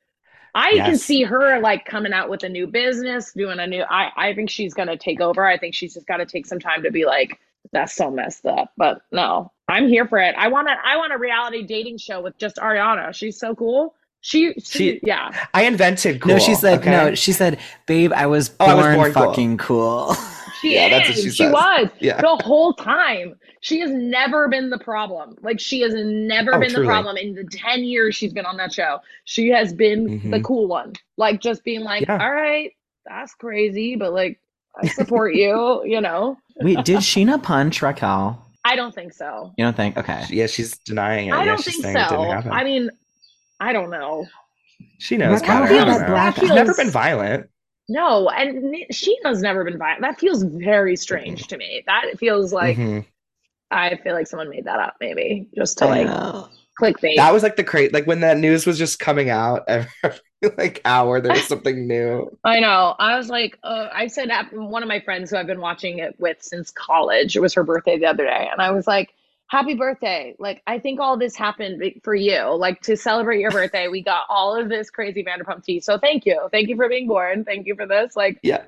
I 0.54 0.72
can 0.76 0.96
see 0.96 1.22
her 1.24 1.58
like 1.60 1.84
coming 1.84 2.12
out 2.12 2.28
with 2.30 2.44
a 2.44 2.48
new 2.48 2.66
business, 2.66 3.32
doing 3.32 3.58
a 3.58 3.66
new. 3.66 3.82
I 3.88 4.10
I 4.16 4.34
think 4.34 4.50
she's 4.50 4.74
gonna 4.74 4.96
take 4.96 5.20
over. 5.20 5.44
I 5.44 5.58
think 5.58 5.74
she's 5.74 5.94
just 5.94 6.06
got 6.06 6.18
to 6.18 6.26
take 6.26 6.46
some 6.46 6.60
time 6.60 6.82
to 6.84 6.90
be 6.90 7.04
like, 7.04 7.38
that's 7.72 7.94
so 7.94 8.10
messed 8.10 8.46
up. 8.46 8.72
But 8.76 9.00
no, 9.10 9.50
I'm 9.68 9.88
here 9.88 10.06
for 10.06 10.18
it. 10.18 10.34
I 10.38 10.48
want 10.48 10.68
a 10.68 10.76
I 10.84 10.96
want 10.96 11.12
a 11.12 11.18
reality 11.18 11.62
dating 11.62 11.98
show 11.98 12.20
with 12.22 12.38
just 12.38 12.56
Ariana. 12.56 13.12
She's 13.14 13.38
so 13.38 13.54
cool. 13.54 13.94
She, 14.20 14.54
she, 14.54 14.60
She- 14.78 15.00
yeah. 15.02 15.32
I 15.52 15.64
invented 15.64 16.20
cool. 16.22 16.32
no, 16.34 16.38
she 16.38 16.54
said 16.54 16.78
okay? 16.80 16.90
no. 16.90 17.14
She 17.14 17.32
said, 17.32 17.58
"Babe, 17.86 18.10
I 18.12 18.26
was 18.26 18.52
Oh, 18.60 18.66
born, 18.66 18.78
I 18.78 18.96
was 18.96 18.96
born 18.96 19.12
cool." 19.12 19.22
fucking 19.24 19.56
cool." 19.58 20.16
She 20.64 20.74
Yeah, 20.74 20.86
is. 20.86 20.90
that's 20.90 21.08
what 21.08 21.18
she 21.18 21.30
she 21.30 21.46
was 21.48 21.88
Yeah. 22.00 22.20
the 22.20 22.36
whole 22.44 22.72
time. 22.74 23.34
She 23.60 23.80
has 23.80 23.90
never 23.90 24.48
been 24.48 24.70
the 24.70 24.78
problem. 24.78 25.36
Like 25.42 25.60
she 25.60 25.80
has 25.80 25.94
never 25.94 26.54
Oh, 26.54 26.58
been 26.60 26.70
truly. 26.70 26.86
the 26.86 26.90
problem 26.90 27.16
in 27.16 27.34
the 27.34 27.44
ten 27.44 27.84
years 27.84 28.14
she's 28.16 28.32
been 28.32 28.46
on 28.46 28.56
that 28.58 28.72
show. 28.72 28.98
She 29.24 29.48
has 29.50 29.72
been 29.72 30.30
the 30.30 30.38
Mhm. 30.38 30.44
cool 30.44 30.66
one. 30.66 30.94
Like 31.16 31.40
just 31.40 31.64
being 31.64 31.80
like, 31.80 32.02
Yeah. 32.06 32.18
all 32.22 32.32
right, 32.32 32.72
that's 33.06 33.34
crazy, 33.34 33.96
but 33.96 34.12
like 34.12 34.38
I 34.82 34.88
support 34.88 35.34
you. 35.34 35.82
You 35.86 36.00
know. 36.00 36.36
Wait, 36.60 36.84
did 36.84 36.98
Scheana 36.98 37.42
punch 37.42 37.82
Raquel? 37.82 38.40
I 38.64 38.76
don't 38.76 38.94
think 38.94 39.12
so. 39.12 39.52
You 39.58 39.64
don't 39.64 39.76
think? 39.76 39.96
Okay. 39.98 40.24
Yeah, 40.30 40.46
she's 40.46 40.76
denying 40.78 41.28
it. 41.28 41.32
I 41.32 41.40
yeah, 41.40 41.44
don't 41.44 41.62
think 41.62 41.82
saying 41.82 41.96
it 41.96 42.08
so. 42.08 42.16
didn't 42.16 42.30
happen. 42.32 42.52
I 42.52 42.64
mean, 42.64 42.90
I 43.60 43.72
don't 43.72 43.90
know. 43.90 44.26
she 44.98 45.16
knows 45.16 45.40
Raquel 45.42 45.62
better. 45.64 45.74
I 45.74 45.84
don't 45.84 46.00
know. 46.00 46.06
black- 46.08 46.36
She's 46.38 46.48
never 46.50 46.74
been 46.74 46.90
violent. 46.90 47.48
No, 47.88 48.28
and 48.30 48.74
Scheana's 48.92 49.42
never 49.42 49.64
been 49.64 49.78
violent. 49.78 50.00
That 50.02 50.18
feels 50.18 50.42
very 50.42 50.96
strange 50.96 51.46
to 51.48 51.58
me. 51.58 51.82
That 51.86 52.18
feels 52.18 52.52
like 52.52 52.76
Mhm. 52.76 53.04
I 53.70 53.96
feel 53.96 54.14
like 54.14 54.26
someone 54.26 54.50
made 54.50 54.64
that 54.66 54.80
up, 54.80 54.96
maybe 55.00 55.48
just 55.54 55.78
to 55.78 55.86
I 55.86 55.88
like 55.88 56.06
know. 56.06 56.48
clickbait. 56.80 57.16
That 57.16 57.32
was 57.32 57.42
like 57.42 57.56
the 57.56 57.64
crate. 57.64 57.92
Like 57.92 58.06
when 58.06 58.20
that 58.20 58.38
news 58.38 58.66
was 58.66 58.78
just 58.78 58.98
coming 59.00 59.30
out 59.30 59.64
every 59.68 59.90
like 60.56 60.80
hour, 60.84 61.20
there 61.20 61.32
was 61.32 61.44
something 61.48 61.86
new. 61.86 62.30
I 62.44 62.60
know. 62.60 62.94
I 62.98 63.16
was 63.16 63.28
like, 63.28 63.58
uh, 63.62 63.88
I 63.92 64.06
said 64.06 64.30
one 64.52 64.82
of 64.82 64.88
my 64.88 65.00
friends 65.00 65.30
who 65.30 65.36
I've 65.36 65.46
been 65.46 65.60
watching 65.60 65.98
it 65.98 66.18
with 66.18 66.38
since 66.42 66.70
college. 66.70 67.36
It 67.36 67.40
was 67.40 67.54
her 67.54 67.64
birthday 67.64 67.98
the 67.98 68.06
other 68.06 68.24
day, 68.24 68.48
and 68.50 68.60
I 68.60 68.70
was 68.70 68.86
like, 68.86 69.10
"Happy 69.48 69.74
birthday!" 69.74 70.34
Like, 70.38 70.62
I 70.66 70.78
think 70.78 71.00
all 71.00 71.16
this 71.16 71.36
happened 71.36 71.82
for 72.02 72.14
you. 72.14 72.54
Like 72.54 72.80
to 72.82 72.96
celebrate 72.96 73.40
your 73.40 73.50
birthday, 73.50 73.88
we 73.88 74.02
got 74.02 74.24
all 74.28 74.56
of 74.56 74.68
this 74.68 74.90
crazy 74.90 75.24
Vanderpump 75.24 75.64
tea. 75.64 75.80
So 75.80 75.98
thank 75.98 76.26
you, 76.26 76.48
thank 76.52 76.68
you 76.68 76.76
for 76.76 76.88
being 76.88 77.08
born. 77.08 77.44
Thank 77.44 77.66
you 77.66 77.74
for 77.74 77.86
this. 77.86 78.16
Like, 78.16 78.38
Yeah. 78.42 78.64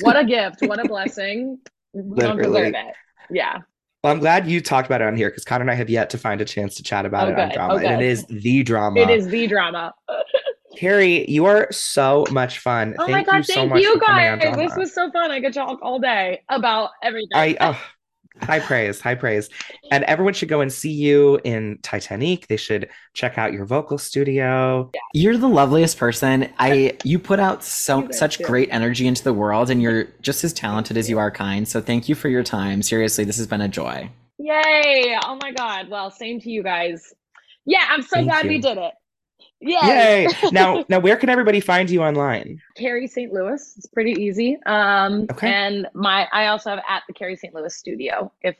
what 0.00 0.16
a 0.16 0.24
gift! 0.24 0.62
What 0.62 0.84
a 0.84 0.88
blessing. 0.88 1.58
We 1.94 2.20
don't 2.20 2.36
deserve 2.36 2.74
it. 2.74 2.94
Yeah. 3.30 3.60
Well, 4.04 4.12
I'm 4.12 4.20
glad 4.20 4.46
you 4.46 4.60
talked 4.60 4.86
about 4.86 5.00
it 5.00 5.06
on 5.06 5.16
here 5.16 5.30
because 5.30 5.44
Connor 5.44 5.62
and 5.62 5.70
I 5.70 5.74
have 5.74 5.90
yet 5.90 6.10
to 6.10 6.18
find 6.18 6.40
a 6.40 6.44
chance 6.44 6.76
to 6.76 6.82
chat 6.82 7.06
about 7.06 7.28
Oh, 7.28 7.32
it 7.32 7.38
on 7.38 7.50
drama. 7.50 7.74
Oh, 7.74 7.78
And 7.78 8.02
it 8.02 8.06
is 8.06 8.24
the 8.26 8.62
drama. 8.62 9.00
It 9.00 9.10
is 9.10 9.26
the 9.26 9.46
drama. 9.48 9.94
Carrie, 10.76 11.28
you 11.28 11.46
are 11.46 11.66
so 11.72 12.24
much 12.30 12.60
fun. 12.60 12.94
Oh 12.98 13.06
thank 13.06 13.26
my 13.26 13.32
god, 13.32 13.36
you 13.38 13.42
so 13.42 13.54
thank 13.54 13.70
much 13.70 13.82
you 13.82 13.94
for 13.94 14.04
coming 14.04 14.26
on 14.28 14.38
guys. 14.38 14.56
This 14.56 14.76
was 14.76 14.94
so 14.94 15.10
fun. 15.10 15.32
I 15.32 15.40
could 15.40 15.52
talk 15.52 15.80
all 15.82 15.98
day 15.98 16.42
about 16.48 16.90
everything. 17.02 17.30
I 17.34 17.56
oh, 17.60 17.80
high 18.42 18.60
praise, 18.60 19.00
high 19.00 19.14
praise. 19.14 19.48
And 19.90 20.04
everyone 20.04 20.34
should 20.34 20.48
go 20.48 20.60
and 20.60 20.72
see 20.72 20.92
you 20.92 21.40
in 21.44 21.78
Titanique. 21.82 22.46
They 22.46 22.56
should 22.56 22.88
check 23.14 23.38
out 23.38 23.52
your 23.52 23.64
vocal 23.64 23.98
studio. 23.98 24.90
You're 25.14 25.36
the 25.36 25.48
loveliest 25.48 25.98
person. 25.98 26.48
I 26.58 26.96
you 27.04 27.18
put 27.18 27.40
out 27.40 27.64
so 27.64 28.08
such 28.10 28.38
do. 28.38 28.44
great 28.44 28.68
energy 28.70 29.06
into 29.06 29.24
the 29.24 29.34
world 29.34 29.70
and 29.70 29.82
you're 29.82 30.04
just 30.20 30.44
as 30.44 30.52
talented 30.52 30.96
as 30.96 31.08
you 31.08 31.18
are 31.18 31.30
kind. 31.30 31.66
So 31.66 31.80
thank 31.80 32.08
you 32.08 32.14
for 32.14 32.28
your 32.28 32.42
time. 32.42 32.82
Seriously, 32.82 33.24
this 33.24 33.36
has 33.36 33.46
been 33.46 33.60
a 33.60 33.68
joy. 33.68 34.10
Yay! 34.38 35.18
Oh 35.24 35.38
my 35.42 35.52
god. 35.52 35.88
Well, 35.88 36.10
same 36.10 36.40
to 36.40 36.50
you 36.50 36.62
guys. 36.62 37.12
Yeah, 37.66 37.84
I'm 37.88 38.02
so 38.02 38.08
Thank 38.12 38.28
glad 38.28 38.46
we 38.46 38.60
did 38.60 38.78
it. 38.78 38.94
Yay! 39.60 39.78
Yay! 39.82 40.28
now, 40.52 40.84
now, 40.88 40.98
where 41.00 41.16
can 41.16 41.28
everybody 41.28 41.60
find 41.60 41.90
you 41.90 42.02
online? 42.02 42.60
Carrie 42.76 43.08
St. 43.08 43.32
Louis. 43.32 43.74
It's 43.76 43.86
pretty 43.86 44.12
easy. 44.12 44.56
Um, 44.66 45.26
Okay. 45.32 45.52
and 45.52 45.86
my 45.94 46.28
I 46.32 46.46
also 46.46 46.70
have 46.70 46.80
at 46.88 47.02
the 47.08 47.12
Carrie 47.14 47.36
St. 47.36 47.54
Louis 47.54 47.74
studio. 47.74 48.32
If 48.42 48.56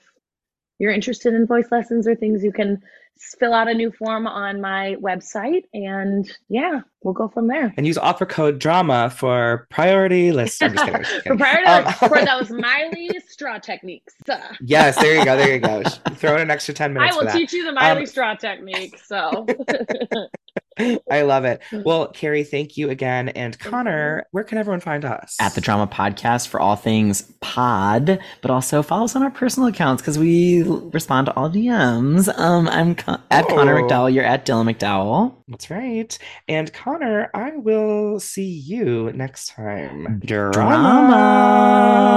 you're 0.78 0.92
interested 0.92 1.34
in 1.34 1.46
voice 1.46 1.68
lessons 1.70 2.06
or 2.08 2.14
things, 2.14 2.42
you 2.42 2.52
can 2.52 2.82
fill 3.40 3.52
out 3.52 3.66
a 3.66 3.74
new 3.74 3.90
form 3.90 4.28
on 4.28 4.60
my 4.60 4.94
website, 5.00 5.64
and 5.74 6.30
yeah, 6.48 6.80
we'll 7.02 7.12
go 7.14 7.26
from 7.26 7.48
there. 7.48 7.74
And 7.76 7.84
use 7.84 7.98
offer 7.98 8.24
code 8.24 8.60
drama 8.60 9.10
for 9.10 9.66
priority 9.70 10.30
list. 10.30 10.62
I'm 10.62 10.72
just 10.72 10.84
kidding. 10.84 10.94
I'm 10.96 11.02
just 11.02 11.14
For 11.14 11.22
kidding. 11.22 11.38
prior 11.38 11.84
Um, 11.84 11.92
for 12.08 12.24
those 12.24 12.50
Miley 12.50 13.10
straw 13.26 13.58
techniques. 13.58 14.14
yes, 14.60 14.96
there 15.00 15.16
you 15.18 15.24
go. 15.24 15.36
There 15.36 15.52
you 15.52 15.58
go. 15.60 15.82
Throw 16.14 16.36
in 16.36 16.42
an 16.42 16.50
extra 16.52 16.74
10 16.74 16.92
minutes. 16.92 17.12
I 17.16 17.18
will 17.20 17.28
for 17.28 17.36
teach 17.36 17.52
you 17.52 17.64
the 17.64 17.72
Miley 17.72 18.02
Um, 18.02 18.06
straw 18.06 18.34
technique. 18.36 19.00
So 19.04 19.46
I 21.10 21.22
love 21.22 21.44
it. 21.44 21.60
Well, 21.72 22.08
Carrie, 22.08 22.44
thank 22.44 22.76
you 22.76 22.90
again. 22.90 23.28
And 23.30 23.58
Connor, 23.58 24.26
where 24.30 24.44
can 24.44 24.58
everyone 24.58 24.80
find 24.80 25.04
us? 25.04 25.36
At 25.40 25.54
the 25.54 25.60
Drama 25.60 25.86
Podcast 25.86 26.48
for 26.48 26.60
all 26.60 26.76
things 26.76 27.22
pod, 27.40 28.18
but 28.42 28.50
also 28.50 28.82
follow 28.82 29.04
us 29.04 29.16
on 29.16 29.22
our 29.22 29.30
personal 29.30 29.68
accounts 29.68 30.02
because 30.02 30.18
we 30.18 30.62
respond 30.62 31.26
to 31.26 31.34
all 31.36 31.50
DMs. 31.50 32.28
Um, 32.38 32.68
I'm 32.68 32.94
Con- 32.94 33.22
at 33.30 33.46
Connor 33.48 33.78
Oh. 33.78 33.82
MacDowell. 33.82 34.12
You're 34.14 34.24
at 34.24 34.44
Dylan 34.46 34.72
MacDowell. 34.74 35.34
That's 35.48 35.70
right. 35.70 36.16
And 36.48 36.72
Connor, 36.72 37.30
I 37.34 37.52
will 37.56 38.20
see 38.20 38.44
you 38.50 39.12
next 39.14 39.48
time. 39.54 40.20
Drama. 40.24 42.08